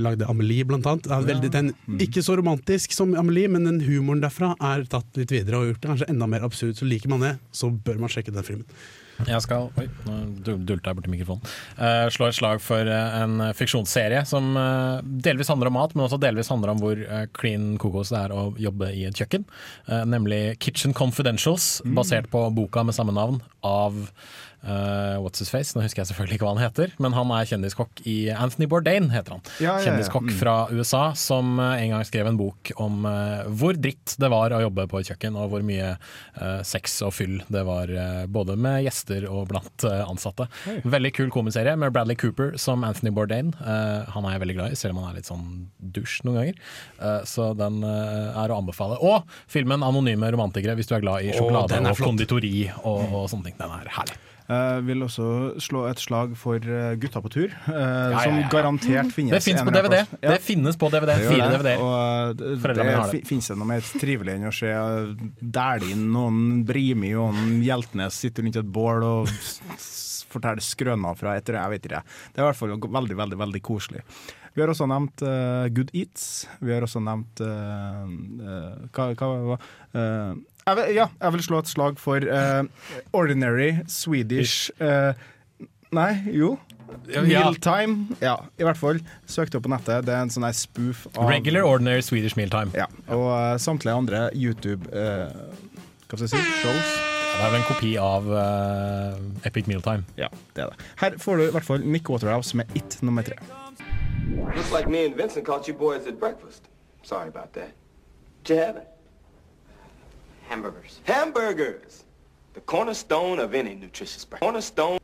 lagde 0.00 0.26
Amelie, 0.30 0.64
blant 0.64 0.86
annet. 0.88 1.08
Veldig, 1.26 1.50
den, 1.52 1.72
ikke 2.00 2.22
så 2.24 2.36
romantisk 2.38 2.94
som 2.96 3.14
Amelie, 3.18 3.50
men 3.52 3.66
den 3.68 3.82
humoren 3.84 4.22
derfra 4.24 4.54
er 4.72 4.86
tatt 4.90 5.20
litt 5.20 5.34
videre 5.34 5.60
og 5.60 5.70
gjort 5.70 5.82
det 5.82 5.92
kanskje 5.92 6.10
enda 6.14 6.30
mer 6.30 6.46
absurd. 6.46 6.78
Så 6.78 6.88
liker 6.88 7.12
man 7.12 7.24
det, 7.26 7.34
så 7.52 7.70
bør 7.70 8.00
man 8.02 8.12
sjekke 8.12 8.34
den 8.34 8.46
filmen. 8.46 8.68
Jeg 9.28 9.42
skal 9.44 9.68
Oi, 9.80 9.86
nå 10.06 10.16
dul- 10.46 10.62
dulta 10.68 10.90
jeg 10.92 10.98
borti 10.98 11.12
mikrofonen. 11.12 11.44
Uh, 11.78 12.06
slå 12.12 12.28
et 12.30 12.36
slag 12.38 12.62
for 12.64 12.88
eh, 12.88 13.16
en 13.20 13.40
fiksjonsserie 13.56 14.22
som 14.28 14.52
eh, 14.58 15.00
delvis 15.26 15.50
handler 15.52 15.70
om 15.70 15.76
mat, 15.78 15.94
men 15.94 16.06
også 16.06 16.18
delvis 16.22 16.50
handler 16.52 16.72
om 16.74 16.80
hvor 16.82 17.00
clean 17.36 17.74
kokos 17.80 18.12
det 18.14 18.20
er 18.24 18.34
å 18.34 18.46
jobbe 18.60 18.90
i 18.96 19.04
et 19.08 19.16
kjøkken. 19.16 19.44
Nemlig 20.08 20.40
Kitchen 20.62 20.94
Confidentials, 20.96 21.80
basert 21.96 22.30
på 22.32 22.42
boka 22.54 22.84
med 22.86 22.96
samme 22.96 23.14
navn 23.16 23.40
av 23.66 23.96
eh, 24.64 25.16
What's 25.22 25.38
His 25.42 25.50
Face. 25.52 25.74
Nå 25.76 25.82
husker 25.84 26.02
jeg 26.02 26.10
selvfølgelig 26.10 26.38
ikke 26.38 26.46
hva 26.48 26.54
han 26.56 26.62
heter, 26.64 26.92
men 27.00 27.14
han 27.16 27.30
er 27.36 27.48
kjendiskokk 27.50 28.02
i 28.08 28.16
Anthony 28.34 28.68
Bourdain, 28.70 29.10
heter 29.12 29.36
han. 29.36 29.42
Ja, 29.58 29.64
ja, 29.64 29.74
ja. 29.78 29.84
Kjendiskokk 29.88 30.28
Mm. 30.30 30.36
fra 30.38 30.54
USA 30.70 31.02
som 31.16 31.58
eh, 31.58 31.82
en 31.84 31.90
gang 31.94 32.04
skrev 32.04 32.26
en 32.28 32.36
bok 32.36 32.72
om 32.76 33.04
uh, 33.08 33.44
hvor 33.48 33.74
dritt 33.78 34.14
det 34.20 34.28
var 34.30 34.52
å 34.52 34.60
jobbe 34.62 34.86
på 34.90 35.00
et 35.00 35.10
kjøkken, 35.10 35.36
og 35.40 35.50
hvor 35.52 35.64
mye 35.64 35.94
uh, 35.96 36.60
sex 36.66 36.98
og 37.06 37.14
fyll 37.16 37.40
det 37.48 37.62
var 37.66 37.88
både 38.28 38.56
med 38.60 38.84
gjester 38.84 39.24
og 39.30 39.48
blant 39.50 39.84
ansatte. 39.84 40.46
Oi. 40.68 40.76
Veldig 40.84 41.12
kul 41.16 41.30
komiserie 41.32 41.72
med 41.80 41.92
Bradley 41.94 42.16
Cooper 42.18 42.56
som 42.60 42.84
Anthony 42.84 43.10
Bourdain. 43.14 43.52
Han 43.60 44.26
er 44.26 44.34
jeg 44.36 44.42
veldig 44.44 44.56
glad 44.58 44.74
i, 44.74 44.78
selv 44.78 44.94
om 44.94 45.02
han 45.02 45.12
er 45.12 45.18
litt 45.20 45.30
sånn 45.30 45.46
dusj 45.78 46.20
noen 46.26 46.38
ganger. 46.40 47.24
Så 47.28 47.50
den 47.58 47.80
er 47.84 48.52
å 48.52 48.58
anbefale. 48.60 48.98
Og 49.00 49.24
filmen 49.50 49.82
'Anonyme 49.82 50.30
romantikere', 50.34 50.76
hvis 50.78 50.90
du 50.90 50.94
er 50.96 51.04
glad 51.04 51.24
i 51.24 51.32
sjokolade 51.36 51.78
er 51.78 51.90
og 51.90 52.02
konditori 52.02 52.70
og, 52.82 53.00
og 53.08 53.28
sånne 53.32 53.50
ting. 53.50 53.58
Den 53.60 53.72
er 53.76 53.90
herlig. 53.96 54.18
Jeg 54.50 54.84
vil 54.88 55.04
også 55.06 55.26
slå 55.62 55.84
et 55.86 56.00
slag 56.02 56.32
for 56.38 56.58
eh, 56.58 56.96
Gutta 56.98 57.22
på 57.22 57.30
tur, 57.30 57.52
uh, 57.68 57.70
ja, 57.70 58.24
som 58.24 58.38
ja. 58.40 58.48
garantert 58.50 59.12
finnes. 59.14 59.36
Det 59.36 59.42
finnes 59.44 59.62
på 59.66 59.74
DVD. 59.76 60.00
Det 60.24 60.40
finnes 60.42 60.80
på 60.80 60.90
DVD. 60.90 61.14
Fire. 61.22 61.50
DVD-er. 61.54 62.34
Det, 62.34 62.74
det. 62.80 62.96
fi- 63.12 63.22
finnes 63.28 63.52
det 63.52 63.58
noe 63.60 63.70
mer 63.70 63.86
trivelig 64.02 64.34
enn 64.34 64.50
å 64.50 64.54
se 64.54 64.74
Dæhlin 65.38 66.08
og 66.10 66.28
en 66.32 66.42
Brimi 66.66 67.14
og 67.14 67.32
noen 67.36 67.60
Hjeltnes 67.62 68.18
sitte 68.24 68.42
rundt 68.42 68.58
et 68.58 68.74
bål 68.74 69.06
og 69.06 69.30
forteller 69.30 69.98
fortelle 70.30 70.62
skrøner 70.62 71.16
fra 71.18 71.36
etter 71.38 71.56
det. 71.56 71.62
jeg 71.62 71.74
vet 71.74 71.88
ikke. 71.88 72.02
Det 72.30 72.38
er 72.40 72.44
i 72.44 72.48
hvert 72.48 72.60
fall 72.60 72.76
veldig, 72.98 73.16
veldig 73.18 73.38
veldig 73.40 73.62
koselig. 73.66 74.04
Vi 74.54 74.62
har 74.62 74.72
også 74.72 74.86
nevnt 74.90 75.22
uh, 75.22 75.66
Good 75.70 75.92
Eats. 75.94 76.46
Vi 76.58 76.72
har 76.74 76.86
også 76.86 77.02
nevnt 77.06 77.42
uh, 77.46 78.06
uh, 78.42 78.88
hva, 78.90 79.30
hva 79.54 79.58
jeg 80.66 80.76
vil, 80.76 80.94
Ja, 80.94 81.06
jeg 81.20 81.32
vil 81.32 81.42
slå 81.42 81.58
et 81.58 81.70
slag 81.70 81.98
for 81.98 82.26
uh, 82.26 82.64
Ordinary 83.12 83.72
Swedish 83.88 84.70
uh, 84.80 85.12
Nei, 85.90 86.12
jo. 86.30 86.58
Mealtime. 87.06 88.16
Ja, 88.22 88.36
i 88.58 88.66
hvert 88.66 88.78
fall. 88.78 89.00
Søkte 89.26 89.58
opp 89.58 89.66
på 89.66 89.70
nettet. 89.72 90.04
Det 90.06 90.14
er 90.14 90.24
en 90.26 90.30
sånn 90.30 90.46
spoof 90.54 91.06
av 91.16 91.30
Regular 91.30 91.66
Ordinary 91.66 92.02
Swedish 92.06 92.38
Mealtime. 92.38 92.70
Ja, 92.78 92.86
og 93.10 93.26
uh, 93.30 93.54
samtlige 93.62 93.96
andre 93.98 94.28
YouTube 94.34 94.86
uh, 94.94 95.30
Hva 96.10 96.18
skal 96.18 96.26
jeg 96.26 96.34
si? 96.34 96.44
Shows. 96.62 96.92
Det 97.30 97.46
er 97.46 97.52
vel 97.54 97.58
en 97.60 97.66
kopi 97.68 97.90
av 98.02 98.26
uh, 98.30 99.46
Epic 99.48 99.66
Mealtime. 99.70 100.04
Ja, 100.18 100.28
det 100.54 100.66
er 100.66 100.74
det. 100.74 100.88
Her 101.00 101.18
får 101.22 101.40
du 101.40 101.46
i 101.46 101.52
hvert 101.56 101.66
fall 101.66 101.86
Nick 101.86 102.10
Waterhouse 102.10 102.56
med 102.58 102.70
It 102.76 102.98
nummer 103.02 103.26
tre. 103.26 103.38
Looks 104.54 104.72
like 104.74 104.90
me 104.90 105.06
and 105.06 105.16
Vincent 105.16 105.46
caught 105.46 105.66
you 105.68 105.74
boys 105.74 106.06
at 106.06 106.20
breakfast. 106.20 106.68
Sorry 107.02 107.28
about 107.28 107.52
that. 107.54 107.72
Did 108.44 108.56
you 108.56 108.62
have 108.62 108.76
it? 108.76 108.99
Hamburgers. 110.50 110.98
Hamburgers! 111.04 112.02
The 112.54 112.60
cornerstone 112.62 113.38
of 113.38 113.54
any 113.54 113.76
nutritious 113.76 114.24
breakfast. 114.24 114.42
Cornerstone. 114.42 114.98